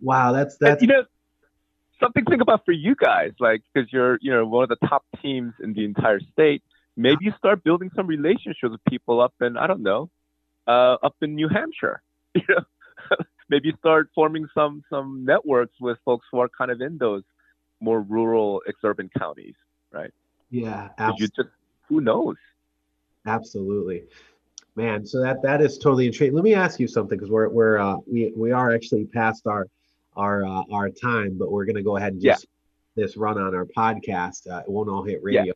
wow, 0.00 0.32
that's 0.32 0.56
And, 0.60 0.68
that's 0.70 0.82
you 0.82 0.88
know 0.88 1.04
something 2.00 2.24
to 2.24 2.30
think 2.30 2.42
about 2.42 2.64
for 2.64 2.72
you 2.72 2.94
guys 2.94 3.32
like 3.38 3.62
because 3.72 3.92
you're 3.92 4.18
you 4.20 4.32
know 4.32 4.46
one 4.46 4.62
of 4.62 4.68
the 4.70 4.86
top 4.86 5.04
teams 5.22 5.52
in 5.62 5.74
the 5.74 5.84
entire 5.84 6.18
state 6.32 6.62
maybe 6.96 7.18
you 7.20 7.32
start 7.36 7.62
building 7.62 7.90
some 7.94 8.06
relationships 8.06 8.70
with 8.70 8.80
people 8.88 9.20
up 9.20 9.34
in 9.40 9.56
i 9.56 9.66
don't 9.66 9.82
know 9.82 10.10
uh, 10.66 10.96
up 11.02 11.16
in 11.22 11.34
new 11.34 11.48
hampshire 11.48 12.02
you 12.34 12.42
know 12.48 12.64
maybe 13.48 13.72
start 13.78 14.08
forming 14.14 14.46
some 14.54 14.82
some 14.90 15.24
networks 15.24 15.74
with 15.80 15.98
folks 16.04 16.26
who 16.30 16.38
are 16.38 16.48
kind 16.48 16.70
of 16.70 16.80
in 16.80 16.98
those 16.98 17.22
more 17.80 18.02
rural 18.02 18.62
exurban 18.68 19.08
counties 19.18 19.54
right 19.92 20.12
yeah, 20.50 20.88
absolutely. 20.98 21.44
just 21.44 21.48
who 21.88 22.00
knows 22.00 22.36
Absolutely, 23.26 24.04
man. 24.76 25.04
So 25.04 25.20
that 25.20 25.42
that 25.42 25.60
is 25.60 25.78
totally 25.78 26.06
intriguing. 26.06 26.34
Let 26.34 26.44
me 26.44 26.54
ask 26.54 26.80
you 26.80 26.88
something 26.88 27.18
because 27.18 27.30
we're 27.30 27.48
we're 27.48 27.78
uh, 27.78 27.96
we 28.10 28.32
we 28.34 28.50
are 28.50 28.74
actually 28.74 29.04
past 29.04 29.46
our 29.46 29.66
our 30.16 30.44
uh, 30.44 30.62
our 30.72 30.88
time, 30.88 31.36
but 31.38 31.50
we're 31.50 31.66
gonna 31.66 31.82
go 31.82 31.96
ahead 31.96 32.14
and 32.14 32.22
just 32.22 32.46
yeah. 32.96 33.04
this 33.04 33.16
run 33.16 33.38
on 33.38 33.54
our 33.54 33.66
podcast. 33.66 34.50
Uh, 34.50 34.60
it 34.60 34.68
won't 34.68 34.88
all 34.88 35.02
hit 35.02 35.22
radio. 35.22 35.44
Yeah. 35.44 35.52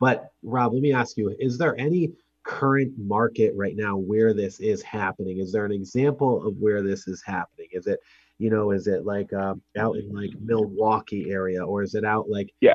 But 0.00 0.30
Rob, 0.42 0.72
let 0.72 0.82
me 0.82 0.92
ask 0.92 1.18
you: 1.18 1.34
Is 1.38 1.58
there 1.58 1.78
any 1.78 2.12
current 2.44 2.92
market 2.98 3.52
right 3.56 3.76
now 3.76 3.96
where 3.96 4.32
this 4.32 4.60
is 4.60 4.82
happening? 4.82 5.38
Is 5.38 5.50
there 5.50 5.64
an 5.64 5.72
example 5.72 6.46
of 6.46 6.56
where 6.58 6.82
this 6.82 7.08
is 7.08 7.22
happening? 7.24 7.68
Is 7.72 7.86
it, 7.86 8.00
you 8.38 8.50
know, 8.50 8.70
is 8.70 8.86
it 8.86 9.04
like 9.04 9.32
uh, 9.32 9.54
out 9.76 9.96
in 9.96 10.12
like 10.12 10.30
Milwaukee 10.40 11.30
area, 11.30 11.64
or 11.64 11.82
is 11.82 11.94
it 11.94 12.04
out 12.04 12.28
like 12.28 12.52
yeah? 12.60 12.74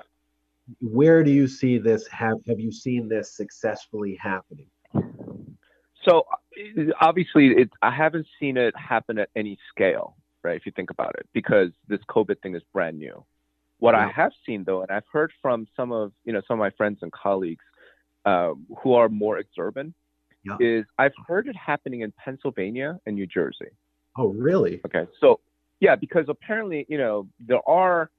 Where 0.82 1.24
do 1.24 1.32
you 1.32 1.48
see 1.48 1.78
this? 1.78 2.08
Have 2.08 2.38
Have 2.48 2.60
you 2.60 2.72
seen 2.72 3.08
this 3.08 3.36
successfully 3.36 4.16
happening? 4.22 4.68
So 6.04 6.24
obviously, 7.02 7.50
it, 7.50 7.70
I 7.82 7.92
haven't 7.92 8.28
seen 8.40 8.58
it 8.58 8.76
happen 8.78 9.20
at 9.20 9.30
any 9.36 9.58
scale, 9.70 10.16
right? 10.44 10.56
If 10.56 10.66
you 10.66 10.72
think 10.72 10.90
about 10.90 11.16
it, 11.18 11.28
because 11.34 11.72
this 11.88 12.00
COVID 12.10 12.42
thing 12.42 12.56
is 12.56 12.64
brand 12.74 12.98
new. 12.98 13.26
What. 13.80 13.96
I 13.96 14.10
have 14.10 14.34
seen 14.46 14.66
though, 14.66 14.82
and 14.82 14.92
I've 14.92 15.08
heard 15.12 15.32
from 15.42 15.66
some 15.76 15.92
of 15.92 16.12
you 16.26 16.34
know 16.34 16.42
some 16.48 16.56
of 16.56 16.60
my 16.60 16.72
friends 16.72 17.00
and 17.02 17.12
colleagues 17.12 17.64
um, 18.26 18.66
who 18.82 18.94
are 18.94 19.10
more 19.10 19.42
exurban 19.42 19.94
yeah. 20.44 20.58
is 20.60 20.86
I've 20.98 21.14
heard 21.28 21.48
it 21.48 21.56
happening 21.56 22.02
in 22.02 22.14
Pennsylvania 22.24 23.00
and 23.06 23.16
New 23.16 23.28
Jersey. 23.28 23.70
Oh, 24.18 24.30
really? 24.30 24.82
Okay. 24.86 25.08
So, 25.20 25.40
yeah, 25.80 25.96
because 25.96 26.26
apparently, 26.28 26.86
you 26.90 26.98
know, 26.98 27.28
there 27.40 27.68
are, 27.68 28.10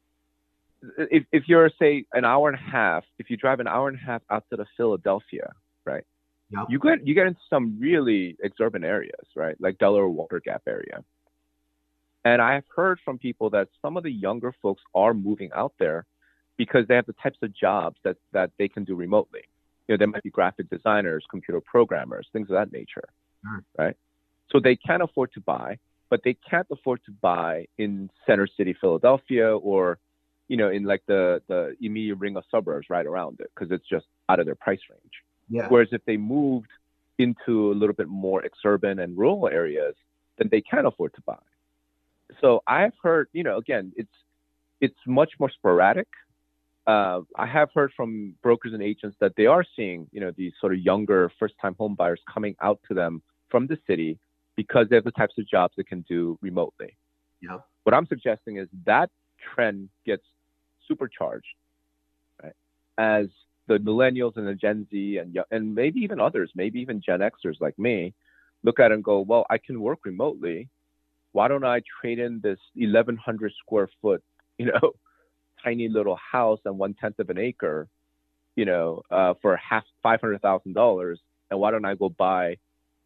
if, 0.97 1.25
if 1.33 1.45
you're, 1.47 1.71
say, 1.79 2.05
an 2.13 2.25
hour 2.25 2.49
and 2.49 2.59
a 2.59 2.71
half, 2.71 3.05
if 3.19 3.29
you 3.29 3.37
drive 3.37 3.61
an 3.61 3.69
hour 3.69 3.89
and 3.89 3.99
a 3.99 4.01
half 4.01 4.23
outside 4.31 4.61
of 4.61 4.67
Philadelphia, 4.77 5.53
right? 5.85 6.05
Yeah. 6.51 6.65
You 6.69 6.79
get 6.81 7.07
you 7.07 7.15
get 7.15 7.29
into 7.29 7.41
some 7.49 7.79
really 7.79 8.37
exurban 8.45 8.85
areas, 8.85 9.27
right? 9.37 9.57
Like 9.61 9.79
Delaware 9.79 10.09
Water 10.09 10.41
Gap 10.45 10.63
area. 10.67 11.05
And 12.25 12.43
I've 12.43 12.65
heard 12.75 12.99
from 13.05 13.19
people 13.19 13.51
that 13.51 13.69
some 13.81 13.97
of 13.97 14.03
the 14.03 14.11
younger 14.11 14.53
folks 14.61 14.83
are 14.95 15.15
moving 15.15 15.51
out 15.55 15.73
there 15.79 16.07
because 16.59 16.87
they 16.89 16.97
have 16.97 17.07
the 17.07 17.15
types 17.23 17.39
of 17.43 17.55
jobs 17.55 17.97
that, 18.05 18.17
that 18.33 18.51
they 18.59 18.69
can 18.69 18.85
do 18.85 18.95
remotely 18.95 19.43
you 19.91 19.97
know, 19.97 19.99
they 19.99 20.07
might 20.07 20.23
be 20.23 20.31
graphic 20.31 20.71
designers, 20.71 21.25
computer 21.29 21.61
programmers, 21.61 22.29
things 22.33 22.49
of 22.49 22.55
that 22.55 22.71
nature, 22.71 23.09
mm. 23.45 23.65
right? 23.77 23.97
So 24.53 24.61
they 24.61 24.77
can 24.77 25.03
afford 25.03 25.33
to 25.33 25.41
buy, 25.41 25.79
but 26.09 26.21
they 26.23 26.37
can't 26.49 26.69
afford 26.71 27.01
to 27.07 27.11
buy 27.11 27.67
in 27.77 28.09
center 28.25 28.47
city 28.57 28.73
Philadelphia 28.81 29.57
or, 29.57 29.99
you 30.47 30.57
know, 30.57 30.69
in 30.69 30.85
like 30.85 31.03
the 31.09 31.43
the 31.49 31.75
immediate 31.81 32.19
ring 32.21 32.37
of 32.37 32.45
suburbs 32.53 32.87
right 32.89 33.05
around 33.05 33.41
it 33.41 33.51
because 33.53 33.73
it's 33.73 33.89
just 33.89 34.07
out 34.29 34.39
of 34.39 34.47
their 34.47 34.55
price 34.55 34.79
range. 34.89 35.15
Yeah. 35.49 35.67
Whereas 35.69 35.89
if 35.91 36.05
they 36.05 36.17
moved 36.17 36.71
into 37.19 37.73
a 37.73 37.75
little 37.75 37.95
bit 37.95 38.07
more 38.07 38.45
exurban 38.45 39.03
and 39.03 39.19
rural 39.19 39.49
areas, 39.49 39.97
then 40.39 40.49
they 40.53 40.61
can 40.61 40.87
afford 40.87 41.15
to 41.15 41.21
buy. 41.23 41.43
So 42.41 42.63
I've 42.65 42.95
heard, 43.03 43.27
you 43.33 43.43
know, 43.43 43.59
again, 43.59 43.93
it's 43.97 44.17
it's 44.81 45.01
much 45.05 45.33
more 45.41 45.51
sporadic 45.51 46.07
uh, 46.91 47.21
I 47.37 47.47
have 47.47 47.69
heard 47.73 47.93
from 47.97 48.35
brokers 48.43 48.73
and 48.73 48.83
agents 48.83 49.17
that 49.21 49.33
they 49.37 49.47
are 49.47 49.65
seeing, 49.77 50.09
you 50.11 50.21
know, 50.21 50.33
these 50.37 50.53
sort 50.61 50.73
of 50.73 50.81
younger 50.81 51.31
first-time 51.39 51.77
home 51.79 51.95
buyers 51.95 52.21
coming 52.33 52.57
out 52.61 52.81
to 52.89 52.95
them 52.95 53.23
from 53.49 53.67
the 53.69 53.79
city 53.87 54.19
because 54.57 54.87
they 54.89 54.97
have 54.97 55.05
the 55.05 55.13
types 55.13 55.35
of 55.39 55.49
jobs 55.49 55.73
they 55.77 55.85
can 55.85 56.05
do 56.09 56.37
remotely. 56.43 56.97
Yeah. 57.41 57.59
What 57.85 57.95
I'm 57.95 58.07
suggesting 58.07 58.57
is 58.57 58.69
that 58.87 59.09
trend 59.55 59.89
gets 60.05 60.25
supercharged, 60.89 61.55
right? 62.43 62.57
As 62.99 63.27
the 63.69 63.79
millennials 63.79 64.37
and 64.37 64.47
the 64.47 64.55
Gen 64.55 64.87
Z 64.91 65.19
and 65.19 65.39
and 65.53 65.75
maybe 65.75 66.01
even 66.01 66.19
others, 66.19 66.51
maybe 66.57 66.81
even 66.81 67.01
Gen 67.01 67.21
Xers 67.21 67.61
like 67.61 67.79
me, 67.79 68.13
look 68.65 68.81
at 68.81 68.91
it 68.91 68.95
and 68.95 69.05
go, 69.05 69.21
well, 69.21 69.47
I 69.49 69.59
can 69.59 69.81
work 69.81 70.01
remotely. 70.05 70.69
Why 71.33 71.47
don't 71.47 71.65
I 71.65 71.83
trade 72.01 72.19
in 72.19 72.41
this 72.41 72.59
1,100 72.75 73.53
square 73.63 73.89
foot, 74.03 74.23
you 74.59 74.67
know, 74.67 74.93
tiny 75.65 75.89
little 75.89 76.17
house 76.17 76.61
on 76.67 76.79
one 76.79 76.95
tenth 76.95 77.19
of 77.19 77.31
an 77.31 77.39
acre, 77.39 77.89
you 78.57 78.65
know, 78.65 79.03
uh, 79.11 79.35
for 79.41 79.57
half 79.57 79.85
five 80.03 80.21
hundred 80.21 80.43
thousand 80.43 80.75
dollars, 80.75 81.21
and 81.51 81.61
why 81.61 81.71
don't 81.71 81.85
I 81.85 81.95
go 81.95 82.09
buy 82.09 82.57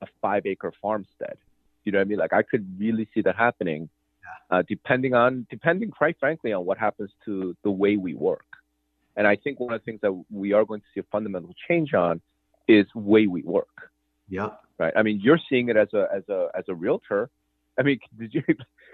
a 0.01 0.07
five 0.21 0.47
acre 0.47 0.73
farmstead? 0.81 1.37
You 1.85 1.93
know 1.93 1.99
what 1.99 2.07
I 2.07 2.09
mean? 2.09 2.19
Like 2.19 2.33
I 2.33 2.43
could 2.43 2.67
really 2.79 3.09
see 3.15 3.21
that 3.23 3.37
happening, 3.37 3.89
yeah. 4.23 4.59
uh, 4.59 4.63
depending 4.69 5.15
on 5.15 5.47
depending 5.51 5.91
quite 5.91 6.19
frankly 6.19 6.53
on 6.53 6.65
what 6.65 6.79
happens 6.79 7.11
to 7.27 7.57
the 7.63 7.71
way 7.71 7.97
we 7.97 8.15
work. 8.15 8.47
And 9.17 9.27
I 9.27 9.37
think 9.37 9.61
one 9.61 9.73
of 9.73 9.81
the 9.81 9.85
things 9.85 10.01
that 10.03 10.13
we 10.31 10.53
are 10.53 10.65
going 10.65 10.81
to 10.81 10.87
see 10.95 11.01
a 11.01 11.05
fundamental 11.13 11.55
change 11.69 11.95
on 11.95 12.21
is 12.67 12.87
way 12.95 13.27
we 13.27 13.43
work. 13.43 13.91
Yeah. 14.29 14.51
Right. 14.79 14.93
I 14.97 15.03
mean, 15.03 15.21
you're 15.23 15.39
seeing 15.49 15.69
it 15.69 15.77
as 15.77 15.89
a 15.93 16.09
as 16.13 16.29
a 16.29 16.49
as 16.57 16.65
a 16.69 16.75
realtor. 16.75 17.31
I 17.79 17.83
mean, 17.83 18.01
did 18.19 18.35
you 18.35 18.43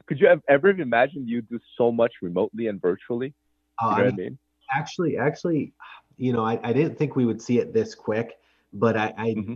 could 0.07 0.21
you 0.21 0.27
have 0.27 0.43
ever 0.49 0.71
imagined 0.71 1.29
you 1.29 1.43
do 1.43 1.59
so 1.79 1.91
much 1.91 2.15
remotely 2.23 2.67
and 2.67 2.81
virtually? 2.81 3.35
You 3.83 3.89
know 3.89 3.95
I 3.95 4.11
mean? 4.11 4.39
Actually, 4.72 5.16
actually, 5.16 5.72
you 6.16 6.33
know, 6.33 6.45
I, 6.45 6.61
I 6.62 6.72
didn't 6.72 6.97
think 6.99 7.16
we 7.16 7.24
would 7.24 7.41
see 7.41 7.59
it 7.59 7.72
this 7.72 7.95
quick, 7.95 8.39
but 8.72 8.97
I, 8.97 9.12
I 9.16 9.28
mm-hmm. 9.31 9.55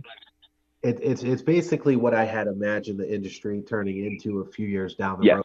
it, 0.83 0.99
it's 1.01 1.23
it's 1.23 1.41
basically 1.41 1.95
what 1.95 2.13
I 2.13 2.25
had 2.25 2.47
imagined 2.47 2.99
the 2.99 3.13
industry 3.13 3.61
turning 3.61 4.05
into 4.05 4.39
a 4.39 4.45
few 4.45 4.67
years 4.67 4.95
down 4.95 5.19
the 5.19 5.27
yes. 5.27 5.35
road. 5.35 5.43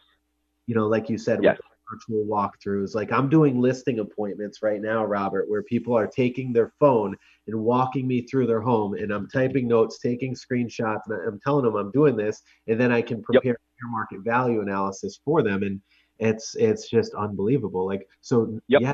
You 0.67 0.75
know, 0.75 0.87
like 0.87 1.09
you 1.09 1.17
said, 1.17 1.43
yes. 1.43 1.57
virtual 1.91 2.25
walkthroughs. 2.25 2.95
Like 2.95 3.11
I'm 3.11 3.29
doing 3.29 3.61
listing 3.61 3.99
appointments 3.99 4.61
right 4.61 4.81
now, 4.81 5.05
Robert, 5.05 5.49
where 5.49 5.63
people 5.63 5.95
are 5.95 6.07
taking 6.07 6.53
their 6.53 6.73
phone 6.79 7.15
and 7.47 7.55
walking 7.55 8.07
me 8.07 8.21
through 8.21 8.47
their 8.47 8.61
home, 8.61 8.93
and 8.93 9.11
I'm 9.11 9.27
typing 9.27 9.67
notes, 9.67 9.99
taking 9.99 10.35
screenshots, 10.35 11.01
and 11.07 11.27
I'm 11.27 11.39
telling 11.39 11.65
them 11.65 11.75
I'm 11.75 11.91
doing 11.91 12.15
this, 12.15 12.41
and 12.67 12.79
then 12.79 12.91
I 12.91 13.01
can 13.01 13.21
prepare 13.21 13.51
yep. 13.51 13.91
market 13.91 14.19
value 14.21 14.61
analysis 14.61 15.19
for 15.23 15.43
them. 15.43 15.63
And 15.63 15.81
it's 16.21 16.55
it's 16.55 16.87
just 16.87 17.13
unbelievable. 17.15 17.85
Like 17.85 18.07
so, 18.21 18.59
yep. 18.67 18.81
yeah, 18.81 18.93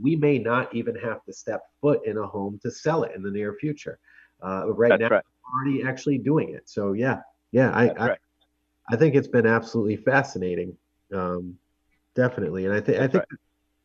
we 0.00 0.16
may 0.16 0.38
not 0.38 0.74
even 0.74 0.96
have 0.96 1.22
to 1.24 1.32
step 1.32 1.62
foot 1.80 2.00
in 2.06 2.16
a 2.16 2.26
home 2.26 2.58
to 2.62 2.70
sell 2.70 3.04
it 3.04 3.12
in 3.14 3.22
the 3.22 3.30
near 3.30 3.54
future. 3.60 3.98
Uh, 4.42 4.72
right 4.72 4.88
That's 4.88 5.00
now, 5.00 5.08
right. 5.08 5.24
we're 5.44 5.70
already 5.70 5.88
actually 5.88 6.18
doing 6.18 6.54
it. 6.54 6.68
So 6.68 6.94
yeah, 6.94 7.20
yeah, 7.52 7.70
I 7.70 7.88
I, 7.88 8.08
right. 8.08 8.18
I, 8.90 8.96
think 8.96 9.14
it's 9.14 9.28
been 9.28 9.46
absolutely 9.46 9.96
fascinating. 9.96 10.76
Um, 11.14 11.58
definitely, 12.14 12.64
and 12.64 12.74
I 12.74 12.80
think 12.80 12.98
I 12.98 13.06
think. 13.06 13.24
Right 13.30 13.38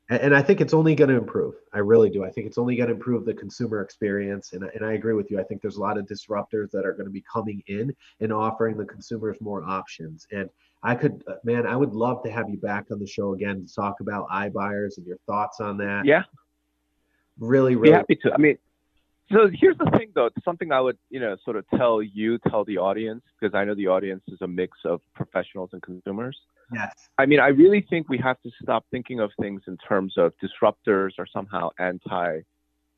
and 0.10 0.34
I 0.34 0.42
think 0.42 0.62
it's 0.62 0.74
only 0.74 0.96
going 0.96 1.10
to 1.10 1.18
improve. 1.18 1.56
I 1.74 1.80
really 1.80 2.10
do. 2.10 2.24
I 2.24 2.30
think 2.30 2.48
it's 2.48 2.58
only 2.58 2.78
going 2.78 2.88
to 2.88 2.96
improve 2.96 3.26
the 3.26 3.34
consumer 3.34 3.82
experience. 3.82 4.54
And, 4.54 4.64
and 4.64 4.86
I 4.86 4.94
agree 4.94 5.14
with 5.14 5.30
you. 5.30 5.38
I 5.38 5.44
think 5.44 5.62
there's 5.62 5.76
a 5.76 5.82
lot 5.82 5.98
of 5.98 6.06
disruptors 6.06 6.72
that 6.72 6.86
are 6.86 6.94
going 6.94 7.08
to 7.08 7.12
be 7.12 7.24
coming 7.32 7.62
in 7.68 7.94
and 8.22 8.32
offering 8.32 8.78
the 8.78 8.86
consumers 8.86 9.36
more 9.42 9.66
options. 9.66 10.26
And 10.32 10.50
I 10.88 10.96
could, 10.96 11.22
uh, 11.28 11.34
man, 11.44 11.68
I 11.68 11.76
would 11.76 11.94
love 11.94 12.24
to 12.24 12.32
have 12.32 12.50
you 12.50 12.56
back 12.56 12.86
on 12.92 13.00
the 13.00 13.06
show 13.06 13.34
again 13.34 13.68
to 13.68 13.76
talk 13.76 14.00
about 14.00 14.30
iBuyers 14.30 14.96
and 14.96 15.06
your 15.06 15.18
thoughts 15.28 15.60
on 15.60 15.76
that. 15.80 16.06
Yeah. 16.06 16.24
Really, 17.38 17.76
really. 17.76 17.90
Be 17.90 17.94
happy 17.94 18.16
to. 18.24 18.34
I 18.34 18.38
mean, 18.38 18.58
so 19.30 19.50
here's 19.54 19.78
the 19.78 19.92
thing, 19.98 20.12
though. 20.16 20.28
It's 20.28 20.46
something 20.46 20.72
I 20.72 20.80
would, 20.80 20.98
you 21.10 21.20
know, 21.20 21.36
sort 21.44 21.58
of 21.58 21.66
tell 21.76 22.02
you, 22.02 22.38
tell 22.38 22.64
the 22.64 22.78
audience, 22.78 23.22
because 23.38 23.54
I 23.54 23.66
know 23.66 23.76
the 23.76 23.88
audience 23.88 24.24
is 24.30 24.38
a 24.40 24.48
mix 24.48 24.78
of 24.86 25.02
professionals 25.14 25.72
and 25.74 25.82
consumers. 25.82 26.38
Yes. 26.74 26.94
I 27.18 27.26
mean, 27.26 27.42
I 27.42 27.48
really 27.50 27.86
think 27.90 28.08
we 28.08 28.18
have 28.20 28.42
to 28.44 28.52
stop 28.62 28.86
thinking 28.90 29.20
of 29.20 29.32
things 29.42 29.64
in 29.68 29.76
terms 29.76 30.14
of 30.16 30.32
disruptors 30.42 31.12
or 31.18 31.28
somehow 31.28 31.72
anti. 31.80 32.40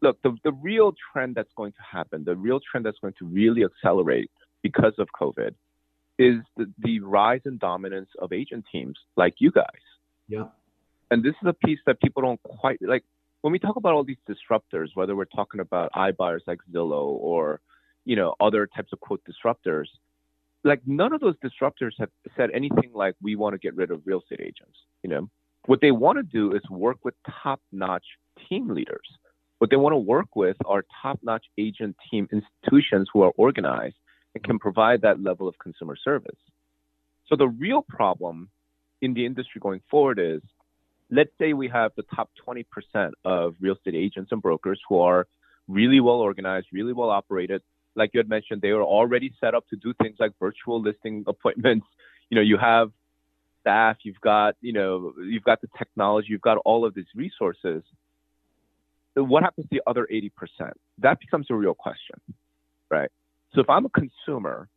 Look, 0.04 0.22
the, 0.22 0.38
the 0.44 0.52
real 0.52 0.94
trend 1.12 1.34
that's 1.34 1.54
going 1.58 1.72
to 1.72 1.82
happen, 1.92 2.24
the 2.24 2.36
real 2.36 2.60
trend 2.60 2.86
that's 2.86 3.00
going 3.00 3.16
to 3.18 3.26
really 3.26 3.64
accelerate 3.64 4.30
because 4.62 4.94
of 5.00 5.08
COVID 5.20 5.56
is 6.20 6.36
the, 6.58 6.72
the 6.80 7.00
rise 7.00 7.42
and 7.46 7.60
dominance 7.60 8.10
of 8.20 8.34
agent 8.34 8.66
teams 8.72 8.98
like 9.16 9.36
you 9.40 9.52
guys. 9.52 9.66
Yeah. 10.28 10.50
And 11.10 11.24
this 11.24 11.34
is 11.42 11.48
a 11.48 11.54
piece 11.54 11.80
that 11.88 12.00
people 12.02 12.22
don't 12.22 12.44
quite 12.44 12.78
like. 12.82 13.04
When 13.42 13.54
we 13.54 13.58
talk 13.58 13.78
about 13.78 13.94
all 13.94 14.04
these 14.04 14.18
disruptors, 14.30 14.90
whether 14.94 15.16
we're 15.16 15.26
talking 15.26 15.62
about 15.62 15.92
iBuyers 15.94 16.42
like 16.46 16.60
Zillow 16.72 17.08
or, 17.08 17.62
you 18.04 18.18
know, 18.18 18.36
other 18.42 18.68
types 18.68 18.92
of 18.92 19.00
quote 19.00 19.22
disruptors, 19.24 19.86
like 20.66 20.82
none 20.86 21.14
of 21.14 21.22
those 21.22 21.36
disruptors 21.38 21.94
have 22.00 22.10
said 22.36 22.50
anything 22.54 22.92
like 22.94 23.16
we 23.22 23.38
want 23.38 23.54
to 23.54 23.58
get 23.58 23.76
rid 23.76 23.92
of 23.92 24.02
real 24.06 24.20
estate 24.20 24.42
agents. 24.42 24.78
You 25.04 25.10
know, 25.10 25.30
what 25.68 25.80
they 25.80 25.92
want 25.92 26.18
to 26.18 26.24
do 26.24 26.54
is 26.54 26.62
work 26.70 26.98
with 27.06 27.14
top-notch 27.44 28.06
team 28.50 28.68
leaders. 28.68 29.08
What 29.60 29.70
they 29.70 29.78
want 29.78 29.94
to 29.94 29.98
work 29.98 30.36
with 30.36 30.58
are 30.66 30.84
top-notch 31.02 31.46
agent 31.58 31.96
team 32.12 32.28
institutions 32.32 33.08
who 33.14 33.22
are 33.22 33.32
organized 33.38 33.96
and 34.36 34.44
can 34.44 34.60
provide 34.60 35.02
that 35.02 35.22
level 35.22 35.48
of 35.48 35.58
consumer 35.60 35.96
service. 35.96 36.38
So 37.28 37.36
the 37.36 37.48
real 37.48 37.82
problem 37.82 38.50
in 39.02 39.14
the 39.14 39.26
industry 39.26 39.60
going 39.62 39.82
forward 39.90 40.20
is 40.20 40.42
let's 41.12 41.32
say 41.40 41.54
we 41.54 41.68
have 41.70 41.92
the 41.96 42.04
top 42.16 42.30
20% 42.48 42.66
of 43.26 43.56
real 43.60 43.76
estate 43.76 43.96
agents 43.96 44.32
and 44.32 44.42
brokers 44.42 44.80
who 44.88 45.00
are 45.00 45.28
really 45.68 46.00
well 46.00 46.16
organized, 46.16 46.68
really 46.72 46.94
well 46.94 47.10
operated. 47.10 47.62
Like 47.96 48.12
you 48.14 48.20
had 48.20 48.30
mentioned, 48.30 48.62
they 48.62 48.70
are 48.70 48.84
already 48.84 49.34
set 49.40 49.56
up 49.56 49.68
to 49.70 49.76
do 49.76 49.94
things 50.02 50.18
like 50.20 50.32
virtual 50.40 50.82
listing 50.82 51.24
appointments. 51.28 51.86
You 52.32 52.36
know, 52.36 52.44
you 52.44 52.60
have 52.60 52.92
staff, 53.62 53.98
you've 54.04 54.22
got, 54.22 54.56
you 54.62 54.72
know, 54.72 55.14
you've 55.18 55.44
got 55.44 55.62
the 55.62 55.68
technology, 55.80 56.28
you've 56.30 56.42
got 56.42 56.60
all 56.64 56.86
of 56.86 56.94
these 56.94 57.08
resources. 57.16 57.82
What 59.16 59.42
happens 59.42 59.66
to 59.66 59.70
the 59.72 59.82
other 59.90 60.08
80%? 60.14 60.30
That 61.00 61.20
becomes 61.20 61.48
a 61.50 61.56
real 61.56 61.74
question 61.74 62.22
right? 62.90 63.12
So 63.54 63.62
if 63.62 63.70
I'm 63.70 63.86
a 63.86 63.90
consumer 63.90 64.70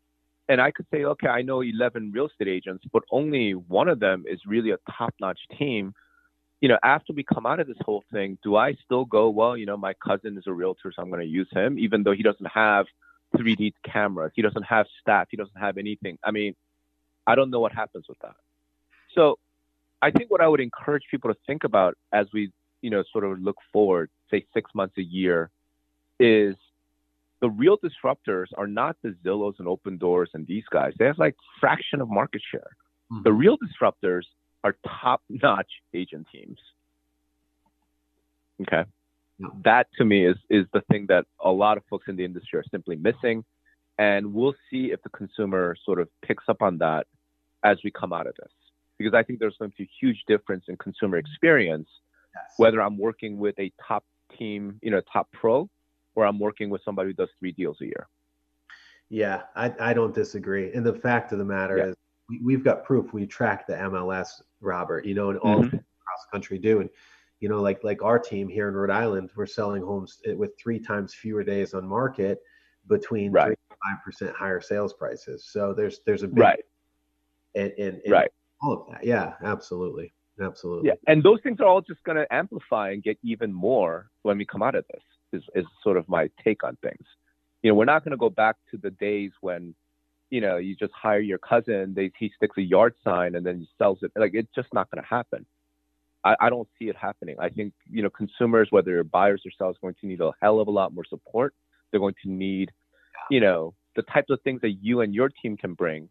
and 0.49 0.61
I 0.61 0.71
could 0.71 0.87
say, 0.93 1.05
okay, 1.05 1.29
I 1.29 1.43
know 1.43 1.61
11 1.61 2.13
real 2.13 2.27
estate 2.27 2.49
agents, 2.49 2.85
but 2.93 3.03
only 3.11 3.53
one 3.53 3.89
of 3.89 4.01
them 4.01 4.25
is 4.27 4.41
really 4.47 4.71
a 4.71 4.79
top 4.91 5.15
notch 5.21 5.39
team. 5.59 5.95
You 6.61 6.69
know, 6.69 6.79
after 6.83 7.13
we 7.13 7.25
come 7.25 7.47
out 7.47 7.61
of 7.61 7.67
this 7.67 7.77
whole 7.85 8.05
thing, 8.13 8.39
do 8.43 8.57
I 8.57 8.75
still 8.85 9.05
go, 9.05 9.31
well, 9.31 9.57
you 9.57 9.67
know, 9.67 9.77
my 9.77 9.95
cousin 9.95 10.39
is 10.39 10.45
a 10.47 10.53
realtor, 10.53 10.93
so 10.95 11.03
I'm 11.03 11.11
going 11.11 11.21
to 11.21 11.27
use 11.27 11.49
him, 11.53 11.79
even 11.79 12.03
though 12.03 12.13
he 12.13 12.23
doesn't 12.23 12.47
have 12.47 12.87
3D 13.37 13.73
cameras, 13.85 14.33
he 14.35 14.43
doesn't 14.43 14.63
have 14.65 14.87
staff, 15.01 15.29
he 15.31 15.37
doesn't 15.37 15.59
have 15.59 15.79
anything. 15.79 16.19
I 16.23 16.31
mean, 16.31 16.55
I 17.27 17.35
don't 17.35 17.51
know 17.51 17.61
what 17.61 17.73
happens 17.73 18.07
with 18.09 18.19
that. 18.21 18.37
So 19.15 19.39
I 20.01 20.11
think 20.11 20.31
what 20.31 20.41
I 20.41 20.49
would 20.49 20.61
encourage 20.61 21.05
people 21.11 21.33
to 21.33 21.39
think 21.47 21.65
about 21.65 21.97
as 22.13 22.27
we, 22.33 22.53
you 22.81 22.91
know, 22.91 23.05
sort 23.13 23.25
of 23.25 23.41
look 23.41 23.57
forward, 23.73 24.11
say 24.31 24.45
six 24.53 24.71
months, 24.75 24.97
a 24.99 25.03
year, 25.03 25.51
is 26.19 26.57
the 27.43 27.51
real 27.51 27.77
disruptors 27.77 28.47
are 28.57 28.69
not 28.69 28.97
the 29.03 29.15
Zillows 29.25 29.55
and 29.59 29.67
Opendoors 29.67 30.29
and 30.33 30.47
these 30.47 30.63
guys. 30.71 30.93
They 30.99 31.07
have 31.07 31.19
like 31.19 31.35
fraction 31.61 32.01
of 32.01 32.09
market 32.09 32.41
share. 32.51 32.71
Mm-hmm. 33.13 33.25
The 33.25 33.33
real 33.33 33.59
disruptors 33.59 34.23
are 34.65 34.77
top-notch 34.87 35.71
agent 35.93 36.29
teams. 36.33 36.59
Okay. 38.63 38.85
Yeah. 39.39 39.49
That 39.65 39.89
to 39.99 40.05
me 40.05 40.25
is 40.25 40.37
is 40.49 40.67
the 40.73 40.83
thing 40.83 41.07
that 41.09 41.27
a 41.45 41.51
lot 41.51 41.77
of 41.79 41.83
folks 41.91 42.07
in 42.07 42.15
the 42.15 42.25
industry 42.25 42.61
are 42.61 42.65
simply 42.71 42.95
missing. 42.95 43.45
And 43.99 44.33
we'll 44.33 44.55
see 44.71 44.93
if 44.93 45.03
the 45.03 45.11
consumer 45.11 45.77
sort 45.85 46.01
of 46.01 46.09
picks 46.25 46.45
up 46.49 46.63
on 46.63 46.79
that 46.79 47.09
as 47.65 47.79
we 47.83 47.91
come 47.91 48.13
out 48.13 48.29
of 48.29 48.35
this. 48.37 48.53
Because 48.99 49.15
I 49.15 49.25
think 49.25 49.41
there's 49.41 49.57
going 49.59 49.73
to 49.73 49.77
be 49.77 49.85
a 49.85 49.91
huge 50.01 50.23
difference 50.29 50.67
in 50.69 50.77
consumer 50.77 51.17
experience, 51.17 51.89
yes. 52.35 52.45
whether 52.57 52.81
I'm 52.81 52.99
working 52.99 53.37
with 53.37 53.59
a 53.59 53.73
top 53.87 54.05
team, 54.39 54.79
you 54.81 54.93
know, 54.93 55.03
top 55.13 55.29
pro 55.33 55.69
where 56.15 56.27
I'm 56.27 56.39
working 56.39 56.71
with 56.71 56.83
somebody 56.85 57.11
who 57.11 57.15
does 57.15 57.31
three 57.39 57.53
deals 57.53 57.81
a 57.81 57.87
year. 57.87 58.09
Yeah, 59.09 59.43
I, 59.55 59.73
I 59.79 59.93
don't 59.93 60.15
disagree. 60.15 60.73
And 60.73 60.85
the 60.85 60.95
fact 60.95 61.33
of 61.33 61.39
the 61.39 61.45
matter 61.45 61.77
yeah. 61.77 61.85
is, 61.87 61.97
we, 62.43 62.55
have 62.55 62.65
got 62.65 62.85
proof. 62.85 63.13
We 63.13 63.27
track 63.27 63.67
the 63.67 63.75
MLS, 63.75 64.41
Robert. 64.61 65.05
You 65.05 65.15
know, 65.15 65.31
and 65.31 65.39
all 65.41 65.57
mm-hmm. 65.57 65.67
across 65.67 66.25
the 66.25 66.33
country 66.33 66.59
do. 66.59 66.81
And 66.81 66.89
you 67.41 67.49
know, 67.49 67.61
like 67.61 67.85
like 67.85 68.03
our 68.03 68.19
team 68.19 68.49
here 68.49 68.69
in 68.69 68.75
Rhode 68.75 68.91
Island, 68.91 69.31
we're 69.37 69.47
selling 69.47 69.83
homes 69.83 70.19
with 70.25 70.53
three 70.59 70.79
times 70.79 71.13
fewer 71.13 71.45
days 71.45 71.75
on 71.75 71.87
market, 71.87 72.39
between 72.89 73.33
right. 73.33 73.59
five 73.69 74.03
percent 74.03 74.35
higher 74.35 74.61
sales 74.61 74.95
prices. 74.95 75.45
So 75.51 75.75
there's 75.75 76.01
there's 76.07 76.23
a 76.23 76.29
big 76.29 76.39
right. 76.39 76.65
And, 77.55 77.71
and, 77.73 78.01
and 78.05 78.13
right. 78.13 78.31
all 78.63 78.73
of 78.73 78.93
that. 78.93 79.05
Yeah, 79.05 79.35
absolutely. 79.45 80.15
Absolutely. 80.41 80.89
Yeah. 80.89 80.95
And 81.07 81.23
those 81.23 81.41
things 81.43 81.61
are 81.61 81.67
all 81.67 81.83
just 81.83 82.03
going 82.05 82.17
to 82.17 82.33
amplify 82.33 82.93
and 82.93 83.03
get 83.03 83.19
even 83.23 83.53
more 83.53 84.09
when 84.23 84.39
we 84.39 84.47
come 84.47 84.63
out 84.63 84.75
of 84.75 84.87
this 84.91 85.03
is, 85.33 85.43
is 85.55 85.65
sort 85.83 85.97
of 85.97 86.09
my 86.09 86.31
take 86.43 86.65
on 86.65 86.77
things. 86.83 87.07
You 87.63 87.71
know, 87.71 87.75
we're 87.75 87.85
not 87.85 88.05
going 88.05 88.13
to 88.13 88.17
go 88.17 88.31
back 88.31 88.57
to 88.71 88.77
the 88.77 88.91
days 88.91 89.31
when, 89.41 89.75
you 90.31 90.41
know, 90.41 90.57
you 90.57 90.75
just 90.75 90.93
hire 90.93 91.21
your 91.21 91.39
cousin, 91.39 91.95
they, 91.95 92.11
he 92.19 92.33
sticks 92.37 92.57
a 92.59 92.63
yard 92.63 92.95
sign 93.05 93.35
and 93.35 93.45
then 93.45 93.59
he 93.59 93.69
sells 93.79 93.99
it. 94.03 94.11
Like, 94.17 94.33
it's 94.35 94.53
just 94.55 94.69
not 94.73 94.91
going 94.91 95.03
to 95.03 95.09
happen. 95.09 95.47
I, 96.25 96.37
I 96.41 96.51
don't 96.51 96.69
see 96.79 96.89
it 96.89 96.97
happening. 96.97 97.37
I 97.39 97.49
think, 97.49 97.73
you 97.91 98.03
know, 98.03 98.11
consumers, 98.11 98.69
whether 98.71 98.93
they're 98.93 99.05
buyers 99.05 99.43
or 99.45 99.51
sellers, 99.57 99.77
going 99.81 99.95
to 100.01 100.07
need 100.07 100.21
a 100.21 100.33
hell 100.41 100.61
of 100.61 100.69
a 100.69 100.71
lot 100.71 100.95
more 100.95 101.05
support. 101.05 101.55
They're 101.91 102.01
going 102.01 102.15
to 102.23 102.31
need, 102.31 102.71
you 103.31 103.41
know, 103.41 103.75
the 103.97 104.03
types 104.03 104.31
of 104.31 104.41
things 104.43 104.61
that 104.63 104.79
you 104.81 105.01
and 105.01 105.15
your 105.15 105.29
team 105.29 105.57
can 105.57 105.75
bring. 105.75 106.09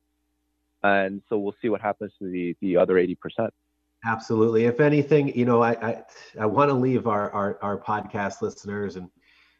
And 0.83 1.21
so 1.29 1.37
we'll 1.37 1.55
see 1.61 1.69
what 1.69 1.81
happens 1.81 2.11
to 2.19 2.29
the, 2.29 2.55
the 2.61 2.77
other 2.77 2.95
80%. 2.95 3.49
Absolutely. 4.05 4.65
If 4.65 4.79
anything, 4.79 5.35
you 5.37 5.45
know, 5.45 5.61
I 5.61 5.71
I, 5.71 6.03
I 6.39 6.45
want 6.45 6.69
to 6.69 6.73
leave 6.73 7.07
our, 7.07 7.31
our 7.31 7.59
our 7.61 7.77
podcast 7.79 8.41
listeners 8.41 8.95
and 8.95 9.09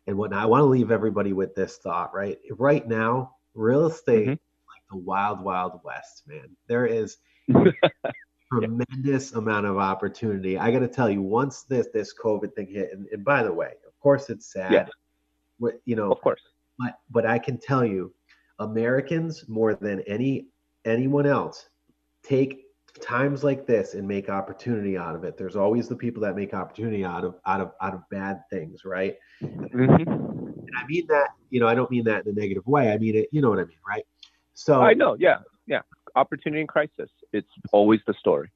and 0.08 0.18
whatnot. 0.18 0.42
I 0.42 0.46
want 0.46 0.62
to 0.62 0.66
leave 0.66 0.92
everybody 0.92 1.34
with 1.34 1.56
this 1.56 1.78
thought, 1.78 2.14
right? 2.14 2.38
Right 2.58 2.88
now, 2.88 3.36
real 3.54 3.86
estate 3.86 4.24
mm-hmm. 4.24 4.30
like 4.32 4.84
the 4.90 4.98
wild, 4.98 5.42
wild 5.42 5.80
west, 5.84 6.24
man. 6.26 6.56
There 6.68 6.88
is 6.88 7.18
tremendous 8.52 9.34
amount 9.34 9.68
of 9.68 9.78
opportunity. 9.78 10.58
I 10.58 10.72
got 10.72 10.80
to 10.80 10.88
tell 10.88 11.10
you, 11.10 11.22
once 11.22 11.64
this 11.64 11.88
this 11.94 12.14
COVID 12.14 12.56
thing 12.56 12.68
hit, 12.68 12.90
and, 12.94 13.08
and 13.12 13.24
by 13.24 13.44
the 13.44 13.54
way, 13.54 13.74
of 13.88 14.00
course 14.00 14.30
it's 14.30 14.52
sad. 14.52 14.72
Yeah. 14.72 15.70
You 15.86 15.96
know, 15.96 16.12
of 16.12 16.22
course. 16.22 16.42
But 16.80 17.00
but 17.12 17.26
I 17.28 17.38
can 17.38 17.60
tell 17.60 17.86
you, 17.86 18.12
Americans 18.58 19.46
more 19.48 19.76
than 19.76 20.02
any 20.02 20.48
anyone 20.84 21.28
else 21.28 21.70
take 22.24 22.66
times 23.00 23.44
like 23.44 23.66
this 23.66 23.94
and 23.94 24.08
make 24.08 24.30
opportunity 24.30 24.98
out 24.98 25.16
of 25.16 25.24
it. 25.24 25.38
There's 25.38 25.56
always 25.56 25.88
the 25.88 25.96
people 25.96 26.22
that 26.24 26.36
make 26.36 26.54
opportunity 26.54 27.06
out 27.06 27.24
of 27.24 27.36
out 27.46 27.62
of 27.62 27.72
out 27.82 27.94
of 27.94 28.02
bad 28.10 28.42
things, 28.50 28.84
right? 28.84 29.16
Mm-hmm. 29.42 30.10
And 30.10 30.78
I 30.78 30.86
mean 30.88 31.06
that, 31.08 31.30
you 31.50 31.60
know, 31.60 31.68
I 31.68 31.76
don't 31.76 31.90
mean 31.90 32.04
that 32.06 32.26
in 32.26 32.32
a 32.32 32.40
negative 32.40 32.66
way. 32.68 32.92
I 32.92 32.98
mean 32.98 33.16
it, 33.16 33.30
you 33.32 33.42
know 33.42 33.50
what 33.50 33.60
I 33.60 33.66
mean, 33.66 33.78
right? 33.88 34.06
So 34.54 34.82
I 34.82 34.94
know, 34.94 35.16
yeah, 35.20 35.40
yeah. 35.68 35.82
Opportunity 36.16 36.60
and 36.62 36.70
crisis. 36.70 37.10
It's 37.32 37.52
always 37.72 38.02
the 38.06 38.14
story. 38.14 38.52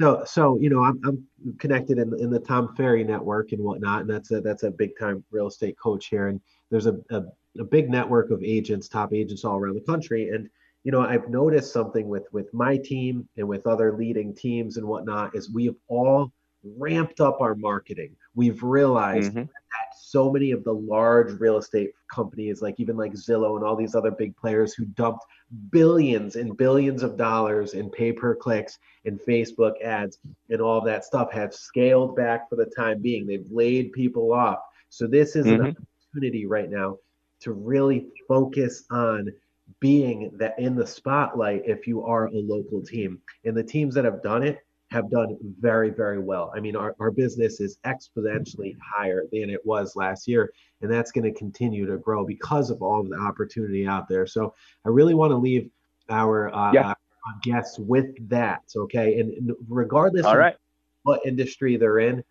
So, 0.00 0.22
so 0.24 0.58
you 0.58 0.70
know, 0.70 0.82
I'm, 0.82 1.00
I'm 1.04 1.26
connected 1.58 1.98
in, 1.98 2.18
in 2.18 2.30
the 2.30 2.40
Tom 2.40 2.74
Ferry 2.76 3.04
network 3.04 3.52
and 3.52 3.62
whatnot, 3.62 4.02
and 4.02 4.10
that's 4.10 4.30
a 4.30 4.40
that's 4.40 4.62
a 4.62 4.70
big 4.70 4.98
time 4.98 5.22
real 5.30 5.48
estate 5.48 5.76
coach 5.78 6.06
here. 6.06 6.28
And 6.28 6.40
there's 6.70 6.86
a, 6.86 6.98
a, 7.10 7.24
a 7.58 7.64
big 7.64 7.90
network 7.90 8.30
of 8.30 8.42
agents, 8.42 8.88
top 8.88 9.12
agents 9.12 9.44
all 9.44 9.58
around 9.58 9.74
the 9.74 9.82
country, 9.82 10.30
and 10.30 10.48
you 10.84 10.92
know 10.92 11.00
i've 11.00 11.28
noticed 11.28 11.72
something 11.72 12.08
with 12.08 12.26
with 12.32 12.52
my 12.54 12.76
team 12.76 13.28
and 13.36 13.46
with 13.46 13.66
other 13.66 13.96
leading 13.96 14.34
teams 14.34 14.76
and 14.76 14.86
whatnot 14.86 15.34
is 15.34 15.50
we 15.50 15.66
have 15.66 15.76
all 15.88 16.32
ramped 16.78 17.20
up 17.20 17.40
our 17.40 17.54
marketing 17.54 18.14
we've 18.34 18.62
realized 18.62 19.30
mm-hmm. 19.30 19.40
that 19.40 19.96
so 19.98 20.30
many 20.30 20.50
of 20.50 20.62
the 20.64 20.72
large 20.72 21.32
real 21.40 21.56
estate 21.56 21.90
companies 22.12 22.60
like 22.60 22.74
even 22.78 22.96
like 22.96 23.12
zillow 23.12 23.56
and 23.56 23.64
all 23.64 23.76
these 23.76 23.94
other 23.94 24.10
big 24.10 24.36
players 24.36 24.74
who 24.74 24.84
dumped 24.86 25.24
billions 25.70 26.36
and 26.36 26.56
billions 26.56 27.02
of 27.02 27.16
dollars 27.16 27.72
in 27.74 27.90
pay 27.90 28.12
per 28.12 28.34
clicks 28.34 28.78
and 29.06 29.20
facebook 29.20 29.80
ads 29.82 30.18
and 30.50 30.60
all 30.60 30.82
that 30.82 31.04
stuff 31.04 31.32
have 31.32 31.54
scaled 31.54 32.14
back 32.14 32.48
for 32.48 32.56
the 32.56 32.70
time 32.76 33.00
being 33.00 33.26
they've 33.26 33.46
laid 33.50 33.92
people 33.92 34.32
off 34.32 34.58
so 34.90 35.06
this 35.06 35.36
is 35.36 35.46
mm-hmm. 35.46 35.64
an 35.64 35.76
opportunity 36.12 36.46
right 36.46 36.70
now 36.70 36.96
to 37.40 37.52
really 37.52 38.08
focus 38.28 38.84
on 38.90 39.32
being 39.80 40.30
that 40.34 40.58
in 40.58 40.76
the 40.76 40.86
spotlight 40.86 41.62
if 41.66 41.86
you 41.86 42.04
are 42.04 42.26
a 42.26 42.40
local 42.42 42.82
team. 42.82 43.20
And 43.44 43.56
the 43.56 43.64
teams 43.64 43.94
that 43.94 44.04
have 44.04 44.22
done 44.22 44.42
it 44.42 44.58
have 44.90 45.10
done 45.10 45.38
very, 45.60 45.90
very 45.90 46.18
well. 46.18 46.52
I 46.54 46.60
mean, 46.60 46.76
our, 46.76 46.94
our 46.98 47.10
business 47.10 47.60
is 47.60 47.78
exponentially 47.86 48.76
higher 48.82 49.24
than 49.32 49.48
it 49.48 49.64
was 49.64 49.94
last 49.94 50.26
year, 50.26 50.52
and 50.82 50.90
that's 50.90 51.12
going 51.12 51.32
to 51.32 51.38
continue 51.38 51.86
to 51.86 51.96
grow 51.98 52.26
because 52.26 52.70
of 52.70 52.82
all 52.82 53.00
of 53.00 53.08
the 53.08 53.16
opportunity 53.16 53.86
out 53.86 54.08
there. 54.08 54.26
So 54.26 54.54
I 54.84 54.88
really 54.88 55.14
want 55.14 55.30
to 55.30 55.36
leave 55.36 55.70
our, 56.08 56.52
uh, 56.52 56.72
yeah. 56.72 56.88
our 56.88 56.96
guests 57.42 57.78
with 57.78 58.28
that. 58.28 58.62
Okay. 58.76 59.20
And 59.20 59.52
regardless 59.68 60.26
all 60.26 60.36
right. 60.36 60.56
what 61.04 61.24
industry 61.24 61.76
they're 61.76 62.00
in, 62.00 62.24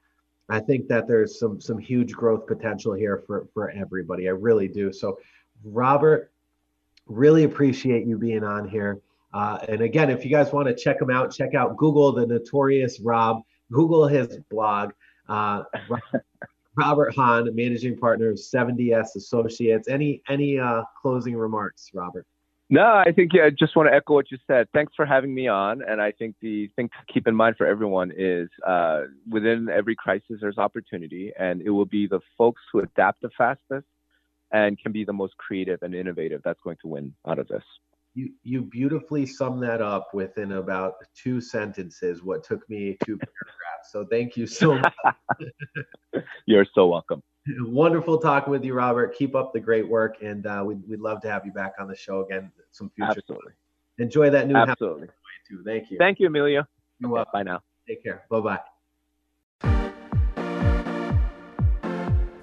I 0.50 0.60
think 0.60 0.88
that 0.88 1.08
there's 1.08 1.40
some 1.40 1.62
some 1.62 1.78
huge 1.78 2.14
growth 2.14 2.48
potential 2.48 2.94
here 2.94 3.24
for 3.28 3.48
for 3.54 3.70
everybody. 3.70 4.28
I 4.28 4.32
really 4.32 4.68
do. 4.68 4.92
So, 4.92 5.20
Robert, 5.64 6.32
Really 7.10 7.44
appreciate 7.44 8.06
you 8.06 8.18
being 8.18 8.44
on 8.44 8.70
here. 8.70 9.02
Uh, 9.34 9.60
and 9.68 9.82
again, 9.82 10.10
if 10.10 10.24
you 10.24 10.32
guys 10.32 10.54
want 10.54 10.68
to 10.68 10.76
check 10.76 11.02
him 11.02 11.10
out, 11.10 11.34
check 11.34 11.54
out 11.54 11.76
Google 11.76 12.12
the 12.12 12.26
Notorious 12.26 13.00
Rob. 13.00 13.42
Google 13.72 14.08
his 14.08 14.40
blog. 14.50 14.92
Uh, 15.28 15.64
Robert 16.76 17.14
Hahn, 17.14 17.54
managing 17.54 17.98
partner 17.98 18.30
of 18.30 18.38
7DS 18.38 19.16
Associates. 19.16 19.88
Any 19.88 20.22
any 20.30 20.58
uh, 20.58 20.84
closing 21.02 21.36
remarks, 21.36 21.90
Robert? 21.94 22.26
No, 22.72 22.86
I 22.86 23.12
think 23.12 23.34
yeah, 23.34 23.46
I 23.46 23.50
just 23.50 23.76
want 23.76 23.90
to 23.90 23.94
echo 23.94 24.14
what 24.14 24.30
you 24.32 24.38
said. 24.46 24.68
Thanks 24.74 24.94
for 24.96 25.06
having 25.06 25.34
me 25.34 25.48
on. 25.48 25.82
And 25.82 26.00
I 26.00 26.12
think 26.12 26.36
the 26.40 26.70
thing 26.76 26.88
to 26.90 27.14
keep 27.14 27.28
in 27.28 27.36
mind 27.36 27.58
for 27.58 27.66
everyone 27.66 28.12
is 28.16 28.48
uh, 28.66 29.06
within 29.28 29.70
every 29.70 29.96
crisis, 29.96 30.38
there's 30.40 30.60
opportunity, 30.60 31.32
and 31.38 31.62
it 31.62 31.72
will 31.72 31.88
be 31.88 32.06
the 32.06 32.20
folks 32.38 32.62
who 32.72 32.80
adapt 32.80 33.22
the 33.22 33.32
fastest 33.36 33.88
and 34.52 34.80
can 34.80 34.92
be 34.92 35.04
the 35.04 35.14
most 35.14 35.38
creative 35.38 35.82
and 35.84 35.94
innovative 35.94 36.42
that's 36.44 36.60
going 36.64 36.78
to 36.82 36.88
win 36.88 37.14
out 37.28 37.40
of 37.40 37.48
this. 37.48 37.64
You, 38.16 38.32
you 38.44 38.62
beautifully 38.64 39.26
sum 39.26 39.60
that 39.62 39.82
up 39.82 40.10
within 40.14 40.54
about 40.54 40.96
two 41.16 41.40
sentences, 41.40 42.24
what 42.24 42.44
took 42.44 42.68
me 42.70 42.98
two 43.06 43.18
paragraphs. 43.18 43.92
So 43.92 44.06
thank 44.06 44.36
you 44.36 44.48
so 44.48 44.80
much. 44.80 44.94
You're 46.46 46.66
so 46.74 46.88
welcome. 46.88 47.22
Wonderful 47.62 48.18
talking 48.18 48.52
with 48.52 48.64
you, 48.64 48.74
Robert. 48.74 49.16
Keep 49.16 49.36
up 49.36 49.54
the 49.54 49.60
great 49.60 49.88
work, 49.88 50.18
and 50.22 50.46
uh, 50.46 50.64
we'd, 50.66 50.82
we'd 50.88 51.00
love 51.00 51.22
to 51.22 51.30
have 51.30 51.46
you 51.46 51.52
back 51.52 51.74
on 51.80 51.88
the 51.88 51.96
show 51.96 52.26
again 52.26 52.52
some 52.72 52.90
future. 52.96 53.12
Absolutely. 53.12 53.54
Enjoy 53.98 54.30
that 54.30 54.48
new 54.48 54.56
Absolutely. 54.56 55.08
Too. 55.48 55.64
Thank 55.66 55.90
you. 55.90 55.98
Thank 55.98 56.20
you, 56.20 56.28
Emilio. 56.28 56.66
You're 57.00 57.10
welcome. 57.10 57.32
Bye 57.34 57.44
now. 57.44 57.62
Take 57.88 58.04
care. 58.04 58.26
Bye 58.30 58.40
bye. 58.42 58.60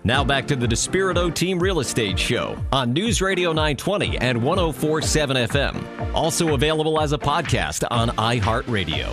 Now 0.06 0.22
back 0.22 0.46
to 0.46 0.54
the 0.54 0.68
Despirito 0.68 1.34
Team 1.34 1.58
Real 1.58 1.80
Estate 1.80 2.16
Show 2.16 2.56
on 2.70 2.92
News 2.92 3.20
Radio 3.20 3.48
920 3.48 4.18
and 4.18 4.40
1047 4.40 5.36
FM. 5.48 6.14
Also 6.14 6.54
available 6.54 7.00
as 7.00 7.12
a 7.12 7.18
podcast 7.18 7.84
on 7.90 8.10
iHeartRadio. 8.10 9.12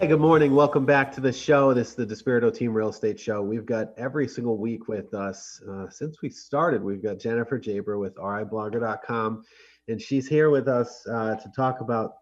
Hey, 0.00 0.06
good 0.06 0.18
morning. 0.18 0.54
Welcome 0.54 0.86
back 0.86 1.12
to 1.16 1.20
the 1.20 1.30
show. 1.30 1.74
This 1.74 1.90
is 1.90 1.94
the 1.94 2.06
Despirito 2.06 2.50
Team 2.54 2.72
Real 2.72 2.88
Estate 2.88 3.20
Show. 3.20 3.42
We've 3.42 3.66
got 3.66 3.92
every 3.98 4.26
single 4.28 4.56
week 4.56 4.88
with 4.88 5.12
us 5.12 5.60
uh, 5.70 5.90
since 5.90 6.22
we 6.22 6.30
started. 6.30 6.82
We've 6.82 7.02
got 7.02 7.18
Jennifer 7.18 7.60
Geaber 7.60 8.00
with 8.00 8.14
riblogger.com, 8.14 9.44
and 9.88 10.00
she's 10.00 10.28
here 10.28 10.50
with 10.50 10.68
us 10.68 11.06
uh, 11.06 11.36
to 11.36 11.52
talk 11.54 11.80
about. 11.80 12.14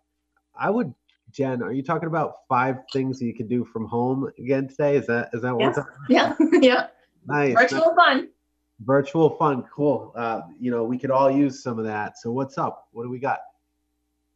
I 0.59 0.70
would, 0.70 0.92
Jen, 1.30 1.62
are 1.62 1.72
you 1.72 1.82
talking 1.82 2.09
about 2.09 2.34
five 2.48 2.78
things 2.92 3.20
you 3.20 3.34
can 3.34 3.46
do 3.46 3.64
from 3.64 3.86
home 3.86 4.30
again 4.38 4.68
today? 4.68 4.96
Is 4.96 5.06
that 5.06 5.30
is 5.32 5.42
that 5.42 5.54
what? 5.54 5.76
Yeah, 6.09 6.34
yeah, 6.40 6.48
yeah. 6.62 6.86
Nice. 7.26 7.54
Virtual 7.54 7.94
fun. 7.94 8.28
Virtual 8.80 9.30
fun, 9.30 9.64
cool. 9.74 10.12
Uh, 10.16 10.42
you 10.59 10.70
know, 10.70 10.84
we 10.84 10.98
could 10.98 11.11
all 11.11 11.30
use 11.30 11.62
some 11.62 11.78
of 11.78 11.84
that. 11.84 12.18
So, 12.18 12.30
what's 12.30 12.59
up? 12.59 12.88
What 12.92 13.02
do 13.02 13.11
we 13.11 13.18
got? 13.18 13.40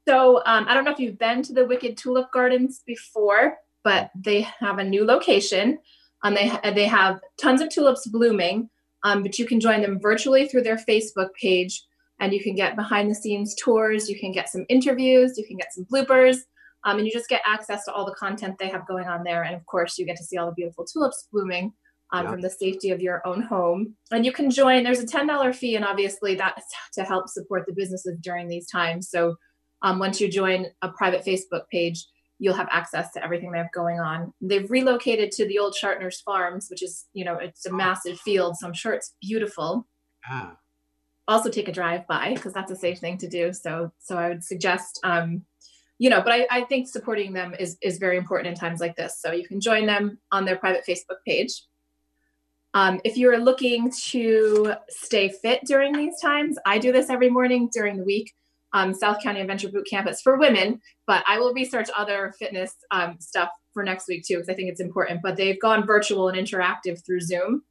So 0.06 0.42
um, 0.46 0.66
I 0.68 0.74
don't 0.74 0.84
know 0.84 0.90
if 0.90 0.98
you've 0.98 1.18
been 1.18 1.42
to 1.42 1.52
the 1.52 1.66
Wicked 1.66 1.96
Tulip 1.96 2.32
Gardens 2.32 2.82
before, 2.86 3.58
but 3.84 4.10
they 4.14 4.42
have 4.42 4.78
a 4.78 4.84
new 4.84 5.04
location. 5.04 5.78
Um, 6.22 6.34
they 6.34 6.52
they 6.74 6.86
have 6.86 7.20
tons 7.40 7.60
of 7.60 7.68
tulips 7.68 8.06
blooming, 8.06 8.68
um, 9.04 9.22
but 9.22 9.38
you 9.38 9.46
can 9.46 9.60
join 9.60 9.82
them 9.82 10.00
virtually 10.00 10.48
through 10.48 10.62
their 10.62 10.76
Facebook 10.76 11.32
page, 11.40 11.84
and 12.22 12.32
you 12.32 12.40
can 12.40 12.54
get 12.54 12.76
behind 12.76 13.10
the 13.10 13.14
scenes 13.16 13.54
tours. 13.56 14.08
You 14.08 14.18
can 14.18 14.30
get 14.30 14.48
some 14.48 14.64
interviews. 14.68 15.36
You 15.36 15.44
can 15.44 15.56
get 15.56 15.72
some 15.74 15.84
bloopers, 15.92 16.36
um, 16.84 16.98
and 16.98 17.06
you 17.06 17.12
just 17.12 17.28
get 17.28 17.42
access 17.44 17.84
to 17.84 17.92
all 17.92 18.06
the 18.06 18.14
content 18.14 18.56
they 18.58 18.68
have 18.68 18.86
going 18.86 19.08
on 19.08 19.24
there. 19.24 19.42
And 19.42 19.56
of 19.56 19.66
course, 19.66 19.98
you 19.98 20.06
get 20.06 20.16
to 20.18 20.24
see 20.24 20.38
all 20.38 20.46
the 20.46 20.54
beautiful 20.54 20.86
tulips 20.86 21.28
blooming. 21.30 21.74
Um, 22.14 22.26
yeah. 22.26 22.30
From 22.32 22.40
the 22.42 22.50
safety 22.50 22.90
of 22.90 23.00
your 23.00 23.26
own 23.26 23.40
home. 23.40 23.96
And 24.10 24.26
you 24.26 24.32
can 24.32 24.50
join, 24.50 24.84
there's 24.84 25.00
a 25.00 25.06
$10 25.06 25.54
fee, 25.54 25.76
and 25.76 25.84
obviously 25.84 26.34
that's 26.34 26.66
to 26.92 27.04
help 27.04 27.26
support 27.26 27.64
the 27.66 27.72
businesses 27.72 28.18
during 28.20 28.48
these 28.48 28.66
times. 28.66 29.08
So 29.08 29.36
um, 29.80 29.98
once 29.98 30.20
you 30.20 30.30
join 30.30 30.66
a 30.82 30.90
private 30.90 31.24
Facebook 31.24 31.62
page, 31.70 32.04
you'll 32.38 32.52
have 32.52 32.68
access 32.70 33.10
to 33.12 33.24
everything 33.24 33.50
they 33.50 33.56
have 33.56 33.72
going 33.72 33.98
on. 33.98 34.34
They've 34.42 34.70
relocated 34.70 35.32
to 35.32 35.48
the 35.48 35.58
old 35.58 35.74
Schartner's 35.74 36.20
Farms, 36.20 36.66
which 36.68 36.82
is, 36.82 37.06
you 37.14 37.24
know, 37.24 37.36
it's 37.36 37.64
a 37.64 37.72
massive 37.72 38.20
field, 38.20 38.58
so 38.58 38.66
I'm 38.66 38.74
sure 38.74 38.92
it's 38.92 39.14
beautiful. 39.22 39.88
Ah. 40.30 40.58
Also 41.28 41.50
take 41.50 41.68
a 41.68 41.72
drive 41.72 42.06
by 42.06 42.34
because 42.34 42.52
that's 42.52 42.70
a 42.70 42.76
safe 42.76 42.98
thing 42.98 43.18
to 43.18 43.28
do. 43.28 43.52
So, 43.52 43.92
so 43.98 44.18
I 44.18 44.28
would 44.28 44.42
suggest, 44.42 45.00
um, 45.04 45.42
you 45.98 46.10
know, 46.10 46.20
but 46.20 46.32
I, 46.32 46.46
I 46.50 46.60
think 46.62 46.88
supporting 46.88 47.32
them 47.32 47.54
is 47.58 47.78
is 47.80 47.98
very 47.98 48.16
important 48.16 48.48
in 48.48 48.54
times 48.54 48.80
like 48.80 48.96
this. 48.96 49.20
So 49.20 49.32
you 49.32 49.46
can 49.46 49.60
join 49.60 49.86
them 49.86 50.18
on 50.32 50.44
their 50.44 50.56
private 50.56 50.84
Facebook 50.88 51.18
page. 51.26 51.62
Um, 52.74 53.00
if 53.04 53.16
you're 53.16 53.38
looking 53.38 53.92
to 54.08 54.74
stay 54.88 55.28
fit 55.28 55.60
during 55.66 55.92
these 55.92 56.18
times, 56.20 56.56
I 56.66 56.78
do 56.78 56.90
this 56.90 57.10
every 57.10 57.30
morning 57.30 57.68
during 57.72 57.98
the 57.98 58.04
week 58.04 58.32
um, 58.72 58.94
South 58.94 59.22
County 59.22 59.40
Adventure 59.40 59.68
Boot 59.68 59.86
Camp. 59.88 60.06
It's 60.06 60.22
for 60.22 60.38
women, 60.38 60.80
but 61.06 61.22
I 61.26 61.38
will 61.38 61.52
research 61.52 61.88
other 61.96 62.32
fitness 62.38 62.74
um, 62.90 63.16
stuff 63.20 63.50
for 63.72 63.82
next 63.82 64.08
week 64.08 64.24
too, 64.26 64.36
because 64.36 64.48
I 64.48 64.54
think 64.54 64.70
it's 64.70 64.80
important. 64.80 65.20
But 65.22 65.36
they've 65.36 65.60
gone 65.60 65.86
virtual 65.86 66.28
and 66.28 66.38
interactive 66.38 67.04
through 67.04 67.20
Zoom. 67.20 67.62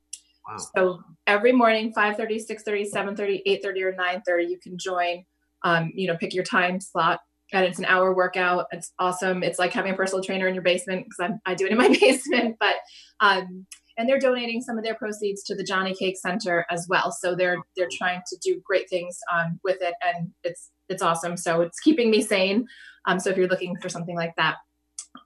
Wow. 0.47 0.57
So 0.75 0.99
every 1.27 1.51
morning, 1.51 1.93
5.30, 1.93 2.41
6.30, 2.49 2.91
7.30, 2.91 3.41
8.30, 3.63 3.81
or 3.81 3.93
9.30, 3.93 4.49
you 4.49 4.59
can 4.61 4.77
join, 4.77 5.23
um, 5.63 5.91
you 5.93 6.07
know, 6.07 6.17
pick 6.17 6.33
your 6.33 6.43
time 6.43 6.79
slot. 6.79 7.19
And 7.53 7.65
it's 7.65 7.79
an 7.79 7.85
hour 7.85 8.15
workout. 8.15 8.67
It's 8.71 8.93
awesome. 8.97 9.43
It's 9.43 9.59
like 9.59 9.73
having 9.73 9.93
a 9.93 9.95
personal 9.95 10.23
trainer 10.23 10.47
in 10.47 10.55
your 10.55 10.63
basement 10.63 11.05
because 11.05 11.37
I 11.45 11.53
do 11.53 11.65
it 11.65 11.71
in 11.73 11.77
my 11.77 11.89
basement. 12.01 12.55
But 12.59 12.75
um, 13.19 13.65
and 13.97 14.07
they're 14.07 14.19
donating 14.19 14.61
some 14.61 14.77
of 14.77 14.83
their 14.83 14.95
proceeds 14.95 15.43
to 15.43 15.55
the 15.55 15.63
Jonnycake 15.63 16.15
Center 16.15 16.65
as 16.69 16.87
well. 16.89 17.11
So 17.11 17.35
they're 17.35 17.57
they're 17.75 17.89
trying 17.91 18.21
to 18.27 18.37
do 18.43 18.61
great 18.65 18.89
things 18.89 19.19
um, 19.33 19.59
with 19.63 19.77
it, 19.81 19.95
and 20.01 20.31
it's 20.43 20.71
it's 20.89 21.01
awesome. 21.01 21.37
So 21.37 21.61
it's 21.61 21.79
keeping 21.79 22.09
me 22.09 22.21
sane. 22.21 22.65
Um, 23.05 23.19
so 23.19 23.29
if 23.29 23.37
you're 23.37 23.47
looking 23.47 23.75
for 23.81 23.89
something 23.89 24.15
like 24.15 24.33
that. 24.37 24.57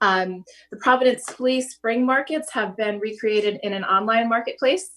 Um, 0.00 0.44
the 0.70 0.78
Providence 0.78 1.24
Flea 1.24 1.60
Spring 1.60 2.04
Markets 2.04 2.52
have 2.52 2.76
been 2.76 2.98
recreated 2.98 3.60
in 3.62 3.72
an 3.72 3.84
online 3.84 4.28
marketplace. 4.28 4.90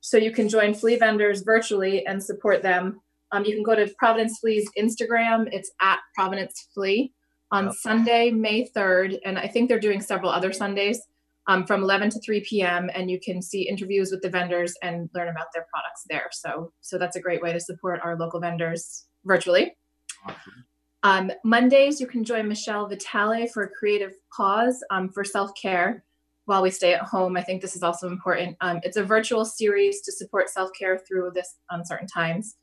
So 0.00 0.16
you 0.16 0.32
can 0.32 0.48
join 0.48 0.74
flea 0.74 0.96
vendors 0.96 1.42
virtually 1.42 2.06
and 2.06 2.22
support 2.22 2.62
them. 2.62 3.00
Um, 3.32 3.44
you 3.44 3.54
can 3.54 3.62
go 3.62 3.74
to 3.74 3.92
Providence 3.98 4.38
Flea's 4.40 4.68
Instagram. 4.78 5.48
It's 5.52 5.70
at 5.80 6.00
Providence 6.14 6.68
Flea 6.74 7.12
on 7.52 7.68
oh. 7.68 7.72
Sunday, 7.72 8.30
May 8.30 8.68
3rd. 8.68 9.18
And 9.24 9.38
I 9.38 9.46
think 9.46 9.68
they're 9.68 9.78
doing 9.78 10.00
several 10.00 10.30
other 10.30 10.52
Sundays 10.52 11.00
um, 11.46 11.66
from 11.66 11.82
11 11.82 12.10
to 12.10 12.20
3 12.20 12.40
p.m. 12.40 12.90
And 12.94 13.10
you 13.10 13.20
can 13.20 13.42
see 13.42 13.68
interviews 13.68 14.10
with 14.10 14.22
the 14.22 14.30
vendors 14.30 14.74
and 14.82 15.08
learn 15.14 15.28
about 15.28 15.46
their 15.54 15.66
products 15.72 16.04
there. 16.08 16.28
So, 16.32 16.72
so 16.80 16.98
that's 16.98 17.16
a 17.16 17.20
great 17.20 17.42
way 17.42 17.52
to 17.52 17.60
support 17.60 18.00
our 18.02 18.16
local 18.16 18.40
vendors 18.40 19.06
virtually. 19.24 19.76
Awesome. 20.24 20.64
Um, 21.02 21.32
Mondays, 21.44 21.98
you 21.98 22.06
can 22.06 22.24
join 22.24 22.46
Michelle 22.46 22.86
Vitale 22.86 23.48
for 23.48 23.62
a 23.62 23.70
creative 23.70 24.12
pause 24.36 24.84
um, 24.90 25.08
for 25.08 25.24
self 25.24 25.52
care 25.60 26.04
while 26.50 26.62
we 26.62 26.70
stay 26.70 26.92
at 26.94 27.02
home. 27.02 27.36
I 27.36 27.42
think 27.44 27.62
this 27.62 27.76
is 27.76 27.82
also 27.84 28.08
important. 28.08 28.56
Um, 28.60 28.80
it's 28.82 28.96
a 28.96 29.04
virtual 29.04 29.44
series 29.44 30.00
to 30.02 30.10
support 30.10 30.50
self 30.50 30.70
care 30.76 30.98
through 30.98 31.30
this 31.32 31.54
uncertain 31.70 32.08
times. 32.08 32.56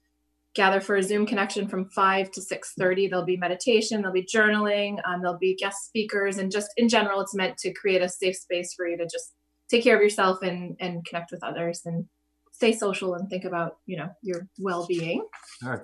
Gather 0.56 0.82
for 0.82 0.98
a 0.98 1.04
Zoom 1.04 1.26
connection 1.26 1.70
from 1.70 1.90
5 1.92 2.30
to 2.32 2.42
6:30. 2.42 3.08
There'll 3.08 3.24
be 3.24 3.38
meditation, 3.38 4.02
there'll 4.02 4.14
be 4.14 4.26
journaling, 4.26 5.00
um, 5.08 5.22
there'll 5.22 5.38
be 5.38 5.56
guest 5.56 5.86
speakers, 5.86 6.38
and 6.38 6.52
just 6.52 6.70
in 6.76 6.90
general, 6.90 7.22
it's 7.22 7.34
meant 7.34 7.58
to 7.60 7.72
create 7.72 8.02
a 8.02 8.10
safe 8.10 8.36
space 8.36 8.74
for 8.74 8.86
you 8.86 8.98
to 8.98 9.06
just 9.06 9.34
take 9.70 9.86
care 9.86 9.96
of 9.96 10.02
yourself 10.02 10.42
and 10.42 10.76
and 10.82 11.06
connect 11.06 11.32
with 11.32 11.42
others 11.42 11.84
and 11.86 12.08
stay 12.52 12.74
social 12.74 13.14
and 13.16 13.30
think 13.30 13.46
about 13.46 13.78
you 13.86 13.96
know 13.96 14.10
your 14.22 14.50
well-being. 14.60 15.26
All 15.64 15.70
right. 15.70 15.82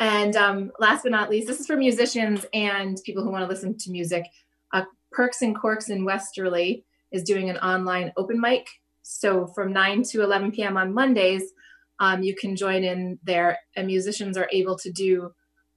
And 0.00 0.34
um, 0.36 0.72
last 0.78 1.02
but 1.02 1.12
not 1.12 1.28
least, 1.28 1.48
this 1.48 1.60
is 1.60 1.66
for 1.66 1.76
musicians 1.76 2.46
and 2.54 2.98
people 3.04 3.22
who 3.22 3.30
want 3.30 3.44
to 3.44 3.48
listen 3.48 3.76
to 3.76 3.90
music. 3.90 4.24
Uh, 4.72 4.84
Perks 5.12 5.42
and 5.42 5.56
Corks 5.56 5.90
in 5.90 6.04
Westerly 6.04 6.84
is 7.10 7.22
doing 7.22 7.50
an 7.50 7.58
online 7.58 8.12
open 8.16 8.40
mic. 8.40 8.66
So 9.02 9.46
from 9.48 9.72
9 9.72 10.02
to 10.04 10.22
11 10.22 10.52
p.m. 10.52 10.76
on 10.76 10.94
Mondays, 10.94 11.42
um, 11.98 12.22
you 12.22 12.34
can 12.34 12.56
join 12.56 12.82
in 12.84 13.18
there, 13.22 13.58
and 13.76 13.86
musicians 13.86 14.36
are 14.36 14.48
able 14.52 14.76
to 14.78 14.90
do, 14.90 15.30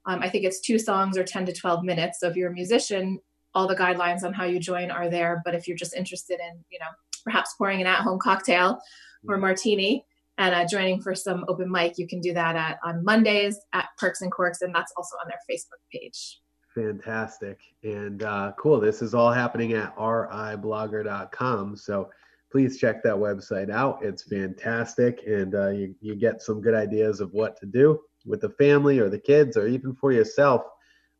um, 0.05 0.21
I 0.21 0.29
think 0.29 0.43
it's 0.43 0.61
two 0.61 0.79
songs 0.79 1.17
or 1.17 1.23
10 1.23 1.45
to 1.47 1.53
12 1.53 1.83
minutes. 1.83 2.19
So 2.19 2.27
if 2.27 2.35
you're 2.35 2.49
a 2.49 2.53
musician, 2.53 3.19
all 3.53 3.67
the 3.67 3.75
guidelines 3.75 4.23
on 4.23 4.33
how 4.33 4.45
you 4.45 4.59
join 4.59 4.91
are 4.91 5.09
there. 5.09 5.41
But 5.45 5.55
if 5.55 5.67
you're 5.67 5.77
just 5.77 5.95
interested 5.95 6.39
in, 6.39 6.63
you 6.69 6.79
know, 6.79 6.87
perhaps 7.23 7.53
pouring 7.57 7.81
an 7.81 7.87
at 7.87 8.01
home 8.01 8.19
cocktail 8.19 8.79
or 9.27 9.37
martini, 9.37 10.05
and 10.37 10.53
uh, 10.53 10.67
joining 10.67 11.01
for 11.01 11.15
some 11.15 11.45
open 11.47 11.71
mic, 11.71 11.97
you 11.97 12.07
can 12.07 12.19
do 12.19 12.33
that 12.33 12.55
at 12.55 12.77
on 12.83 13.03
Mondays 13.03 13.57
at 13.73 13.87
Perks 13.97 14.21
and 14.21 14.31
Corks, 14.31 14.61
and 14.61 14.75
that's 14.75 14.91
also 14.97 15.15
on 15.23 15.29
their 15.29 15.39
Facebook 15.49 15.79
page. 15.91 16.39
Fantastic 16.75 17.61
and 17.83 18.21
uh, 18.21 18.51
cool. 18.59 18.81
This 18.81 19.01
is 19.01 19.13
all 19.13 19.31
happening 19.31 19.73
at 19.73 19.95
riblogger.com. 19.95 21.77
So 21.77 22.09
please 22.51 22.77
check 22.77 23.01
that 23.03 23.15
website 23.15 23.71
out. 23.71 23.99
It's 24.03 24.23
fantastic, 24.23 25.21
and 25.25 25.55
uh, 25.55 25.69
you, 25.69 25.95
you 26.01 26.15
get 26.15 26.41
some 26.41 26.61
good 26.61 26.73
ideas 26.73 27.21
of 27.21 27.31
what 27.31 27.57
to 27.61 27.65
do 27.65 28.01
with 28.25 28.41
the 28.41 28.49
family 28.49 28.99
or 28.99 29.09
the 29.09 29.19
kids 29.19 29.55
or 29.55 29.67
even 29.67 29.95
for 29.95 30.11
yourself. 30.11 30.63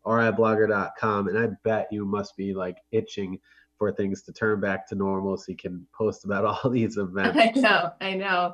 riblogger.com, 0.05 1.29
and 1.29 1.37
I 1.37 1.47
bet 1.63 1.87
you 1.89 2.05
must 2.05 2.35
be 2.35 2.53
like 2.53 2.77
itching 2.91 3.39
for 3.78 3.91
things 3.91 4.21
to 4.23 4.32
turn 4.32 4.59
back 4.59 4.88
to 4.88 4.95
normal 4.95 5.38
so 5.38 5.45
you 5.49 5.57
can 5.57 5.86
post 5.97 6.26
about 6.26 6.45
all 6.63 6.69
these 6.69 6.97
events. 6.97 7.38
I 7.38 7.59
know, 7.59 7.91
I 8.01 8.13
know. 8.13 8.53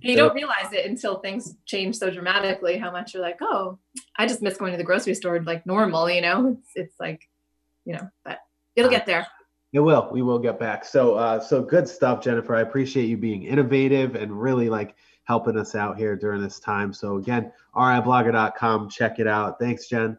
you 0.00 0.16
don't 0.16 0.34
realize 0.34 0.72
it 0.72 0.86
until 0.86 1.18
things 1.18 1.56
change 1.66 1.96
so 1.96 2.10
dramatically 2.10 2.78
how 2.78 2.90
much 2.90 3.14
you're 3.14 3.22
like, 3.22 3.38
oh, 3.40 3.78
I 4.16 4.26
just 4.26 4.42
miss 4.42 4.56
going 4.56 4.72
to 4.72 4.78
the 4.78 4.84
grocery 4.84 5.14
store 5.14 5.40
like 5.42 5.66
normal, 5.66 6.10
you 6.10 6.20
know? 6.20 6.56
It's, 6.58 6.70
it's 6.74 7.00
like, 7.00 7.28
you 7.84 7.94
know, 7.94 8.08
but 8.24 8.38
it'll 8.76 8.90
get 8.90 9.06
there. 9.06 9.26
It 9.72 9.80
will. 9.80 10.08
We 10.10 10.22
will 10.22 10.38
get 10.38 10.58
back. 10.58 10.84
So, 10.84 11.14
uh, 11.14 11.38
so 11.38 11.62
good 11.62 11.88
stuff, 11.88 12.22
Jennifer. 12.22 12.56
I 12.56 12.62
appreciate 12.62 13.04
you 13.04 13.16
being 13.16 13.44
innovative 13.44 14.16
and 14.16 14.40
really 14.40 14.68
like 14.68 14.96
helping 15.24 15.56
us 15.56 15.76
out 15.76 15.96
here 15.96 16.16
during 16.16 16.42
this 16.42 16.58
time. 16.58 16.92
So 16.92 17.16
again, 17.16 17.52
riblogger.com. 17.76 18.90
Check 18.90 19.20
it 19.20 19.28
out. 19.28 19.60
Thanks, 19.60 19.86
Jen. 19.86 20.18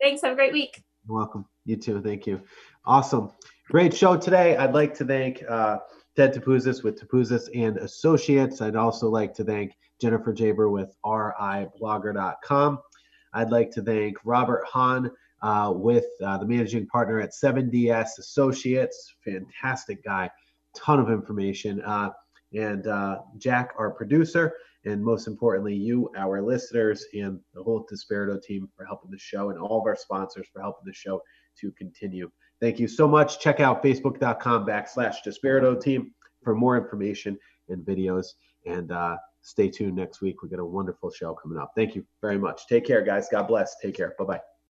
Thanks. 0.00 0.22
Have 0.22 0.32
a 0.32 0.36
great 0.36 0.52
week. 0.52 0.82
You're 1.06 1.16
welcome. 1.18 1.44
You 1.66 1.76
too. 1.76 2.00
Thank 2.00 2.26
you. 2.26 2.40
Awesome. 2.86 3.32
Great 3.68 3.92
show 3.92 4.16
today. 4.16 4.56
I'd 4.56 4.74
like 4.74 4.94
to 4.94 5.04
thank 5.04 5.42
uh, 5.48 5.78
Ted 6.14 6.32
Topouzis 6.32 6.84
with 6.84 7.00
Topouzis 7.00 7.48
and 7.52 7.78
Associates. 7.78 8.60
I'd 8.60 8.76
also 8.76 9.08
like 9.08 9.34
to 9.34 9.44
thank 9.44 9.72
Jennifer 10.00 10.32
Geaber 10.32 10.70
with 10.70 10.94
riblogger.com. 11.04 12.78
I'd 13.32 13.50
like 13.50 13.72
to 13.72 13.82
thank 13.82 14.18
Robert 14.24 14.64
Hahn 14.68 15.10
uh, 15.42 15.72
with 15.74 16.04
uh, 16.24 16.38
the 16.38 16.46
managing 16.46 16.86
partner 16.86 17.20
at 17.20 17.32
7DS 17.32 18.20
Associates. 18.20 19.12
Fantastic 19.24 20.04
guy, 20.04 20.30
ton 20.76 21.00
of 21.00 21.10
information. 21.10 21.82
Uh, 21.82 22.10
and 22.54 22.86
uh, 22.86 23.18
Jack, 23.36 23.72
our 23.76 23.90
producer, 23.90 24.52
and 24.84 25.02
most 25.04 25.26
importantly, 25.26 25.74
you, 25.74 26.08
our 26.16 26.40
listeners, 26.40 27.04
and 27.14 27.40
the 27.52 27.64
whole 27.64 27.84
Despirito 27.92 28.40
team 28.40 28.68
for 28.76 28.84
helping 28.84 29.10
the 29.10 29.18
show, 29.18 29.50
and 29.50 29.58
all 29.58 29.80
of 29.80 29.86
our 29.86 29.96
sponsors 29.96 30.46
for 30.52 30.62
helping 30.62 30.86
the 30.86 30.94
show 30.94 31.20
to 31.60 31.72
continue. 31.72 32.30
Thank 32.60 32.78
you 32.78 32.88
so 32.88 33.06
much. 33.06 33.38
Check 33.38 33.60
out 33.60 33.82
facebook.com 33.82 34.66
backslash 34.66 35.16
Despirito 35.26 35.80
team 35.80 36.12
for 36.42 36.54
more 36.54 36.76
information 36.76 37.38
and 37.68 37.84
videos. 37.84 38.26
And 38.64 38.92
uh, 38.92 39.16
stay 39.42 39.68
tuned 39.68 39.96
next 39.96 40.20
week. 40.20 40.42
We 40.42 40.48
got 40.48 40.60
a 40.60 40.64
wonderful 40.64 41.10
show 41.10 41.34
coming 41.34 41.58
up. 41.58 41.72
Thank 41.76 41.94
you 41.94 42.04
very 42.20 42.38
much. 42.38 42.66
Take 42.66 42.86
care, 42.86 43.02
guys. 43.02 43.28
God 43.30 43.46
bless. 43.46 43.76
Take 43.82 43.96
care. 43.96 44.14
Bye 44.18 44.24
bye. 44.24 44.55